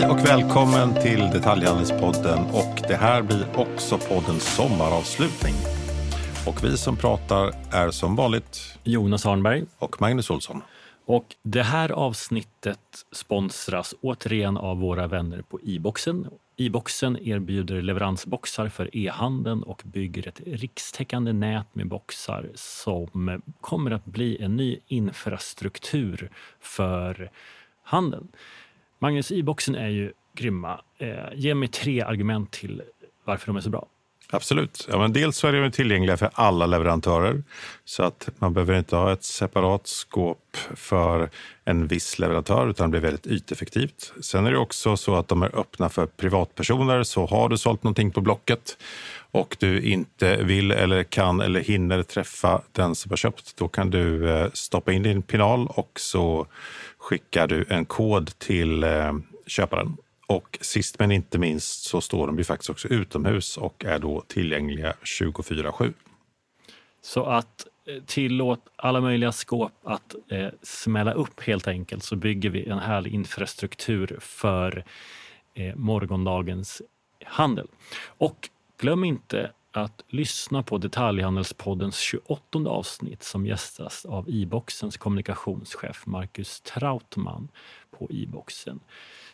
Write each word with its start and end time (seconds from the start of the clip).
Hej 0.00 0.10
och 0.10 0.24
välkommen 0.24 0.94
till 0.94 1.20
Detaljhandelspodden 1.20 2.38
och 2.38 2.88
det 2.88 2.96
här 2.96 3.22
blir 3.22 3.46
också 3.56 3.98
poddens 3.98 4.56
sommaravslutning. 4.56 5.54
Och 6.46 6.64
vi 6.64 6.76
som 6.76 6.96
pratar 6.96 7.52
är 7.72 7.90
som 7.90 8.16
vanligt 8.16 8.78
Jonas 8.84 9.26
Arnberg. 9.26 9.64
och 9.78 10.00
Magnus 10.00 10.30
Olsson. 10.30 10.62
Och 11.06 11.24
det 11.42 11.62
här 11.62 11.92
avsnittet 11.92 12.78
sponsras 13.12 13.94
återigen 14.00 14.56
av 14.56 14.78
våra 14.78 15.06
vänner 15.06 15.42
på 15.42 15.60
e-boxen. 15.62 16.26
E-boxen 16.56 17.18
erbjuder 17.22 17.82
leveransboxar 17.82 18.68
för 18.68 18.96
e-handeln 18.96 19.62
och 19.62 19.82
bygger 19.84 20.28
ett 20.28 20.40
rikstäckande 20.46 21.32
nät 21.32 21.66
med 21.72 21.88
boxar 21.88 22.50
som 22.54 23.42
kommer 23.60 23.90
att 23.90 24.04
bli 24.04 24.42
en 24.42 24.56
ny 24.56 24.78
infrastruktur 24.86 26.30
för 26.60 27.30
handeln. 27.82 28.28
Magnus, 29.02 29.32
e-boxen 29.32 29.74
är 29.74 29.88
ju 29.88 30.12
grymma. 30.34 30.80
Eh, 30.98 31.08
ge 31.34 31.54
mig 31.54 31.68
tre 31.68 32.02
argument 32.02 32.50
till 32.50 32.82
varför 33.24 33.46
de 33.46 33.56
är 33.56 33.60
så 33.60 33.70
bra. 33.70 33.86
Absolut. 34.32 34.88
Ja, 34.90 34.98
men 34.98 35.12
dels 35.12 35.36
så 35.36 35.48
är 35.48 35.52
de 35.52 35.70
tillgängliga 35.70 36.16
för 36.16 36.30
alla 36.34 36.66
leverantörer 36.66 37.42
så 37.84 38.02
att 38.02 38.28
man 38.38 38.54
behöver 38.54 38.78
inte 38.78 38.96
ha 38.96 39.12
ett 39.12 39.24
separat 39.24 39.86
skåp 39.86 40.56
för 40.74 41.30
en 41.64 41.86
viss 41.86 42.18
leverantör 42.18 42.68
utan 42.68 42.90
det 42.90 43.00
blir 43.00 43.10
väldigt 43.10 43.26
yteffektivt. 43.26 44.12
Sen 44.20 44.46
är 44.46 44.50
det 44.50 44.58
också 44.58 44.96
så 44.96 45.14
att 45.14 45.28
de 45.28 45.42
är 45.42 45.58
öppna 45.58 45.88
för 45.88 46.06
privatpersoner 46.06 47.02
så 47.02 47.26
har 47.26 47.48
du 47.48 47.58
sålt 47.58 47.82
någonting 47.82 48.10
på 48.10 48.20
Blocket 48.20 48.78
och 49.30 49.56
du 49.60 49.80
inte 49.80 50.36
vill 50.36 50.70
eller 50.70 51.02
kan 51.02 51.40
eller 51.40 51.60
hinner 51.60 52.02
träffa 52.02 52.62
den 52.72 52.94
som 52.94 53.10
har 53.10 53.16
köpt, 53.16 53.56
då 53.56 53.68
kan 53.68 53.90
du 53.90 54.30
eh, 54.30 54.50
stoppa 54.52 54.92
in 54.92 55.02
din 55.02 55.22
pinal 55.22 55.66
och 55.66 55.90
så 56.00 56.46
skickar 57.00 57.46
du 57.46 57.66
en 57.68 57.84
kod 57.84 58.38
till 58.38 58.84
eh, 58.84 59.12
köparen. 59.46 59.96
Och 60.26 60.58
sist 60.60 60.98
men 60.98 61.12
inte 61.12 61.38
minst 61.38 61.84
så 61.84 62.00
står 62.00 62.26
de 62.26 62.38
ju 62.38 62.44
faktiskt 62.44 62.70
också 62.70 62.88
utomhus 62.88 63.56
och 63.56 63.84
är 63.84 63.98
då 63.98 64.20
tillgängliga 64.20 64.94
24-7. 65.20 65.92
Så 67.02 67.24
att 67.24 67.66
eh, 67.86 68.02
tillåt 68.06 68.60
alla 68.76 69.00
möjliga 69.00 69.32
skåp 69.32 69.72
att 69.84 70.14
eh, 70.28 70.48
smälla 70.62 71.12
upp 71.12 71.40
helt 71.42 71.68
enkelt 71.68 72.04
så 72.04 72.16
bygger 72.16 72.50
vi 72.50 72.66
en 72.68 72.78
härlig 72.78 73.14
infrastruktur 73.14 74.18
för 74.20 74.84
eh, 75.54 75.76
morgondagens 75.76 76.82
handel. 77.24 77.66
Och 78.06 78.48
glöm 78.80 79.04
inte 79.04 79.50
att 79.72 80.04
lyssna 80.08 80.62
på 80.62 80.78
Detaljhandelspoddens 80.78 81.98
28 81.98 82.58
avsnitt 82.66 83.22
som 83.22 83.46
gästas 83.46 84.04
av 84.04 84.28
e-boxens 84.28 84.96
kommunikationschef 84.96 86.06
Marcus 86.06 86.60
Trautman 86.60 87.48
på 87.90 88.08
e-boxen. 88.10 88.80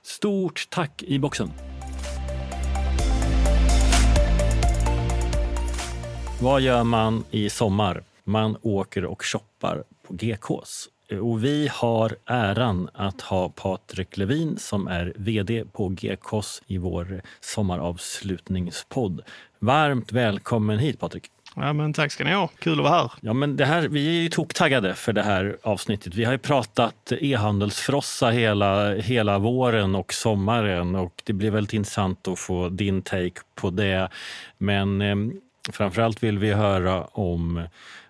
Stort 0.03 0.67
tack 0.71 1.05
e-boxen! 1.07 1.51
Vad 6.41 6.61
gör 6.61 6.85
man 6.85 7.25
i 7.31 7.51
sommar? 7.51 8.03
Man 8.25 8.57
åker 8.63 9.05
och 9.05 9.25
shoppar 9.25 9.85
på 10.03 10.15
GKs. 10.15 10.89
Och 11.21 11.45
vi 11.45 11.69
har 11.73 12.17
äran 12.25 12.89
att 12.93 13.21
ha 13.21 13.49
Patrik 13.49 14.17
Levin 14.17 14.59
som 14.59 14.89
är 14.89 15.13
vd 15.17 15.65
på 15.73 15.89
GKs 15.89 16.63
i 16.67 16.79
vår 16.79 17.23
sommaravslutningspodd. 17.41 19.21
Varmt 19.67 20.13
välkommen 20.13 20.79
hit 20.79 21.01
Patrik! 21.01 21.25
Ja, 21.57 21.73
men 21.73 21.93
tack 21.93 22.13
ska 22.13 22.25
ni 22.25 22.33
ha. 22.33 22.49
Kul 22.59 22.73
att 22.73 22.85
vara 22.85 22.99
här. 22.99 23.11
Ja, 23.21 23.33
men 23.33 23.57
det 23.57 23.65
här, 23.65 23.89
vi 23.89 24.09
är 24.09 24.23
ju 24.23 24.29
toktaggade 24.29 24.95
för 24.95 25.13
det 25.13 25.23
här 25.23 25.57
avsnittet. 25.63 26.15
Vi 26.15 26.25
har 26.25 26.33
ju 26.33 26.39
pratat 26.39 27.13
e-handelsfrossa 27.13 28.31
hela, 28.31 28.95
hela 28.95 29.39
våren 29.39 29.95
och 29.95 30.13
sommaren 30.13 30.95
och 30.95 31.23
det 31.25 31.33
blir 31.33 31.51
väldigt 31.51 31.73
intressant 31.73 32.29
att 32.29 32.39
få 32.39 32.69
din 32.69 33.03
take 33.03 33.41
på 33.55 33.71
det. 33.71 34.09
Men 34.59 35.03
eh, 35.03 35.17
framförallt 35.73 36.23
vill 36.23 36.39
vi 36.39 36.53
höra 36.53 37.05
om 37.05 37.69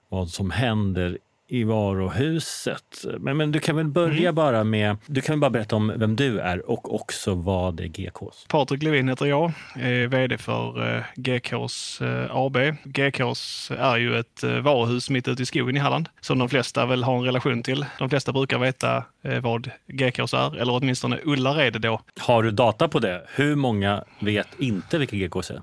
vad 0.09 0.29
som 0.29 0.51
händer 0.51 1.19
i 1.49 1.65
varuhuset. 1.65 3.05
Men, 3.19 3.37
men 3.37 3.53
du 3.53 3.61
kan 3.61 3.77
väl 3.77 3.87
börja 3.89 4.21
Mm. 4.21 4.35
bara 4.35 4.65
med, 4.65 4.97
du 5.07 5.21
kan 5.21 5.33
väl 5.33 5.41
bara 5.41 5.51
berätta 5.51 5.77
om 5.77 5.93
vem 5.97 6.17
du 6.17 6.41
är 6.41 6.71
och 6.71 6.95
också 6.95 7.35
vad 7.35 7.81
är 7.81 7.87
GKs? 7.87 8.47
Patrik 8.49 8.83
Levin 8.83 9.09
heter 9.09 9.27
jag, 9.27 9.53
är 9.75 10.07
vd 10.07 10.39
för 10.39 10.97
eh, 10.97 11.03
GKs 11.17 12.01
eh, 12.01 12.37
AB. 12.37 12.57
GKs 12.85 13.71
är 13.79 13.97
ju 13.97 14.19
ett 14.19 14.43
eh, 14.43 14.51
varuhus 14.59 15.11
mitt 15.11 15.29
ute 15.29 15.43
i 15.43 15.47
skogen 15.47 15.77
i 15.77 15.81
Halland 15.81 16.09
som 16.21 16.39
de 16.39 16.49
flesta 16.49 16.87
väl 16.87 17.03
har 17.05 17.17
en 17.19 17.25
relation 17.25 17.63
till. 17.63 17.87
De 17.99 18.11
flesta 18.11 18.33
brukar 18.33 18.59
veta 18.59 19.05
vad 19.43 19.71
GKs 19.87 20.35
är, 20.35 20.57
eller 20.57 20.73
åtminstone 20.73 21.19
Ullared 21.25 21.81
då. 21.81 22.01
Har 22.21 22.43
du 22.43 22.51
data 22.51 22.89
på 22.89 22.99
det? 22.99 23.23
Hur 23.35 23.55
många 23.57 24.05
vet 24.21 24.49
inte 24.59 24.99
vilka 24.99 25.17
GKs 25.17 25.51
är? 25.51 25.63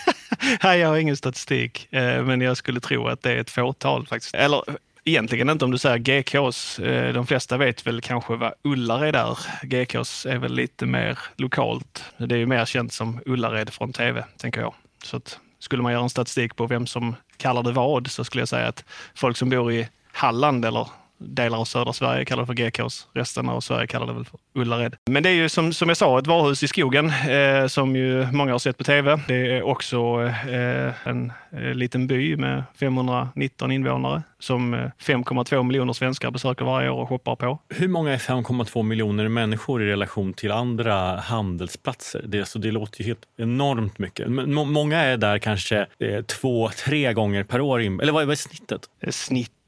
Nej, 0.64 0.80
jag 0.80 0.88
har 0.88 0.96
ingen 0.96 1.16
statistik, 1.16 1.88
men 1.90 2.40
jag 2.40 2.56
skulle 2.56 2.80
tro 2.80 3.06
att 3.08 3.22
det 3.22 3.32
är 3.32 3.36
ett 3.36 3.50
fåtal 3.50 4.06
faktiskt. 4.06 4.34
Eller 4.34 4.62
egentligen 5.04 5.50
inte 5.50 5.64
om 5.64 5.70
du 5.70 5.78
säger 5.78 5.98
GKs. 5.98 6.78
Eh, 6.78 7.12
de 7.12 7.26
flesta 7.26 7.56
vet 7.56 7.86
väl 7.86 8.00
kanske 8.00 8.36
vad 8.36 8.52
Ullared 8.64 9.16
är. 9.16 9.38
GKs 9.62 10.26
är 10.26 10.38
väl 10.38 10.54
lite 10.54 10.86
mer 10.86 11.18
lokalt. 11.36 12.04
Det 12.16 12.34
är 12.34 12.38
ju 12.38 12.46
mer 12.46 12.64
känt 12.64 12.92
som 12.92 13.20
Ullared 13.26 13.70
från 13.70 13.92
tv, 13.92 14.24
tänker 14.36 14.60
jag. 14.60 14.74
Så 15.04 15.16
att, 15.16 15.38
skulle 15.58 15.82
man 15.82 15.92
göra 15.92 16.02
en 16.02 16.10
statistik 16.10 16.56
på 16.56 16.66
vem 16.66 16.86
som 16.86 17.16
kallar 17.36 17.62
det 17.62 17.72
vad 17.72 18.10
så 18.10 18.24
skulle 18.24 18.40
jag 18.40 18.48
säga 18.48 18.68
att 18.68 18.84
folk 19.14 19.36
som 19.36 19.50
bor 19.50 19.72
i 19.72 19.88
Halland 20.12 20.64
eller 20.64 20.88
delar 21.20 21.58
av 21.58 21.64
södra 21.64 21.92
Sverige 21.92 22.24
kallar 22.24 22.42
det 22.42 22.46
för 22.46 22.54
GKs. 22.54 23.06
Resten 23.14 23.48
av 23.48 23.60
Sverige 23.60 23.86
kallar 23.86 24.06
det 24.06 24.12
väl 24.12 24.24
för 24.24 24.38
Ullared. 24.54 24.96
Men 25.10 25.22
det 25.22 25.28
är 25.28 25.34
ju 25.34 25.48
som, 25.48 25.72
som 25.72 25.88
jag 25.88 25.96
sa 25.96 26.18
ett 26.18 26.26
varuhus 26.26 26.62
i 26.62 26.68
skogen 26.68 27.12
eh, 27.28 27.66
som 27.66 27.96
ju 27.96 28.26
många 28.32 28.52
har 28.52 28.58
sett 28.58 28.78
på 28.78 28.84
tv. 28.84 29.20
Det 29.28 29.56
är 29.56 29.62
också 29.62 30.22
eh, 30.48 31.08
en 31.08 31.32
eh, 31.52 31.74
liten 31.74 32.06
by 32.06 32.36
med 32.36 32.64
519 32.80 33.72
invånare 33.72 34.22
som 34.38 34.74
eh, 34.74 34.78
5,2 34.78 35.62
miljoner 35.62 35.92
svenskar 35.92 36.30
besöker 36.30 36.64
varje 36.64 36.90
år 36.90 37.02
och 37.02 37.08
shoppar 37.08 37.36
på. 37.36 37.58
Hur 37.68 37.88
många 37.88 38.12
är 38.12 38.18
5,2 38.18 38.82
miljoner 38.82 39.28
människor 39.28 39.82
i 39.82 39.86
relation 39.86 40.32
till 40.32 40.52
andra 40.52 41.16
handelsplatser? 41.16 42.22
Det, 42.26 42.44
så 42.44 42.58
det 42.58 42.70
låter 42.70 43.00
ju 43.00 43.06
helt 43.06 43.22
enormt 43.38 43.98
mycket. 43.98 44.28
Må- 44.28 44.64
många 44.64 44.98
är 44.98 45.16
där 45.16 45.38
kanske 45.38 45.86
eh, 45.98 46.22
två, 46.22 46.70
tre 46.84 47.12
gånger 47.12 47.44
per 47.44 47.60
år. 47.60 47.80
Eller 47.80 48.12
vad 48.12 48.22
är, 48.22 48.26
vad 48.26 48.32
är 48.32 48.36
snittet? 48.36 48.80
Eh, 49.00 49.10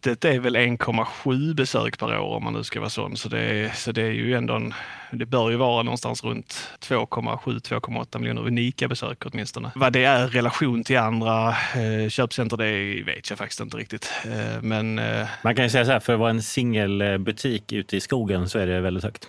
Snittet 0.03 0.25
är 0.25 0.39
väl 0.39 0.57
1,7 0.57 1.55
besök 1.55 1.99
per 1.99 2.19
år 2.19 2.37
om 2.37 2.45
man 2.45 2.53
nu 2.53 2.65
ska 2.65 2.81
vara 2.81 2.91
sån. 2.91 3.17
Så 3.17 3.29
det 3.29 3.41
är, 3.41 3.69
så 3.69 3.93
det 3.93 4.03
är 4.03 4.11
ju 4.11 4.35
ändå 4.35 4.55
en, 4.55 4.75
det 5.11 5.27
bör 5.27 5.51
ju 5.51 5.57
vara 5.57 5.83
någonstans 5.83 6.25
runt 6.25 6.69
2,7-2,8 6.81 8.19
miljoner 8.19 8.47
unika 8.47 8.89
besök 8.89 9.27
åtminstone. 9.27 9.71
Vad 9.75 9.93
det 9.93 10.05
är 10.05 10.25
i 10.25 10.29
relation 10.29 10.85
till 10.85 10.99
andra 10.99 11.49
eh, 11.49 12.09
köpcenter, 12.09 12.57
det 12.57 13.03
vet 13.03 13.31
jag 13.31 13.39
faktiskt 13.39 13.61
inte 13.61 13.77
riktigt. 13.77 14.13
Eh, 14.25 14.63
men 14.63 14.99
eh, 14.99 15.27
Man 15.43 15.57
kan 15.57 15.65
ju 15.65 15.71
säga 15.71 15.85
så 15.85 15.93
här, 15.93 16.01
för 16.01 16.13
att 16.13 16.19
vara 16.19 16.31
en 16.31 16.43
singelbutik 16.43 17.73
ute 17.73 17.97
i 17.97 18.01
skogen 18.01 18.49
så 18.49 18.59
är 18.59 18.67
det 18.67 18.81
väldigt 18.81 19.05
högt. 19.05 19.29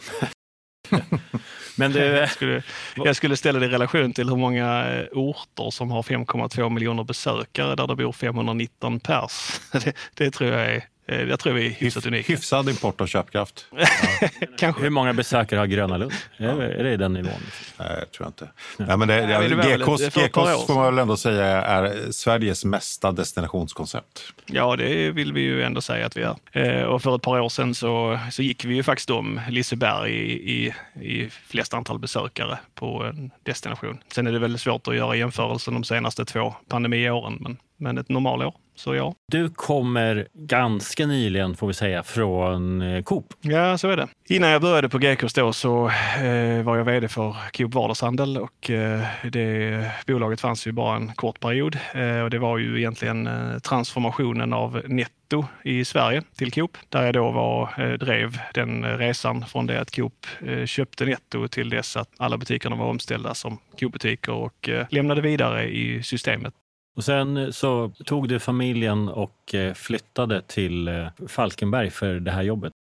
Men 1.77 1.91
du, 1.91 1.99
jag, 1.99 2.29
skulle, 2.29 2.63
jag 2.95 3.15
skulle 3.15 3.37
ställa 3.37 3.59
det 3.59 3.65
i 3.65 3.69
relation 3.69 4.13
till 4.13 4.29
hur 4.29 4.35
många 4.35 4.93
eh, 4.93 5.05
orter 5.11 5.71
som 5.71 5.91
har 5.91 6.01
5,2 6.01 6.69
miljoner 6.69 7.03
besökare 7.03 7.75
där 7.75 7.87
det 7.87 7.95
bor 7.95 8.11
519 8.11 8.99
pers. 8.99 9.59
Det, 9.71 9.93
det 10.13 10.31
tror 10.31 10.49
jag 10.49 10.61
är, 10.61 10.83
jag 11.21 11.39
tror 11.39 11.53
vi 11.53 11.65
är 11.65 11.69
hyfsat 11.69 12.05
unika. 12.05 12.33
Hyfsad 12.33 12.69
import 12.69 13.01
och 13.01 13.07
köpkraft. 13.07 13.65
Kanske. 14.57 14.81
hur 14.81 14.89
många 14.89 15.13
besökare 15.13 15.59
har 15.59 15.65
Gröna 15.65 15.97
Lund? 15.97 16.13
Är, 16.37 16.61
är 16.61 16.83
det 16.83 16.97
den 16.97 17.13
nivån? 17.13 17.31
Nej, 17.77 17.87
tror 17.87 18.05
jag 18.19 18.27
inte. 18.27 18.47
Nej, 18.77 18.97
men 18.97 19.07
det, 19.07 19.27
Nej, 19.27 19.49
det 19.49 19.55
väl 19.55 19.79
GKs, 19.79 20.15
GKs 20.15 20.67
får 20.67 20.75
man 20.75 20.85
väl 20.85 20.99
ändå 20.99 21.17
säga 21.17 21.45
är 21.45 22.11
Sveriges 22.11 22.65
mesta 22.65 23.11
destinationskoncept. 23.11 24.21
Ja, 24.45 24.75
det 24.75 25.11
vill 25.11 25.33
vi 25.33 25.41
ju 25.41 25.63
ändå 25.63 25.81
säga 25.81 26.05
att 26.05 26.17
vi 26.17 26.21
är. 26.21 26.35
Eh, 26.51 26.83
och 26.83 27.01
för 27.01 27.15
ett 27.15 27.21
par 27.21 27.39
år 27.39 27.49
sedan 27.49 27.75
så, 27.75 28.19
så 28.31 28.43
gick 28.43 28.65
vi 28.65 28.75
ju 28.75 28.83
faktiskt 28.83 29.09
om 29.09 29.41
Liseberg 29.49 30.11
i, 30.11 30.53
i, 30.53 30.73
i 31.01 31.29
flest 31.29 31.73
antal 31.73 31.99
besökare 31.99 32.57
på 32.75 33.03
en 33.03 33.31
destination. 33.43 33.99
Sen 34.13 34.27
är 34.27 34.31
det 34.31 34.39
väldigt 34.39 34.61
svårt 34.61 34.87
att 34.87 34.95
göra 34.95 35.15
jämförelsen 35.15 35.73
de 35.73 35.83
senaste 35.83 36.25
två 36.25 36.55
pandemiåren, 36.67 37.37
men, 37.41 37.57
men 37.77 37.97
ett 37.97 38.09
normalår, 38.09 38.55
så 38.75 38.95
ja. 38.95 39.13
Du 39.31 39.49
kommer 39.49 40.27
ganska 40.33 41.05
nyligen, 41.05 41.55
får 41.55 41.67
vi 41.67 41.73
säga, 41.73 42.03
från 42.03 42.81
eh, 42.81 43.03
Coop. 43.03 43.33
Ja, 43.41 43.77
så 43.77 43.89
är 43.89 43.97
det. 43.97 44.07
Innan 44.29 44.49
jag 44.49 44.61
började 44.61 44.89
på 44.89 44.97
GKs 44.97 45.33
då 45.33 45.53
så 45.53 45.87
eh, 46.23 46.63
var 46.63 46.77
jag 46.77 46.85
vd 46.85 47.07
för 47.07 47.35
Coop 47.53 47.73
Vardagshandel 47.73 48.37
och 48.37 48.69
eh, 48.69 49.01
det 49.31 49.91
bolaget 50.07 50.41
fanns 50.41 50.67
ju 50.67 50.71
bara 50.71 50.95
en 50.95 51.13
kort 51.13 51.39
period. 51.39 51.77
Eh, 51.93 52.19
och 52.19 52.29
det 52.29 52.39
var 52.39 52.57
ju 52.57 52.77
egentligen 52.77 53.27
eh, 53.27 53.59
transformationen 53.59 54.53
av 54.53 54.81
Netto 54.85 55.45
i 55.63 55.85
Sverige 55.85 56.21
till 56.35 56.51
Coop 56.51 56.77
där 56.89 57.05
jag 57.05 57.13
då 57.13 57.31
var, 57.31 57.73
eh, 57.77 57.91
drev 57.91 58.39
den 58.53 58.97
resan 58.97 59.45
från 59.45 59.67
det 59.67 59.81
att 59.81 59.95
Coop 59.95 60.27
köpte 60.65 61.05
Netto 61.05 61.47
till 61.47 61.69
dess 61.69 61.97
att 61.97 62.09
alla 62.17 62.37
butikerna 62.37 62.75
var 62.75 62.85
omställda 62.85 63.33
som 63.33 63.57
Coop-butiker 63.79 64.31
och 64.31 64.69
lämnade 64.89 65.21
vidare 65.21 65.69
i 65.69 66.03
systemet. 66.03 66.53
Och 66.95 67.03
sen 67.03 67.37
eh, 67.37 67.49
så 67.49 67.89
tog 68.05 68.27
du 68.27 68.39
familjen 68.39 69.09
och 69.09 69.55
eh, 69.55 69.73
flyttade 69.73 70.41
till 70.41 70.87
eh, 70.87 71.07
Falkenberg 71.27 71.89
för 71.89 72.19
det 72.19 72.31
här 72.31 72.43
jobbet. 72.43 72.73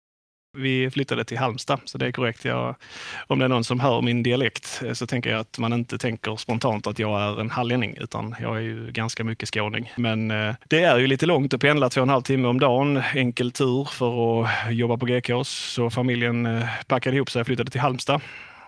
Vi 0.56 0.91
flyttade 0.91 1.25
till 1.25 1.38
Halmstad, 1.38 1.81
så 1.85 1.99
det 1.99 2.06
är 2.06 2.12
korrekt. 2.12 2.44
Jag, 2.44 2.75
om 3.26 3.38
det 3.38 3.44
är 3.44 3.49
någon 3.49 3.64
som 3.64 3.81
hör 3.81 4.03
min 4.03 4.23
dialekt 4.23 4.82
så 4.93 5.06
tänker 5.06 5.31
jag 5.31 5.41
att 5.41 5.59
man 5.59 5.73
inte 5.73 5.99
tänker 5.99 6.37
spontant 6.37 6.87
att 6.87 6.99
jag 6.99 7.20
är 7.20 7.41
en 7.41 7.50
hallänning, 7.50 7.97
utan 8.00 8.35
jag 8.41 8.56
är 8.56 8.61
ju 8.61 8.91
ganska 8.93 9.25
mycket 9.25 9.49
skåning. 9.49 9.93
Men 9.97 10.31
eh, 10.31 10.55
det 10.69 10.82
är 10.82 10.99
ju 10.99 11.06
lite 11.06 11.26
långt 11.26 11.55
att 11.55 11.61
pendla 11.61 11.88
två 11.88 12.00
och 12.00 12.03
en 12.03 12.09
halv 12.09 12.23
timme 12.23 12.49
om 12.49 12.61
dagen, 12.61 13.03
enkel 13.14 13.53
tur 13.53 13.85
för 13.85 14.43
att 14.43 14.75
jobba 14.75 14.97
på 14.97 15.06
GKs. 15.06 15.49
Så 15.49 15.91
familjen 15.91 16.47
eh, 16.47 16.69
packade 16.87 17.17
ihop 17.17 17.31
sig 17.31 17.41
och 17.41 17.47
flyttade 17.47 17.70
till 17.70 17.81
Halmstad. 17.81 18.20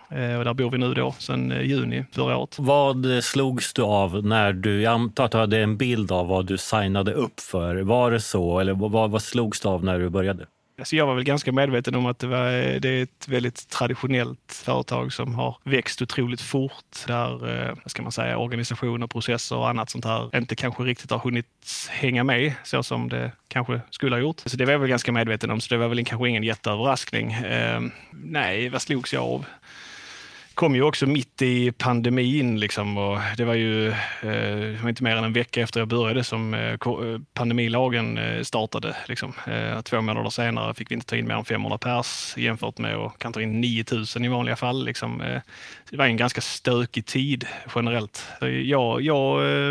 Eh, 0.09 0.37
och 0.37 0.45
där 0.45 0.53
bor 0.53 0.71
vi 0.71 0.77
nu 0.77 0.93
då 0.93 1.15
sedan 1.19 1.51
eh, 1.51 1.61
juni 1.61 2.05
förra 2.11 2.37
året. 2.37 2.55
Vad 2.59 3.23
slogs 3.23 3.73
du 3.73 3.81
av 3.81 4.25
när 4.25 4.53
du, 4.53 4.81
jag 4.81 4.93
antar 4.93 5.25
att 5.25 5.31
du 5.31 5.37
hade 5.37 5.59
en 5.59 5.77
bild 5.77 6.11
av 6.11 6.27
vad 6.27 6.45
du 6.45 6.57
signade 6.57 7.13
upp 7.13 7.39
för. 7.39 7.75
Var 7.75 8.11
det 8.11 8.19
så 8.19 8.59
eller 8.59 8.73
vad, 8.73 9.11
vad 9.11 9.21
slogs 9.21 9.59
du 9.59 9.67
av 9.67 9.83
när 9.83 9.99
du 9.99 10.09
började? 10.09 10.45
Alltså 10.77 10.95
jag 10.95 11.05
var 11.05 11.15
väl 11.15 11.23
ganska 11.23 11.51
medveten 11.51 11.95
om 11.95 12.05
att 12.05 12.19
det, 12.19 12.27
var, 12.27 12.51
det 12.79 12.89
är 12.89 13.03
ett 13.03 13.27
väldigt 13.27 13.69
traditionellt 13.69 14.61
företag 14.65 15.13
som 15.13 15.35
har 15.35 15.57
växt 15.63 16.01
otroligt 16.01 16.41
fort. 16.41 17.05
Där 17.07 17.67
eh, 17.69 17.75
ska 17.85 18.03
man 18.03 18.11
säga, 18.11 18.37
organisationer, 18.37 19.07
processer 19.07 19.55
och 19.55 19.69
annat 19.69 19.89
sånt 19.89 20.05
här 20.05 20.37
inte 20.37 20.55
kanske 20.55 20.83
riktigt 20.83 21.11
har 21.11 21.19
hunnit 21.19 21.89
hänga 21.89 22.23
med 22.23 22.53
så 22.63 22.83
som 22.83 23.09
det 23.09 23.31
kanske 23.47 23.81
skulle 23.89 24.15
ha 24.15 24.21
gjort. 24.21 24.41
Så 24.45 24.57
det 24.57 24.65
var 24.65 24.71
jag 24.71 24.79
väl 24.79 24.89
ganska 24.89 25.11
medveten 25.11 25.51
om, 25.51 25.61
så 25.61 25.73
det 25.73 25.77
var 25.77 25.87
väl 25.87 26.05
kanske 26.05 26.29
ingen 26.29 26.43
jätteöverraskning. 26.43 27.31
Eh, 27.31 27.81
nej, 28.11 28.69
vad 28.69 28.81
slogs 28.81 29.13
jag 29.13 29.23
av? 29.23 29.45
Kom 30.55 30.75
ju 30.75 30.81
också 30.81 31.07
mitt 31.07 31.41
i 31.41 31.71
pandemin. 31.71 32.59
Liksom, 32.59 32.97
och 32.97 33.19
det 33.37 33.45
var 33.45 33.53
ju 33.53 33.87
eh, 34.21 34.81
var 34.81 34.89
inte 34.89 35.03
mer 35.03 35.15
än 35.15 35.23
en 35.23 35.33
vecka 35.33 35.61
efter 35.61 35.79
jag 35.79 35.87
började 35.87 36.23
som 36.23 36.53
eh, 36.53 36.71
eh 36.71 36.77
pandemilagen 37.33 38.17
eh, 38.17 38.41
startade. 38.41 38.95
Liksom. 39.07 39.33
Eh, 39.47 39.81
två 39.81 40.01
månader 40.01 40.29
senare 40.29 40.73
fick 40.73 40.91
vi 40.91 40.95
inte 40.95 41.07
ta 41.07 41.15
in 41.15 41.27
mer 41.27 41.35
än 41.35 41.45
500 41.45 41.77
pers 41.77 42.37
jämfört 42.37 42.77
med 42.77 42.95
att 42.95 43.19
kan 43.19 43.33
ta 43.33 43.41
in 43.41 43.61
9000 43.61 44.25
i 44.25 44.27
vanliga 44.27 44.55
fall. 44.55 44.85
Liksom. 44.85 45.21
Eh, 45.21 45.41
det 45.89 45.97
var 45.97 46.05
en 46.05 46.17
ganska 46.17 46.41
stökig 46.41 47.05
tid 47.05 47.47
generellt. 47.75 48.27
Jag, 48.63 49.01
jag 49.01 49.25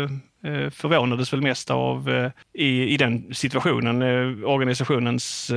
Eh, 0.05 0.09
Eh, 0.45 0.69
förvånades 0.69 1.33
väl 1.33 1.41
mest 1.41 1.71
av 1.71 2.09
eh, 2.09 2.31
i, 2.53 2.93
i 2.93 2.97
den 2.97 3.33
situationen 3.33 4.01
eh, 4.01 4.49
organisationens 4.49 5.51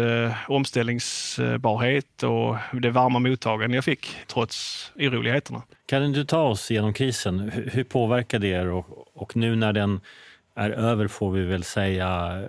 omställningsbarhet 0.49 2.23
och 2.23 2.57
det 2.73 2.91
varma 2.91 3.19
mottagande 3.19 3.77
jag 3.77 3.85
fick 3.85 4.17
trots 4.27 4.93
oroligheterna. 4.97 5.63
Kan 5.87 6.13
du 6.13 6.25
ta 6.25 6.43
oss 6.43 6.71
genom 6.71 6.93
krisen? 6.93 7.51
Hur, 7.73 7.85
påverkade 7.85 8.47
det 8.47 8.53
er? 8.53 8.69
Och, 8.69 8.87
och 9.15 9.37
nu 9.37 9.57
när 9.57 9.73
den 9.73 10.01
är 10.55 10.71
över 10.71 11.09
får 11.09 11.31
vi 11.31 11.45
väl 11.45 11.65
säga, 11.65 12.43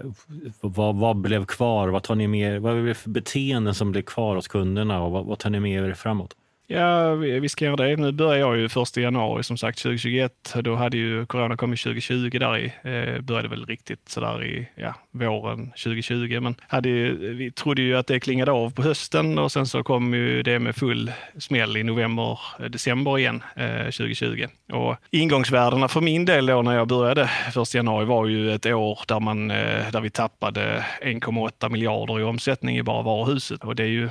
vad, 0.62 0.96
vad 0.96 1.16
blev 1.16 1.46
kvar? 1.46 1.88
Vad, 1.88 2.04
tar 2.04 2.16
ni 2.16 2.28
med, 2.28 2.62
vad 2.62 2.78
är 2.78 2.84
det 2.84 2.94
för 2.94 3.10
beteenden 3.10 3.74
som 3.74 3.92
blev 3.92 4.02
kvar 4.02 4.36
hos 4.36 4.48
kunderna 4.48 5.02
och 5.02 5.12
vad, 5.12 5.26
vad 5.26 5.40
tar 5.40 5.50
ni 5.50 5.60
med 5.60 5.90
er 5.90 5.94
framåt? 5.94 6.36
Ja, 6.72 7.14
vi 7.16 7.50
ska 7.50 7.66
göra 7.66 7.76
det. 7.76 7.96
Nu 7.96 8.12
börjar 8.12 8.40
jag 8.40 8.58
ju 8.58 8.66
1 8.66 8.98
januari 8.98 9.44
som 9.44 9.58
sagt 9.58 9.82
2021. 9.84 10.56
Då 10.64 10.76
hade 10.76 10.98
ju 10.98 11.26
corona 11.26 11.58
kommit 11.58 11.84
2020 11.84 12.40
där 12.40 12.58
i. 12.58 12.66
Eh, 12.66 13.22
började 13.22 13.48
väl 13.48 13.66
riktigt 13.66 14.10
sådär 14.10 14.44
i 14.44 14.68
ja, 14.76 14.94
våren 15.12 15.66
2020. 15.70 16.40
Men 16.42 16.56
hade 16.68 16.90
ju, 16.90 17.34
vi 17.34 17.52
trodde 17.52 17.82
ju 17.82 17.98
att 17.98 18.08
det 18.08 18.20
klingade 18.20 18.52
av 18.52 18.74
på 18.74 18.82
hösten 18.82 19.40
och 19.40 19.52
sen 19.52 19.66
så 19.66 19.84
kom 19.84 20.14
ju 20.14 20.44
det 20.44 20.60
med 20.60 20.76
full 20.76 21.12
smäll 21.38 21.78
i 21.78 21.84
november, 21.84 22.40
eh, 22.60 22.66
december 22.66 23.18
igen 23.18 23.44
eh, 23.56 23.84
2020. 23.84 24.48
Och 24.72 24.96
ingångsvärdena 25.12 25.88
för 25.88 26.02
min 26.02 26.26
del 26.26 26.46
då 26.46 26.62
när 26.62 26.76
jag 26.76 26.88
började 26.88 27.30
1 27.48 27.74
januari 27.74 28.06
var 28.06 28.28
ju 28.28 28.52
ett 28.52 28.66
år 28.66 29.00
där, 29.08 29.20
man, 29.20 29.52
eh, 29.52 29.92
där 29.92 30.02
vi 30.02 30.10
tappade 30.10 30.86
1,8 31.02 31.70
miljarder 31.70 32.20
i 32.20 32.24
omsättning 32.24 32.78
i 32.78 32.84
bara 32.84 33.02
varuhuset. 33.02 33.64
Och 33.64 33.76
det 33.76 33.84
är 33.84 33.88
ju 33.88 34.10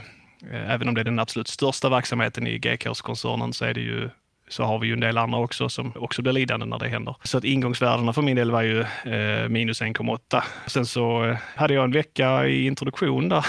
även 0.53 0.89
om 0.89 0.95
det 0.95 1.01
är 1.01 1.05
den 1.05 1.19
absolut 1.19 1.49
största 1.49 1.89
verksamheten 1.89 2.47
i 2.47 2.59
GKs-koncernen 2.59 3.53
så 3.53 3.65
är 3.65 3.75
det 3.75 3.81
ju 3.81 4.11
så 4.49 4.65
har 4.65 4.79
vi 4.79 4.87
ju 4.87 4.93
en 4.93 5.01
del 5.01 5.19
andra 5.19 5.39
också 5.39 5.69
som 5.69 5.93
också 5.97 6.23
blir 6.23 6.33
lidande 6.33 6.67
när 6.67 6.79
det 6.79 6.89
händer. 6.89 7.17
Så 7.23 7.39
att 7.39 7.45
ingångsvärdena 7.45 8.13
för 8.13 8.23
min 8.23 8.37
del 8.37 8.51
var 8.51 8.63
ju 8.63 8.81
eh, 8.81 9.49
minus 9.49 9.83
1,8. 9.83 10.43
Sen 10.67 10.87
så 10.87 11.25
eh, 11.25 11.37
hade 11.55 11.75
jag 11.75 11.85
en 11.85 11.93
vecka 11.93 12.47
i 12.47 12.67
introduktion 12.67 13.29
där. 13.29 13.47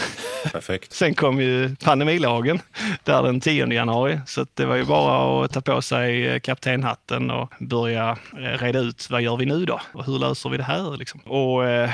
Perfekt. 0.51 0.91
Sen 0.94 1.13
kom 1.13 1.41
ju 1.41 1.75
pandemilagen 1.75 2.59
där 3.03 3.24
den 3.24 3.39
10 3.39 3.74
januari. 3.74 4.19
Så 4.25 4.45
det 4.53 4.65
var 4.65 4.75
ju 4.75 4.85
bara 4.85 5.45
att 5.45 5.53
ta 5.53 5.62
på 5.62 5.81
sig 5.81 6.27
eh, 6.27 6.39
kaptenhatten 6.39 7.31
och 7.31 7.53
börja 7.59 8.18
reda 8.33 8.80
ut 8.80 9.09
vad 9.09 9.21
gör 9.21 9.38
vi 9.38 9.45
nu 9.45 9.65
då? 9.65 9.81
Och 9.94 10.06
hur 10.06 10.19
löser 10.19 10.50
vi 10.50 10.57
det 10.57 10.63
här? 10.63 10.97
Liksom? 10.97 11.19
Och, 11.19 11.65
eh, 11.65 11.89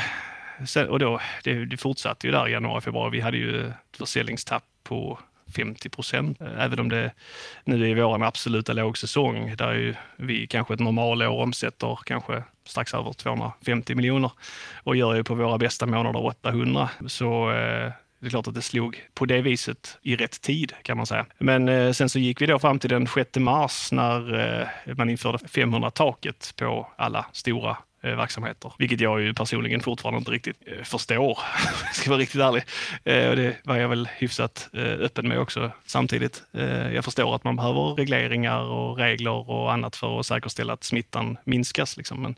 sen, 0.67 0.89
och 0.89 0.99
då, 0.99 1.21
det, 1.43 1.65
det 1.65 1.77
fortsatte 1.77 2.27
ju 2.27 2.31
där 2.31 2.47
i 2.47 2.51
januari, 2.51 2.81
februari. 2.81 3.09
Vi 3.11 3.21
hade 3.21 3.37
ju 3.37 3.67
ett 3.67 3.97
försäljningstapp 3.97 4.63
på 4.85 5.19
50 5.55 5.89
procent. 5.89 6.41
Även 6.57 6.79
om 6.79 6.89
det 6.89 7.11
nu 7.63 7.91
är 7.91 7.95
vår 7.95 8.23
absoluta 8.23 8.73
lågsäsong 8.73 9.55
där 9.57 9.73
ju 9.73 9.95
vi 10.15 10.47
kanske 10.47 10.73
ett 10.73 10.79
normalår 10.79 11.27
omsätter 11.27 11.99
kanske 12.05 12.43
strax 12.67 12.93
över 12.93 13.13
250 13.13 13.95
miljoner 13.95 14.31
och 14.83 14.95
gör 14.95 15.15
ju 15.15 15.23
på 15.23 15.35
våra 15.35 15.57
bästa 15.57 15.85
månader 15.85 16.25
800. 16.25 16.89
Så 17.07 17.51
eh, 17.51 17.91
det 18.19 18.27
är 18.27 18.29
klart 18.29 18.47
att 18.47 18.53
det 18.53 18.61
slog 18.61 19.03
på 19.13 19.25
det 19.25 19.41
viset 19.41 19.97
i 20.01 20.15
rätt 20.15 20.41
tid 20.41 20.73
kan 20.81 20.97
man 20.97 21.05
säga. 21.05 21.25
Men 21.37 21.69
eh, 21.69 21.91
sen 21.91 22.09
så 22.09 22.19
gick 22.19 22.41
vi 22.41 22.45
då 22.45 22.59
fram 22.59 22.79
till 22.79 22.89
den 22.89 23.07
6 23.07 23.29
mars 23.35 23.91
när 23.91 24.39
eh, 24.87 24.95
man 24.95 25.09
införde 25.09 25.37
500-taket 25.37 26.53
på 26.57 26.87
alla 26.95 27.25
stora 27.31 27.77
Eh, 28.05 28.15
verksamheter. 28.15 28.73
Vilket 28.77 29.01
jag 29.01 29.21
ju 29.21 29.33
personligen 29.33 29.81
fortfarande 29.81 30.17
inte 30.17 30.31
riktigt 30.31 30.57
eh, 30.65 30.83
förstår, 30.83 31.39
ska 31.93 32.09
vara 32.09 32.19
riktigt 32.19 32.41
ärlig. 32.41 32.63
Eh, 33.03 33.29
och 33.29 33.35
det 33.35 33.55
var 33.63 33.75
jag 33.75 33.89
väl 33.89 34.09
hyfsat 34.17 34.69
eh, 34.73 34.83
öppen 34.83 35.27
med 35.27 35.39
också 35.39 35.71
samtidigt. 35.85 36.43
Eh, 36.53 36.93
jag 36.93 37.05
förstår 37.05 37.35
att 37.35 37.43
man 37.43 37.55
behöver 37.55 37.95
regleringar 37.95 38.59
och 38.59 38.97
regler 38.97 39.49
och 39.49 39.73
annat 39.73 39.95
för 39.95 40.19
att 40.19 40.25
säkerställa 40.25 40.73
att 40.73 40.83
smittan 40.83 41.37
minskas. 41.43 41.97
Liksom. 41.97 42.21
Men 42.21 42.35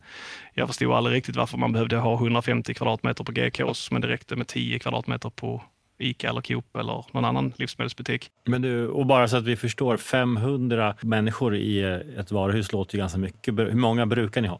jag 0.54 0.68
förstod 0.68 0.94
aldrig 0.94 1.16
riktigt 1.16 1.36
varför 1.36 1.58
man 1.58 1.74
behövde 1.74 1.98
ha 1.98 2.14
150 2.14 2.74
kvadratmeter 2.74 3.24
på 3.24 3.32
GKs, 3.32 3.92
men 3.92 4.02
det 4.02 4.08
räckte 4.08 4.36
med 4.36 4.48
10 4.48 4.80
kvadratmeter 4.80 5.30
på 5.30 5.64
Ica 6.00 6.30
eller 6.30 6.42
Coop 6.42 6.76
eller 6.76 7.06
någon 7.12 7.26
annan 7.26 7.54
livsmedelsbutik. 7.58 8.30
Men 8.46 8.62
du, 8.62 8.88
och 8.88 9.06
bara 9.06 9.28
så 9.28 9.38
att 9.38 9.44
vi 9.46 9.56
förstår, 9.56 9.98
500 9.98 10.96
människor 11.02 11.56
i 11.56 11.82
ett 12.18 12.32
varuhus 12.32 12.72
låter 12.72 12.96
ju 12.96 13.00
ganska 13.00 13.18
mycket. 13.18 13.60
Hur 13.60 13.74
många 13.74 14.06
brukar 14.06 14.42
ni 14.42 14.48
ha? 14.48 14.60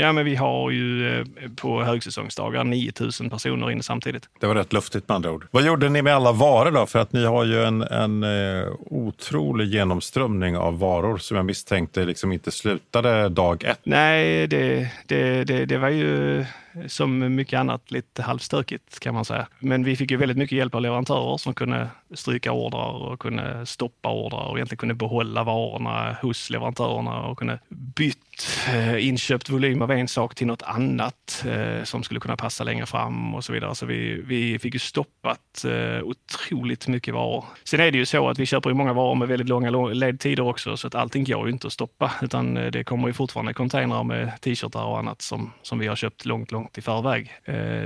Ja, 0.00 0.12
men 0.12 0.24
vi 0.24 0.36
har 0.36 0.70
ju 0.70 1.18
eh, 1.18 1.26
på 1.56 1.82
högsäsongsdagar 1.82 2.64
9000 2.64 3.30
personer 3.30 3.70
inne 3.70 3.82
samtidigt. 3.82 4.28
Det 4.40 4.46
var 4.46 4.54
rätt 4.54 4.72
luftigt 4.72 5.08
med 5.08 5.14
andra 5.14 5.32
ord. 5.32 5.46
Vad 5.50 5.66
gjorde 5.66 5.88
ni 5.88 6.02
med 6.02 6.14
alla 6.14 6.32
varor 6.32 6.70
då? 6.70 6.86
För 6.86 6.98
att 6.98 7.12
ni 7.12 7.24
har 7.24 7.44
ju 7.44 7.64
en, 7.64 7.82
en 7.82 8.22
eh, 8.22 8.68
otrolig 8.80 9.68
genomströmning 9.68 10.56
av 10.56 10.78
varor 10.78 11.18
som 11.18 11.36
jag 11.36 11.46
misstänkte 11.46 12.04
liksom 12.04 12.32
inte 12.32 12.50
slutade 12.50 13.28
dag 13.28 13.64
ett. 13.64 13.80
Nej, 13.82 14.46
det, 14.46 14.88
det, 15.06 15.44
det, 15.44 15.64
det 15.64 15.78
var 15.78 15.88
ju 15.88 16.44
som 16.86 17.34
mycket 17.34 17.60
annat 17.60 17.90
lite 17.90 18.22
halvstökigt 18.22 19.00
kan 19.00 19.14
man 19.14 19.24
säga. 19.24 19.46
Men 19.58 19.84
vi 19.84 19.96
fick 19.96 20.10
ju 20.10 20.16
väldigt 20.16 20.38
mycket 20.38 20.58
hjälp 20.58 20.74
av 20.74 20.80
leverantörer 20.80 21.36
som 21.36 21.54
kunde 21.54 21.88
stryka 22.14 22.52
ordrar 22.52 23.12
och 23.12 23.20
kunde 23.20 23.66
stoppa 23.66 24.08
ordrar 24.08 24.44
och 24.44 24.58
egentligen 24.58 24.78
kunde 24.78 24.94
behålla 24.94 25.44
varorna 25.44 26.16
hos 26.22 26.50
leverantörerna 26.50 27.22
och 27.22 27.38
kunde 27.38 27.58
bytt 28.00 28.66
eh, 28.68 29.06
inköpt 29.08 29.48
volym 29.48 29.82
av 29.82 29.90
en 29.90 30.08
sak 30.08 30.34
till 30.34 30.46
något 30.46 30.62
annat 30.62 31.44
eh, 31.48 31.84
som 31.84 32.02
skulle 32.02 32.20
kunna 32.20 32.36
passa 32.36 32.64
längre 32.64 32.86
fram 32.86 33.34
och 33.34 33.44
så 33.44 33.52
vidare. 33.52 33.74
Så 33.74 33.86
vi, 33.86 34.22
vi 34.26 34.58
fick 34.58 34.74
ju 34.74 34.78
stoppat 34.78 35.64
eh, 35.64 36.02
otroligt 36.02 36.88
mycket 36.88 37.14
varor. 37.14 37.44
Sen 37.64 37.80
är 37.80 37.90
det 37.90 37.98
ju 37.98 38.06
så 38.06 38.28
att 38.28 38.38
vi 38.38 38.46
köper 38.46 38.70
ju 38.70 38.74
många 38.74 38.92
varor 38.92 39.14
med 39.14 39.28
väldigt 39.28 39.48
långa 39.48 39.70
ledtider 39.70 40.42
också 40.42 40.76
så 40.76 40.86
att 40.86 40.94
allting 40.94 41.24
går 41.24 41.46
ju 41.46 41.52
inte 41.52 41.66
att 41.66 41.72
stoppa 41.72 42.12
utan 42.22 42.54
det 42.54 42.84
kommer 42.84 43.08
ju 43.08 43.12
fortfarande 43.14 43.54
containrar 43.54 44.04
med 44.04 44.40
t-shirtar 44.40 44.84
och 44.84 44.98
annat 44.98 45.22
som, 45.22 45.52
som 45.62 45.78
vi 45.78 45.86
har 45.86 45.96
köpt 45.96 46.24
långt, 46.24 46.52
långt 46.52 46.78
i 46.78 46.82
förväg. 46.82 47.32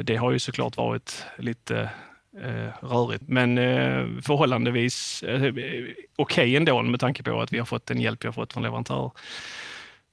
Det 0.04 0.16
har 0.16 0.32
ju 0.32 0.38
såklart 0.38 0.76
varit 0.76 1.26
lite 1.38 1.90
eh, 2.42 2.86
rörigt, 2.86 3.24
men 3.28 3.58
eh, 3.58 4.06
förhållandevis 4.22 5.24
okej 5.26 5.94
okay 6.16 6.56
ändå 6.56 6.82
med 6.82 7.00
tanke 7.00 7.22
på 7.22 7.40
att 7.40 7.52
vi 7.52 7.58
har 7.58 7.66
fått 7.66 7.86
den 7.86 8.00
hjälp 8.00 8.24
vi 8.24 8.28
har 8.28 8.32
fått 8.32 8.52
från 8.52 8.62
leverantörer. 8.62 9.10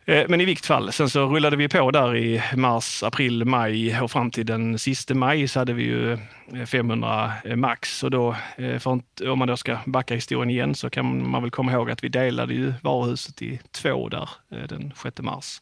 Eh, 0.05 0.25
men 0.29 0.41
i 0.41 0.45
vilket 0.45 0.65
fall, 0.65 0.91
sen 0.91 1.09
så 1.09 1.25
rullade 1.25 1.55
vi 1.55 1.67
på 1.69 1.91
där 1.91 2.15
i 2.15 2.41
mars, 2.55 3.03
april, 3.03 3.45
maj 3.45 4.01
och 4.01 4.11
fram 4.11 4.31
till 4.31 4.45
den 4.45 4.79
sista 4.79 5.13
maj 5.13 5.47
så 5.47 5.59
hade 5.59 5.73
vi 5.73 5.83
ju 5.83 6.13
eh, 6.13 6.65
500 6.65 7.31
eh, 7.43 7.55
max. 7.55 8.03
Och 8.03 8.11
då, 8.11 8.35
om 9.27 9.39
man 9.39 9.47
då 9.47 9.57
ska 9.57 9.77
backa 9.85 10.15
historien 10.15 10.49
igen 10.49 10.75
så 10.75 10.89
kan 10.89 11.29
man 11.29 11.41
väl 11.41 11.51
komma 11.51 11.71
ihåg 11.71 11.91
att 11.91 12.03
vi 12.03 12.09
delade 12.09 12.53
ju 12.53 12.73
varuhuset 12.81 13.41
i 13.41 13.59
två 13.71 14.09
där 14.09 14.29
den 14.49 14.93
6 15.03 15.21
mars 15.21 15.61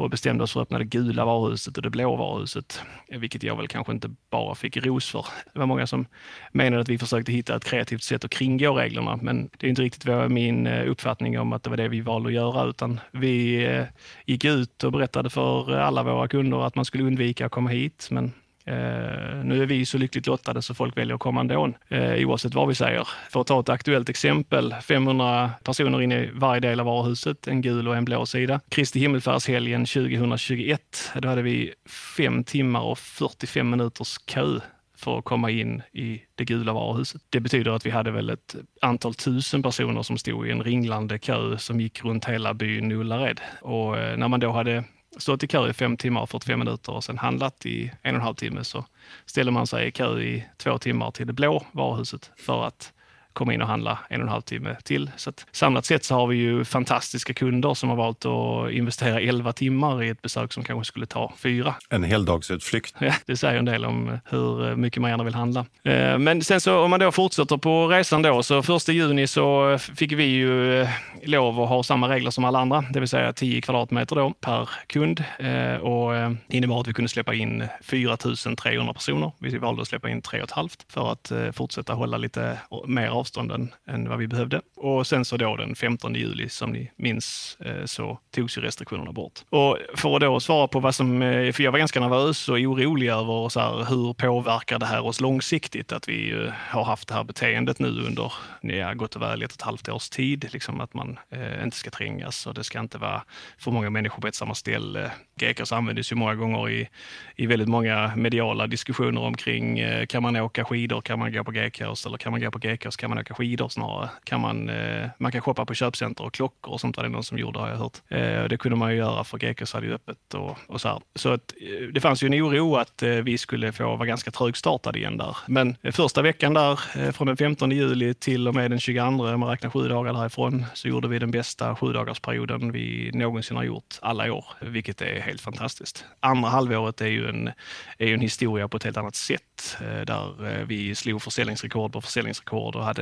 och 0.00 0.10
bestämde 0.10 0.44
oss 0.44 0.52
för 0.52 0.60
att 0.60 0.66
öppna 0.66 0.78
det 0.78 0.84
gula 0.84 1.24
varuhuset 1.24 1.76
och 1.76 1.82
det 1.82 1.90
blå 1.90 2.16
varuhuset, 2.16 2.82
vilket 3.08 3.42
jag 3.42 3.56
väl 3.56 3.68
kanske 3.68 3.92
inte 3.92 4.10
bara 4.30 4.54
fick 4.54 4.76
ros 4.76 5.10
för. 5.10 5.26
Det 5.52 5.58
var 5.58 5.66
många 5.66 5.86
som 5.86 6.06
menade 6.52 6.82
att 6.82 6.88
vi 6.88 6.98
försökte 6.98 7.32
hitta 7.32 7.56
ett 7.56 7.64
kreativt 7.64 8.02
sätt 8.02 8.24
att 8.24 8.30
kringgå 8.30 8.74
reglerna, 8.74 9.18
men 9.22 9.50
det 9.58 9.66
är 9.66 9.68
inte 9.68 9.82
riktigt 9.82 10.30
min 10.30 10.66
eh, 10.66 10.90
uppfattning 10.90 11.38
om 11.38 11.52
att 11.52 11.62
det 11.62 11.70
var 11.70 11.76
det 11.76 11.88
vi 11.88 12.00
valde 12.00 12.28
att 12.28 12.34
göra, 12.34 12.64
utan 12.64 13.00
vi 13.12 13.64
eh, 13.64 13.84
gick 14.26 14.44
ut 14.44 14.84
och 14.84 14.92
berättade 14.92 15.30
för 15.30 15.72
alla 15.76 16.02
våra 16.02 16.28
kunder 16.28 16.66
att 16.66 16.74
man 16.74 16.84
skulle 16.84 17.04
undvika 17.04 17.46
att 17.46 17.52
komma 17.52 17.70
hit, 17.70 18.08
men 18.10 18.32
Eh, 18.64 19.44
nu 19.44 19.62
är 19.62 19.66
vi 19.66 19.86
så 19.86 19.98
lyckligt 19.98 20.26
lottade 20.26 20.62
så 20.62 20.74
folk 20.74 20.96
väljer 20.96 21.14
att 21.14 21.20
komma 21.20 21.40
ändå, 21.40 21.72
eh, 21.88 22.28
oavsett 22.28 22.54
vad 22.54 22.68
vi 22.68 22.74
säger. 22.74 23.08
För 23.30 23.40
att 23.40 23.46
ta 23.46 23.60
ett 23.60 23.68
aktuellt 23.68 24.08
exempel, 24.08 24.74
500 24.82 25.50
personer 25.64 26.02
inne 26.02 26.24
i 26.24 26.30
varje 26.32 26.60
del 26.60 26.80
av 26.80 26.86
varuhuset, 26.86 27.48
en 27.48 27.60
gul 27.60 27.88
och 27.88 27.96
en 27.96 28.04
blå 28.04 28.26
sida. 28.26 28.60
Kristi 28.68 29.00
himmelfärdshelgen 29.00 29.86
2021, 29.86 31.12
då 31.14 31.28
hade 31.28 31.42
vi 31.42 31.74
fem 32.16 32.44
timmar 32.44 32.80
och 32.80 32.98
45 32.98 33.70
minuters 33.70 34.18
kö 34.18 34.60
för 34.96 35.18
att 35.18 35.24
komma 35.24 35.50
in 35.50 35.82
i 35.92 36.22
det 36.34 36.44
gula 36.44 36.72
varuhuset. 36.72 37.22
Det 37.30 37.40
betyder 37.40 37.70
att 37.70 37.86
vi 37.86 37.90
hade 37.90 38.10
väl 38.10 38.30
ett 38.30 38.54
antal 38.80 39.14
tusen 39.14 39.62
personer 39.62 40.02
som 40.02 40.18
stod 40.18 40.48
i 40.48 40.50
en 40.50 40.62
ringlande 40.62 41.18
kö 41.18 41.58
som 41.58 41.80
gick 41.80 42.04
runt 42.04 42.24
hela 42.24 42.54
byn 42.54 42.92
Ullared. 42.92 43.40
Och 43.60 43.98
eh, 43.98 44.16
när 44.16 44.28
man 44.28 44.40
då 44.40 44.52
hade 44.52 44.84
stått 45.18 45.42
i 45.42 45.46
kö 45.46 45.70
i 45.70 45.72
fem 45.72 45.96
timmar 45.96 46.20
och 46.20 46.30
45 46.30 46.58
minuter 46.58 46.92
och 46.92 47.04
sen 47.04 47.18
handlat 47.18 47.66
i 47.66 47.92
en 48.02 48.14
och 48.14 48.20
en 48.20 48.24
halv 48.24 48.34
timme 48.34 48.64
så 48.64 48.84
ställer 49.26 49.52
man 49.52 49.66
sig 49.66 49.88
i 49.88 49.92
kö 49.92 50.20
i 50.20 50.44
två 50.56 50.78
timmar 50.78 51.10
till 51.10 51.26
det 51.26 51.32
blå 51.32 51.66
varuhuset 51.72 52.30
för 52.36 52.64
att 52.64 52.92
komma 53.32 53.54
in 53.54 53.62
och 53.62 53.68
handla 53.68 53.98
en 54.08 54.20
och 54.20 54.26
en 54.26 54.32
halv 54.32 54.42
timme 54.42 54.76
till. 54.84 55.10
Så 55.16 55.30
att, 55.30 55.46
samlat 55.52 55.86
sett 55.86 56.04
så 56.04 56.14
har 56.14 56.26
vi 56.26 56.36
ju 56.36 56.64
fantastiska 56.64 57.34
kunder 57.34 57.74
som 57.74 57.88
har 57.88 57.96
valt 57.96 58.26
att 58.26 58.72
investera 58.72 59.20
11 59.20 59.52
timmar 59.52 60.02
i 60.02 60.08
ett 60.08 60.22
besök 60.22 60.52
som 60.52 60.64
kanske 60.64 60.84
skulle 60.84 61.06
ta 61.06 61.32
fyra. 61.36 61.74
En 61.90 62.04
heldagsutflykt. 62.04 62.94
Ja, 62.98 63.14
det 63.26 63.36
säger 63.36 63.58
en 63.58 63.64
del 63.64 63.84
om 63.84 64.18
hur 64.24 64.76
mycket 64.76 65.02
man 65.02 65.10
gärna 65.10 65.24
vill 65.24 65.34
handla. 65.34 65.66
Eh, 65.84 66.18
men 66.18 66.42
sen 66.42 66.60
så 66.60 66.78
om 66.78 66.90
man 66.90 67.00
då 67.00 67.12
fortsätter 67.12 67.56
på 67.56 67.88
resan 67.88 68.22
då, 68.22 68.42
så 68.42 68.62
första 68.62 68.92
juni 68.92 69.26
så 69.26 69.78
fick 69.78 70.12
vi 70.12 70.24
ju 70.24 70.80
eh, 70.80 70.88
lov 71.24 71.60
att 71.60 71.68
ha 71.68 71.82
samma 71.82 72.08
regler 72.08 72.30
som 72.30 72.44
alla 72.44 72.58
andra, 72.58 72.84
det 72.92 73.00
vill 73.00 73.08
säga 73.08 73.32
10 73.32 73.60
kvadratmeter 73.60 74.16
då 74.16 74.34
per 74.40 74.70
kund. 74.86 75.24
Eh, 75.38 75.74
och 75.74 76.12
det 76.46 76.56
innebar 76.56 76.80
att 76.80 76.88
vi 76.88 76.92
kunde 76.92 77.08
släppa 77.08 77.34
in 77.34 77.68
4 77.82 78.16
300 78.16 78.94
personer. 78.94 79.32
Vi 79.38 79.58
valde 79.58 79.82
att 79.82 79.88
släppa 79.88 80.08
in 80.08 80.22
3 80.22 80.40
500 80.46 80.68
för 80.88 81.12
att 81.12 81.32
fortsätta 81.56 81.92
hålla 81.94 82.16
lite 82.16 82.58
mer 82.86 83.19
avstånden 83.20 83.74
än 83.88 84.08
vad 84.08 84.18
vi 84.18 84.28
behövde. 84.28 84.60
Och 84.76 85.06
sen 85.06 85.24
så 85.24 85.36
då 85.36 85.56
den 85.56 85.74
15 85.74 86.14
juli, 86.14 86.48
som 86.48 86.72
ni 86.72 86.90
minns, 86.96 87.56
eh, 87.60 87.84
så 87.84 88.18
togs 88.34 88.58
ju 88.58 88.62
restriktionerna 88.62 89.12
bort. 89.12 89.40
Och 89.50 89.78
för 89.94 90.14
att 90.14 90.20
då 90.20 90.40
svara 90.40 90.68
på 90.68 90.80
vad 90.80 90.94
som, 90.94 91.22
eh, 91.22 91.52
för 91.52 91.62
jag 91.62 91.72
var 91.72 91.78
ganska 91.78 92.00
nervös 92.00 92.48
och 92.48 92.56
orolig 92.56 93.08
över 93.08 93.48
så 93.48 93.60
här, 93.60 93.84
hur 93.88 94.12
påverkar 94.12 94.78
det 94.78 94.86
här 94.86 95.04
oss 95.06 95.20
långsiktigt? 95.20 95.92
Att 95.92 96.08
vi 96.08 96.32
eh, 96.32 96.52
har 96.52 96.84
haft 96.84 97.08
det 97.08 97.14
här 97.14 97.24
beteendet 97.24 97.78
nu 97.78 97.88
under 97.88 98.32
ja, 98.60 98.94
gott 98.94 99.16
och 99.16 99.22
väl 99.22 99.42
ett 99.42 99.52
och 99.52 99.56
ett 99.56 99.62
halvt 99.62 99.88
års 99.88 100.08
tid. 100.08 100.48
Liksom 100.52 100.80
att 100.80 100.94
man 100.94 101.18
eh, 101.30 101.64
inte 101.64 101.76
ska 101.76 101.90
trängas 101.90 102.46
och 102.46 102.54
det 102.54 102.64
ska 102.64 102.80
inte 102.80 102.98
vara 102.98 103.22
för 103.58 103.70
många 103.70 103.90
människor 103.90 104.22
på 104.22 104.28
ett 104.28 104.34
samma 104.34 104.54
ställe. 104.54 105.10
Gekers 105.40 105.72
användes 105.72 106.12
ju 106.12 106.16
många 106.16 106.34
gånger 106.34 106.70
i, 106.70 106.88
i 107.36 107.46
väldigt 107.46 107.68
många 107.68 108.12
mediala 108.16 108.66
diskussioner 108.66 109.20
omkring 109.20 109.78
eh, 109.78 110.06
kan 110.06 110.22
man 110.22 110.36
åka 110.36 110.64
skidor, 110.64 111.00
kan 111.00 111.18
man 111.18 111.32
gå 111.32 111.44
på 111.44 111.52
Gekers 111.52 112.06
eller 112.06 112.18
kan 112.18 112.32
man 112.32 112.40
gå 112.40 112.50
på 112.50 112.58
Gekers, 112.62 112.96
kan 113.10 113.16
man 113.16 113.22
åka 113.22 113.34
skidor 113.34 113.68
snarare? 113.68 114.10
Kan 114.24 114.40
man, 114.40 114.68
eh, 114.68 115.08
man 115.18 115.32
kan 115.32 115.40
shoppa 115.40 115.64
på 115.64 115.74
köpcenter 115.74 116.24
och 116.24 116.34
klockor 116.34 116.72
och 116.72 116.80
sånt 116.80 116.96
var 116.96 117.04
det 117.04 117.10
någon 117.10 117.24
som 117.24 117.38
gjorde 117.38 117.58
har 117.58 117.68
jag 117.68 117.76
hört. 117.76 117.98
Eh, 118.08 118.44
det 118.44 118.56
kunde 118.60 118.76
man 118.76 118.90
ju 118.90 118.96
göra 118.96 119.24
för 119.24 119.44
Gekos 119.44 119.72
hade 119.72 119.86
ju 119.86 119.94
öppet 119.94 120.34
och, 120.34 120.58
och 120.66 120.80
så 120.80 120.88
här. 120.88 121.00
Så 121.14 121.32
att, 121.32 121.52
eh, 121.60 121.88
det 121.92 122.00
fanns 122.00 122.22
ju 122.22 122.26
en 122.26 122.34
oro 122.34 122.76
att 122.76 123.02
eh, 123.02 123.10
vi 123.10 123.38
skulle 123.38 123.72
få 123.72 123.96
vara 123.96 124.06
ganska 124.06 124.30
trögstartade 124.30 124.98
igen 124.98 125.16
där. 125.16 125.36
Men 125.46 125.76
eh, 125.82 125.92
första 125.92 126.22
veckan 126.22 126.54
där, 126.54 126.80
eh, 126.96 127.12
från 127.12 127.26
den 127.26 127.36
15 127.36 127.70
juli 127.70 128.14
till 128.14 128.48
och 128.48 128.54
med 128.54 128.70
den 128.70 128.80
22, 128.80 129.24
om 129.24 129.40
man 129.40 129.48
räknar 129.48 129.70
sju 129.70 129.88
dagar 129.88 130.12
därifrån, 130.12 130.64
så 130.74 130.88
gjorde 130.88 131.08
vi 131.08 131.18
den 131.18 131.30
bästa 131.30 131.76
sju 131.76 131.92
dagarsperioden 131.92 132.72
vi 132.72 133.10
någonsin 133.14 133.56
har 133.56 133.64
gjort 133.64 133.98
alla 134.00 134.32
år, 134.32 134.44
vilket 134.60 135.02
är 135.02 135.20
helt 135.20 135.40
fantastiskt. 135.40 136.04
Andra 136.20 136.48
halvåret 136.48 137.00
är 137.00 137.06
ju 137.06 137.28
en, 137.28 137.50
är 137.98 138.06
ju 138.06 138.14
en 138.14 138.20
historia 138.20 138.68
på 138.68 138.76
ett 138.76 138.84
helt 138.84 138.96
annat 138.96 139.16
sätt, 139.16 139.76
eh, 139.80 140.04
där 140.04 140.46
eh, 140.46 140.66
vi 140.66 140.94
slog 140.94 141.22
försäljningsrekord 141.22 141.92
på 141.92 142.00
försäljningsrekord 142.00 142.76
och 142.76 142.84
hade 142.84 142.99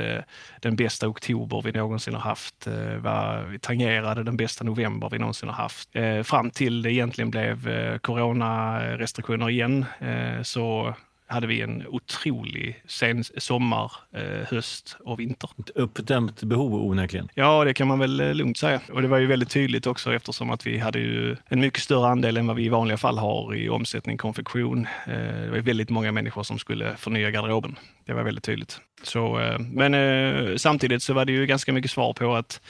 den 0.61 0.75
bästa 0.75 1.07
oktober 1.07 1.61
vi 1.61 1.71
någonsin 1.71 2.13
har 2.13 2.21
haft. 2.21 2.67
Eh, 2.67 3.43
vi 3.49 3.59
tangerade 3.59 4.23
den 4.23 4.37
bästa 4.37 4.63
november 4.63 5.09
vi 5.09 5.19
någonsin 5.19 5.49
har 5.49 5.55
haft. 5.55 5.89
Eh, 5.95 6.23
fram 6.23 6.49
till 6.49 6.81
det 6.81 6.93
egentligen 6.93 7.31
blev 7.31 7.67
eh, 7.67 7.97
coronarestriktioner 7.97 9.49
igen 9.49 9.85
så 10.43 10.95
hade 11.27 11.47
vi 11.47 11.61
en 11.61 11.87
otrolig 11.87 12.83
sen 12.87 13.23
sommar, 13.23 13.91
höst 14.49 14.97
och 14.99 15.19
vinter. 15.19 15.49
Ett 15.59 15.69
uppdämt 15.69 16.43
behov 16.43 16.73
onekligen. 16.73 17.29
Ja, 17.33 17.63
det 17.63 17.73
kan 17.73 17.87
man 17.87 17.99
väl 17.99 18.37
lugnt 18.37 18.57
säga. 18.57 18.81
Och 18.93 19.01
det 19.01 19.07
var 19.07 19.17
ju 19.17 19.27
väldigt 19.27 19.49
tydligt 19.49 19.87
också 19.87 20.13
eftersom 20.13 20.49
att 20.49 20.67
vi 20.67 20.77
hade 20.77 20.99
ju 20.99 21.35
en 21.45 21.59
mycket 21.59 21.83
större 21.83 22.07
andel 22.07 22.37
än 22.37 22.47
vad 22.47 22.55
vi 22.55 22.65
i 22.65 22.69
vanliga 22.69 22.97
fall 22.97 23.17
har 23.17 23.55
i 23.55 23.69
omsättning 23.69 24.17
konfektion. 24.17 24.87
Det 25.05 25.49
var 25.51 25.57
väldigt 25.57 25.89
många 25.89 26.11
människor 26.11 26.43
som 26.43 26.59
skulle 26.59 26.95
förnya 26.97 27.31
garderoben. 27.31 27.75
Det 28.05 28.13
var 28.13 28.23
väldigt 28.23 28.43
tydligt. 28.43 28.81
Så, 29.03 29.39
eh, 29.39 29.59
men 29.59 29.93
eh, 29.93 30.55
samtidigt 30.55 31.03
så 31.03 31.13
var 31.13 31.25
det 31.25 31.31
ju 31.31 31.45
ganska 31.45 31.73
mycket 31.73 31.91
svar 31.91 32.13
på 32.13 32.35
att 32.35 32.61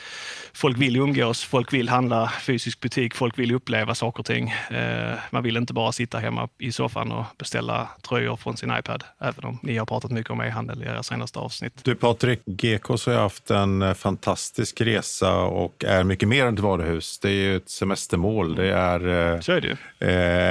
folk 0.53 0.77
vill 0.77 0.95
umgås, 0.95 1.43
folk 1.43 1.73
vill 1.73 1.89
handla 1.89 2.31
fysisk 2.41 2.79
butik, 2.79 3.15
folk 3.15 3.39
vill 3.39 3.55
uppleva 3.55 3.95
saker 3.95 4.19
och 4.19 4.25
ting. 4.25 4.49
Eh, 4.71 5.13
man 5.31 5.43
vill 5.43 5.57
inte 5.57 5.73
bara 5.73 5.91
sitta 5.91 6.17
hemma 6.17 6.49
i 6.57 6.71
soffan 6.71 7.11
och 7.11 7.25
beställa 7.37 7.87
tröjor 8.09 8.35
från 8.35 8.57
sin 8.57 8.73
iPad, 8.79 9.03
även 9.19 9.45
om 9.45 9.59
ni 9.63 9.77
har 9.77 9.85
pratat 9.85 10.11
mycket 10.11 10.31
om 10.31 10.41
e-handel 10.41 10.83
i 10.83 10.85
era 10.85 11.03
senaste 11.03 11.39
avsnitt. 11.39 11.73
Du 11.83 11.95
Patrik, 11.95 12.39
GKs 12.45 13.05
har 13.05 13.13
haft 13.13 13.51
en 13.51 13.95
fantastisk 13.95 14.81
resa 14.81 15.35
och 15.35 15.83
är 15.87 16.03
mycket 16.03 16.27
mer 16.27 16.45
än 16.45 16.53
ett 16.53 16.59
varuhus. 16.59 17.19
Det 17.19 17.29
är 17.29 17.33
ju 17.33 17.57
ett 17.57 17.69
semestermål. 17.69 18.55
Det 18.55 18.73
är, 18.73 19.41
så 19.41 19.51
är 19.51 19.61
det. 19.61 19.77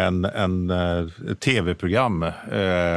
en, 0.05 0.25
en, 0.25 0.73
tv-program 1.41 2.23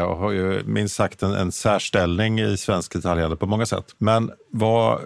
och 0.05 0.17
har 0.17 0.31
ju 0.31 0.63
minst 0.65 0.95
sagt 0.95 1.23
en, 1.23 1.33
en 1.33 1.51
särställning 1.51 2.39
i 2.39 2.57
svensk 2.71 2.93
detaljhandel 2.93 3.37
på 3.37 3.45
många 3.45 3.65
sätt. 3.65 3.85
Men 3.97 4.31
vad, 4.51 5.01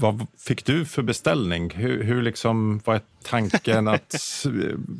vad 0.00 0.26
fick 0.38 0.64
du 0.64 0.84
för 0.84 1.02
beställning? 1.02 1.70
Hur, 1.70 2.02
hur 2.02 2.22
liksom, 2.22 2.80
vad 2.84 2.96
är 2.96 3.02
tanken 3.24 3.88
att... 3.88 4.14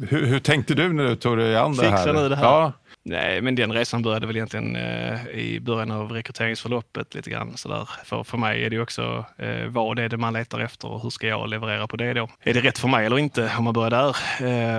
hur, 0.09 0.26
hur 0.26 0.38
tänkte 0.38 0.75
du 0.75 0.92
när 0.92 1.04
du 1.04 1.16
tog 1.16 1.38
dig 1.38 1.57
an 1.57 1.76
det 1.76 1.90
här? 1.90 1.97
Fixa 1.97 2.12
nu 2.12 2.28
det 2.28 2.37
här? 2.37 2.45
Ja. 2.45 2.73
Nej, 3.04 3.40
men 3.40 3.54
den 3.54 3.73
resan 3.73 4.02
började 4.02 4.26
väl 4.26 4.37
egentligen 4.37 4.76
eh, 4.76 5.26
i 5.28 5.61
början 5.61 5.90
av 5.90 6.12
rekryteringsförloppet 6.12 7.14
lite 7.14 7.31
grann 7.31 7.57
sådär. 7.57 7.88
För, 8.04 8.25
för 8.25 8.38
mig 8.38 8.64
är 8.64 8.71
det 8.71 8.81
också 8.81 9.25
eh, 9.38 9.66
vad 9.69 9.99
är 9.99 10.09
det 10.09 10.16
man 10.16 10.33
letar 10.33 10.61
efter 10.61 10.88
och 10.88 11.02
hur 11.02 11.11
ska 11.11 11.26
jag 11.26 11.49
leverera 11.49 11.87
på 11.87 11.97
det 11.97 12.12
då? 12.12 12.28
Är 12.42 12.54
det 12.54 12.61
rätt 12.61 12.78
för 12.78 12.88
mig 12.88 13.07
eller 13.07 13.19
inte 13.19 13.52
om 13.59 13.64
man 13.64 13.75
börjar 13.75 13.90
där? 13.90 14.16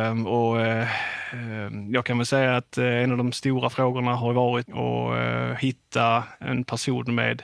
Eh, 0.10 0.28
och 0.28 0.62
eh, 0.62 0.88
Ehm, 0.88 0.88
Ehm, 1.34 1.94
jag 1.94 2.06
kan 2.06 2.18
väl 2.18 2.25
säga 2.25 2.58
att 2.58 2.78
eh, 2.78 2.86
en 2.86 3.12
av 3.12 3.18
de 3.18 3.32
stora 3.32 3.70
frågorna 3.70 4.16
har 4.16 4.34
varit 4.34 4.70
att 4.70 5.18
eh, 5.18 5.58
hitta 5.60 6.24
en 6.40 6.63
person 6.63 7.16
med 7.16 7.44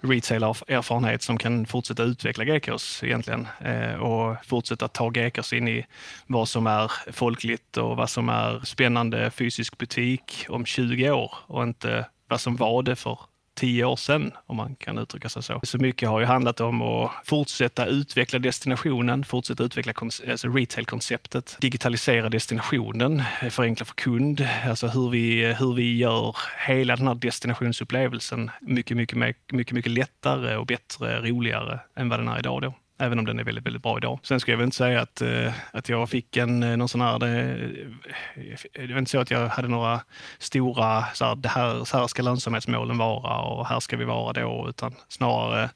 retail-erfarenhet 0.00 1.22
som 1.22 1.38
kan 1.38 1.66
fortsätta 1.66 2.02
utveckla 2.02 2.44
Gekås 2.44 3.04
egentligen 3.04 3.48
eh, 3.60 3.94
och 3.94 4.46
fortsätta 4.46 4.88
ta 4.88 5.12
Gekås 5.14 5.52
in 5.52 5.68
i 5.68 5.86
vad 6.26 6.48
som 6.48 6.66
är 6.66 7.12
folkligt 7.12 7.76
och 7.76 7.96
vad 7.96 8.10
som 8.10 8.28
är 8.28 8.60
spännande 8.64 9.30
fysisk 9.30 9.78
butik 9.78 10.46
om 10.48 10.66
20 10.66 11.10
år 11.10 11.34
och 11.46 11.62
inte 11.62 12.06
vad 12.28 12.40
som 12.40 12.56
var 12.56 12.82
det 12.82 12.96
för 12.96 13.18
tio 13.56 13.84
år 13.84 13.96
sedan, 13.96 14.32
om 14.46 14.56
man 14.56 14.76
kan 14.76 14.98
uttrycka 14.98 15.28
sig 15.28 15.42
så. 15.42 15.60
Så 15.62 15.78
mycket 15.78 16.08
har 16.08 16.20
ju 16.20 16.26
handlat 16.26 16.60
om 16.60 16.82
att 16.82 17.10
fortsätta 17.24 17.86
utveckla 17.86 18.38
destinationen, 18.38 19.24
fortsätta 19.24 19.64
utveckla 19.64 19.92
alltså 20.30 20.48
retail-konceptet, 20.48 21.56
digitalisera 21.60 22.28
destinationen, 22.28 23.22
eh, 23.42 23.48
förenkla 23.48 23.86
för 23.86 23.94
kund, 23.94 24.48
alltså 24.68 24.86
hur 24.86 25.10
vi, 25.10 25.54
hur 25.54 25.74
vi 25.74 25.96
gör 25.96 26.36
hela 26.66 26.96
den 26.96 27.06
här 27.06 27.14
destinationsupplevelsen 27.14 28.50
mycket, 28.60 28.96
mycket, 28.96 29.18
mycket, 29.52 29.72
mycket 29.72 29.92
lättare 29.92 30.56
och 30.56 30.66
bättre, 30.66 31.20
roligare 31.20 31.80
än 31.96 32.08
vad 32.08 32.18
den 32.18 32.28
är 32.28 32.38
idag. 32.38 32.62
Då. 32.62 32.74
Även 32.98 33.18
om 33.18 33.24
den 33.24 33.38
är 33.38 33.44
väldigt, 33.44 33.66
väldigt 33.66 33.82
bra 33.82 33.98
idag. 33.98 34.18
Sen 34.22 34.40
skulle 34.40 34.52
jag 34.52 34.58
väl 34.58 34.64
inte 34.64 34.76
säga 34.76 35.00
att, 35.00 35.20
eh, 35.20 35.52
att 35.72 35.88
jag 35.88 36.10
fick 36.10 36.36
en 36.36 36.62
eh, 36.62 36.76
någon 36.76 36.88
sån 36.88 37.00
här... 37.00 37.18
Det, 37.18 38.86
det 38.86 38.92
var 38.92 38.98
inte 38.98 39.10
så 39.10 39.20
att 39.20 39.30
jag 39.30 39.48
hade 39.48 39.68
några 39.68 40.00
stora, 40.38 41.04
så 41.14 41.24
här, 41.24 41.34
det 41.34 41.48
här, 41.48 41.84
så 41.84 41.98
här 41.98 42.06
ska 42.06 42.22
lönsamhetsmålen 42.22 42.98
vara 42.98 43.38
och 43.38 43.66
här 43.66 43.80
ska 43.80 43.96
vi 43.96 44.04
vara 44.04 44.32
då, 44.32 44.66
utan 44.68 44.94
snarare 45.08 45.70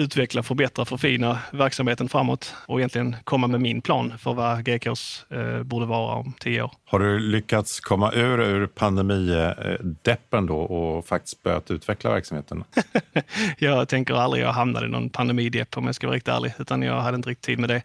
utveckla, 0.00 0.42
förbättra, 0.42 0.84
förfina 0.84 1.38
verksamheten 1.52 2.08
framåt 2.08 2.54
och 2.66 2.80
egentligen 2.80 3.16
komma 3.24 3.46
med 3.46 3.60
min 3.60 3.82
plan 3.82 4.18
för 4.18 4.34
vad 4.34 4.64
GKs 4.64 5.26
eh, 5.30 5.62
borde 5.62 5.86
vara 5.86 6.14
om 6.14 6.32
tio 6.40 6.62
år. 6.62 6.72
Har 6.84 6.98
du 6.98 7.18
lyckats 7.18 7.80
komma 7.80 8.12
ur, 8.12 8.40
ur 8.40 8.66
pandemideppen 8.66 10.46
då 10.46 10.58
och 10.58 11.06
faktiskt 11.06 11.42
börjat 11.42 11.70
utveckla 11.70 12.10
verksamheten? 12.10 12.64
jag 13.58 13.88
tänker 13.88 14.14
aldrig 14.14 14.44
jag 14.44 14.52
hamnade 14.52 14.86
i 14.86 14.88
någon 14.88 15.10
pandemidepp 15.10 15.76
om 15.76 15.86
jag 15.86 15.94
ska 15.94 16.06
vara 16.06 16.16
riktigt 16.16 16.34
ärlig, 16.34 16.52
utan 16.58 16.82
jag 16.82 17.00
hade 17.00 17.16
inte 17.16 17.30
riktigt 17.30 17.46
tid 17.46 17.58
med 17.58 17.68
det. 17.68 17.82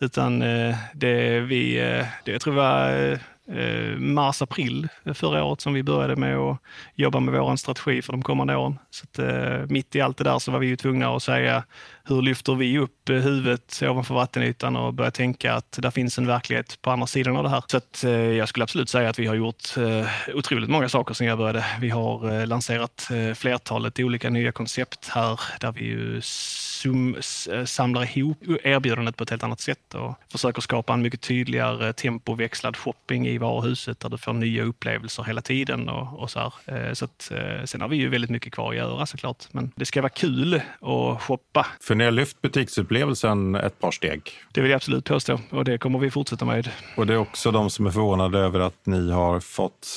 Utan 0.00 0.42
eh, 0.42 0.76
det 0.94 1.40
vi, 1.40 1.78
eh, 1.78 2.06
det, 2.24 2.32
jag 2.32 2.40
tror 2.40 2.54
var 2.54 3.10
eh, 3.12 3.18
Eh, 3.48 3.96
mars-april 3.98 4.88
förra 5.14 5.44
året 5.44 5.60
som 5.60 5.74
vi 5.74 5.82
började 5.82 6.16
med 6.16 6.36
att 6.36 6.58
jobba 6.94 7.20
med 7.20 7.34
vår 7.40 7.56
strategi 7.56 8.02
för 8.02 8.12
de 8.12 8.22
kommande 8.22 8.56
åren. 8.56 8.78
Så 8.90 9.04
att, 9.04 9.18
eh, 9.18 9.66
mitt 9.68 9.96
i 9.96 10.00
allt 10.00 10.16
det 10.16 10.24
där 10.24 10.38
så 10.38 10.50
var 10.52 10.58
vi 10.58 10.66
ju 10.66 10.76
tvungna 10.76 11.16
att 11.16 11.22
säga 11.22 11.64
hur 12.08 12.22
lyfter 12.22 12.54
vi 12.54 12.78
upp 12.78 13.08
eh, 13.08 13.16
huvudet 13.16 13.82
ovanför 13.82 14.14
vattenytan 14.14 14.76
och 14.76 14.94
börjar 14.94 15.10
tänka 15.10 15.54
att 15.54 15.78
det 15.82 15.90
finns 15.90 16.18
en 16.18 16.26
verklighet 16.26 16.78
på 16.82 16.90
andra 16.90 17.06
sidan 17.06 17.36
av 17.36 17.42
det 17.42 17.50
här. 17.50 17.62
Så 17.66 17.76
att, 17.76 18.04
eh, 18.04 18.10
jag 18.12 18.48
skulle 18.48 18.62
absolut 18.62 18.88
säga 18.88 19.10
att 19.10 19.18
vi 19.18 19.26
har 19.26 19.34
gjort 19.34 19.76
eh, 19.76 20.06
otroligt 20.34 20.70
många 20.70 20.88
saker 20.88 21.14
sedan 21.14 21.26
jag 21.26 21.38
började. 21.38 21.64
Vi 21.80 21.90
har 21.90 22.40
eh, 22.40 22.46
lanserat 22.46 23.08
eh, 23.10 23.34
flertalet 23.34 24.00
olika 24.00 24.30
nya 24.30 24.52
koncept 24.52 25.08
här 25.08 25.40
där 25.60 25.72
vi 25.72 25.84
ju 25.84 26.20
sum, 26.22 27.16
samlar 27.64 28.18
ihop 28.18 28.38
erbjudandet 28.62 29.16
på 29.16 29.24
ett 29.24 29.30
helt 29.30 29.42
annat 29.42 29.60
sätt 29.60 29.94
och 29.94 30.14
försöker 30.32 30.62
skapa 30.62 30.92
en 30.92 31.02
mycket 31.02 31.20
tydligare 31.20 31.92
tempoväxlad 31.92 32.76
shopping 32.76 33.28
i 33.28 33.38
varuhuset 33.38 34.00
där 34.00 34.08
du 34.08 34.18
får 34.18 34.32
nya 34.32 34.62
upplevelser 34.62 35.22
hela 35.22 35.40
tiden. 35.40 35.88
Och, 35.88 36.18
och 36.22 36.30
så 36.30 36.40
här. 36.40 36.52
Eh, 36.66 36.92
så 36.92 37.04
att, 37.04 37.30
eh, 37.30 37.64
sen 37.64 37.80
har 37.80 37.88
vi 37.88 37.96
ju 37.96 38.08
väldigt 38.08 38.30
mycket 38.30 38.52
kvar 38.52 38.70
att 38.70 38.76
göra 38.76 39.06
såklart, 39.06 39.44
men 39.52 39.72
det 39.76 39.84
ska 39.84 40.02
vara 40.02 40.10
kul 40.10 40.54
att 40.80 41.22
shoppa. 41.22 41.66
För 41.80 41.93
ni 41.94 42.04
har 42.04 42.10
lyft 42.10 42.42
butiksupplevelsen 42.42 43.54
ett 43.54 43.78
par 43.78 43.90
steg. 43.90 44.30
Det 44.52 44.60
vill 44.60 44.70
jag 44.70 44.76
absolut 44.76 45.04
påstå 45.04 45.40
och 45.50 45.64
det 45.64 45.78
kommer 45.78 45.98
vi 45.98 46.10
fortsätta 46.10 46.44
med. 46.44 46.70
Och 46.96 47.06
det 47.06 47.12
är 47.12 47.18
också 47.18 47.50
de 47.50 47.70
som 47.70 47.86
är 47.86 47.90
förvånade 47.90 48.38
över 48.38 48.60
att 48.60 48.86
ni 48.86 49.10
har 49.10 49.40
fått 49.40 49.88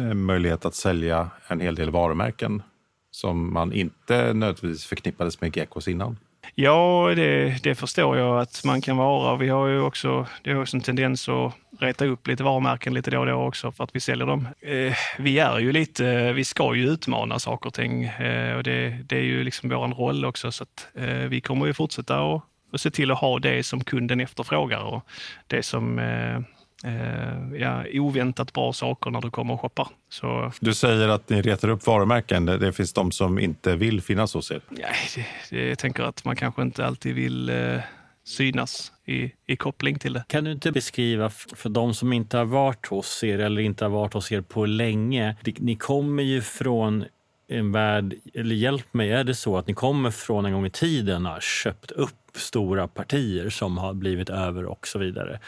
eh, 0.00 0.14
möjlighet 0.14 0.64
att 0.64 0.74
sälja 0.74 1.30
en 1.46 1.60
hel 1.60 1.74
del 1.74 1.90
varumärken 1.90 2.62
som 3.10 3.52
man 3.52 3.72
inte 3.72 4.14
nödvändigtvis 4.16 4.86
förknippades 4.86 5.40
med 5.40 5.56
Gekos 5.56 5.88
innan. 5.88 6.16
Ja, 6.54 7.12
det, 7.16 7.62
det, 7.62 7.74
förstår 7.74 8.18
jag 8.18 8.40
att 8.40 8.64
man 8.64 8.80
kan 8.80 8.96
vara. 8.96 9.36
Vi 9.36 9.48
har 9.48 9.66
ju 9.66 9.80
också, 9.80 10.26
det 10.42 10.52
har 10.52 10.60
också 10.60 10.76
en 10.76 10.80
tendens 10.80 11.28
att 11.28 11.52
reta 11.80 12.04
upp 12.04 12.26
lite 12.26 12.42
varumärken 12.42 12.94
lite 12.94 13.10
då 13.10 13.20
och 13.20 13.26
då 13.26 13.34
också 13.34 13.72
för 13.72 13.84
att 13.84 13.96
vi 13.96 14.00
säljer 14.00 14.26
dem. 14.26 14.48
Eh, 14.60 14.94
vi 15.18 15.38
är 15.38 15.58
ju 15.58 15.72
lite, 15.72 16.32
vi 16.32 16.44
ska 16.44 16.74
ju 16.74 16.88
utmana 16.88 17.38
saker 17.38 17.66
och 17.66 17.74
ting 17.74 18.04
eh, 18.04 18.56
och 18.56 18.62
det, 18.62 18.98
det, 19.08 19.16
är 19.16 19.22
ju 19.22 19.44
liksom 19.44 19.68
vår 19.68 19.88
roll 19.88 20.24
också 20.24 20.52
så 20.52 20.62
att 20.62 20.88
eh, 20.94 21.06
vi 21.06 21.40
kommer 21.40 21.66
ju 21.66 21.74
fortsätta 21.74 22.20
och, 22.20 22.42
och 22.72 22.80
se 22.80 22.90
till 22.90 23.10
att 23.10 23.18
ha 23.18 23.38
det 23.38 23.62
som 23.62 23.84
kunden 23.84 24.20
efterfrågar 24.20 24.82
och 24.82 25.06
det 25.46 25.62
som 25.62 25.98
eh, 25.98 26.40
eh, 26.84 27.60
ja, 27.60 27.84
oväntat 27.92 28.52
bra 28.52 28.72
saker 28.72 29.10
när 29.10 29.20
du 29.20 29.30
kommer 29.30 29.54
och 29.54 29.60
shoppar. 29.60 29.88
Så... 30.08 30.52
Du 30.60 30.74
säger 30.74 31.08
att 31.08 31.28
ni 31.28 31.42
retar 31.42 31.68
upp 31.68 31.86
varumärken. 31.86 32.46
Det 32.46 32.72
finns 32.72 32.92
de 32.92 33.12
som 33.12 33.38
inte 33.38 33.76
vill 33.76 34.00
finnas 34.02 34.34
hos 34.34 34.50
er? 34.50 34.60
Ja, 34.70 34.88
det, 35.14 35.26
det, 35.50 35.68
jag 35.68 35.78
tänker 35.78 36.02
att 36.02 36.24
man 36.24 36.36
kanske 36.36 36.62
inte 36.62 36.86
alltid 36.86 37.14
vill 37.14 37.48
eh, 37.48 37.80
synas 38.24 38.92
i, 39.04 39.32
i 39.46 39.56
koppling 39.56 39.98
till 39.98 40.12
det. 40.12 40.24
Kan 40.28 40.44
du 40.44 40.52
inte 40.52 40.72
beskriva 40.72 41.30
för 41.30 41.68
de 41.68 41.94
som 41.94 42.12
inte 42.12 42.36
har 42.36 42.44
varit 42.44 42.86
hos 42.86 43.24
er 43.24 43.38
eller 43.38 43.60
inte 43.60 43.84
har 43.84 43.90
varit 43.90 44.12
hos 44.12 44.32
er 44.32 44.40
på 44.40 44.66
länge. 44.66 45.36
Ni 45.58 45.76
kommer 45.76 46.22
ju 46.22 46.42
från 46.42 47.04
en 47.48 47.72
värld, 47.72 48.14
eller 48.34 48.54
hjälp 48.54 48.94
mig, 48.94 49.12
är 49.12 49.24
det 49.24 49.34
så 49.34 49.56
att 49.56 49.66
ni 49.66 49.74
kommer 49.74 50.10
från 50.10 50.46
en 50.46 50.52
gång 50.52 50.66
i 50.66 50.70
tiden 50.70 51.26
har 51.26 51.40
köpt 51.40 51.90
upp 51.90 52.14
stora 52.34 52.88
partier 52.88 53.50
som 53.50 53.78
har 53.78 53.94
blivit 53.94 54.30
över 54.30 54.64
och 54.64 54.86
så 54.86 54.98
vidare? 54.98 55.40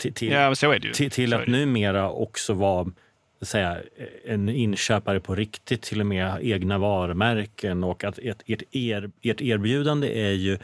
Till, 0.00 0.14
till, 0.14 0.28
ja, 0.28 0.54
så 0.54 0.72
är 0.72 0.78
det 0.78 0.86
ju. 0.86 0.92
till, 0.92 1.10
till 1.10 1.34
att 1.34 1.46
numera 1.46 2.10
också 2.10 2.54
vara 2.54 2.86
säga, 3.42 3.78
en 4.24 4.48
inköpare 4.48 5.20
på 5.20 5.34
riktigt, 5.34 5.82
till 5.82 6.00
och 6.00 6.06
med 6.06 6.38
egna 6.42 6.78
varumärken 6.78 7.84
och 7.84 8.04
att 8.04 8.18
ert, 8.18 8.42
ert, 8.46 8.62
er, 8.72 9.10
ert 9.22 9.40
erbjudande 9.40 10.28
är 10.28 10.32
ju 10.32 10.58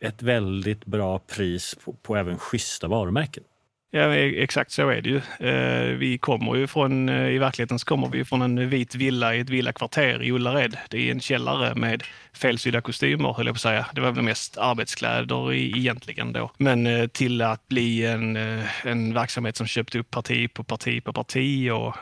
ett 0.00 0.22
väldigt 0.22 0.84
bra 0.84 1.18
pris 1.18 1.76
på, 1.84 1.92
på 1.92 2.16
även 2.16 2.38
schyssta 2.38 2.88
varumärken. 2.88 3.44
Ja, 3.92 4.14
exakt 4.14 4.70
så 4.70 4.88
är 4.88 5.02
det 5.02 5.08
ju. 5.08 5.20
Eh, 5.48 5.96
vi 5.96 6.18
kommer 6.18 6.54
ju 6.54 6.66
från, 6.66 7.08
eh, 7.08 7.28
i 7.28 7.38
verkligheten 7.38 7.78
så 7.78 7.86
kommer 7.86 8.08
vi 8.08 8.24
från 8.24 8.42
en 8.42 8.68
vit 8.68 8.94
villa 8.94 9.34
i 9.34 9.40
ett 9.40 9.50
villakvarter 9.50 10.22
i 10.22 10.30
Ullared. 10.30 10.76
Det 10.90 11.08
är 11.08 11.10
en 11.10 11.20
källare 11.20 11.74
med 11.74 12.02
felsydda 12.32 12.80
kostymer, 12.80 13.32
höll 13.32 13.46
jag 13.46 13.54
på 13.54 13.56
att 13.56 13.60
säga. 13.60 13.86
Det 13.94 14.00
var 14.00 14.12
väl 14.12 14.24
mest 14.24 14.58
arbetskläder 14.58 15.52
egentligen 15.52 16.32
då. 16.32 16.50
Men 16.56 16.86
eh, 16.86 17.06
till 17.06 17.42
att 17.42 17.68
bli 17.68 18.06
en, 18.06 18.36
en 18.84 19.14
verksamhet 19.14 19.56
som 19.56 19.66
köpte 19.66 19.98
upp 19.98 20.10
parti 20.10 20.54
på 20.54 20.64
parti 20.64 21.04
på 21.04 21.12
parti 21.12 21.70
och, 21.70 21.96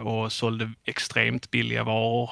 och 0.00 0.32
sålde 0.32 0.72
extremt 0.84 1.50
billiga 1.50 1.84
varor. 1.84 2.30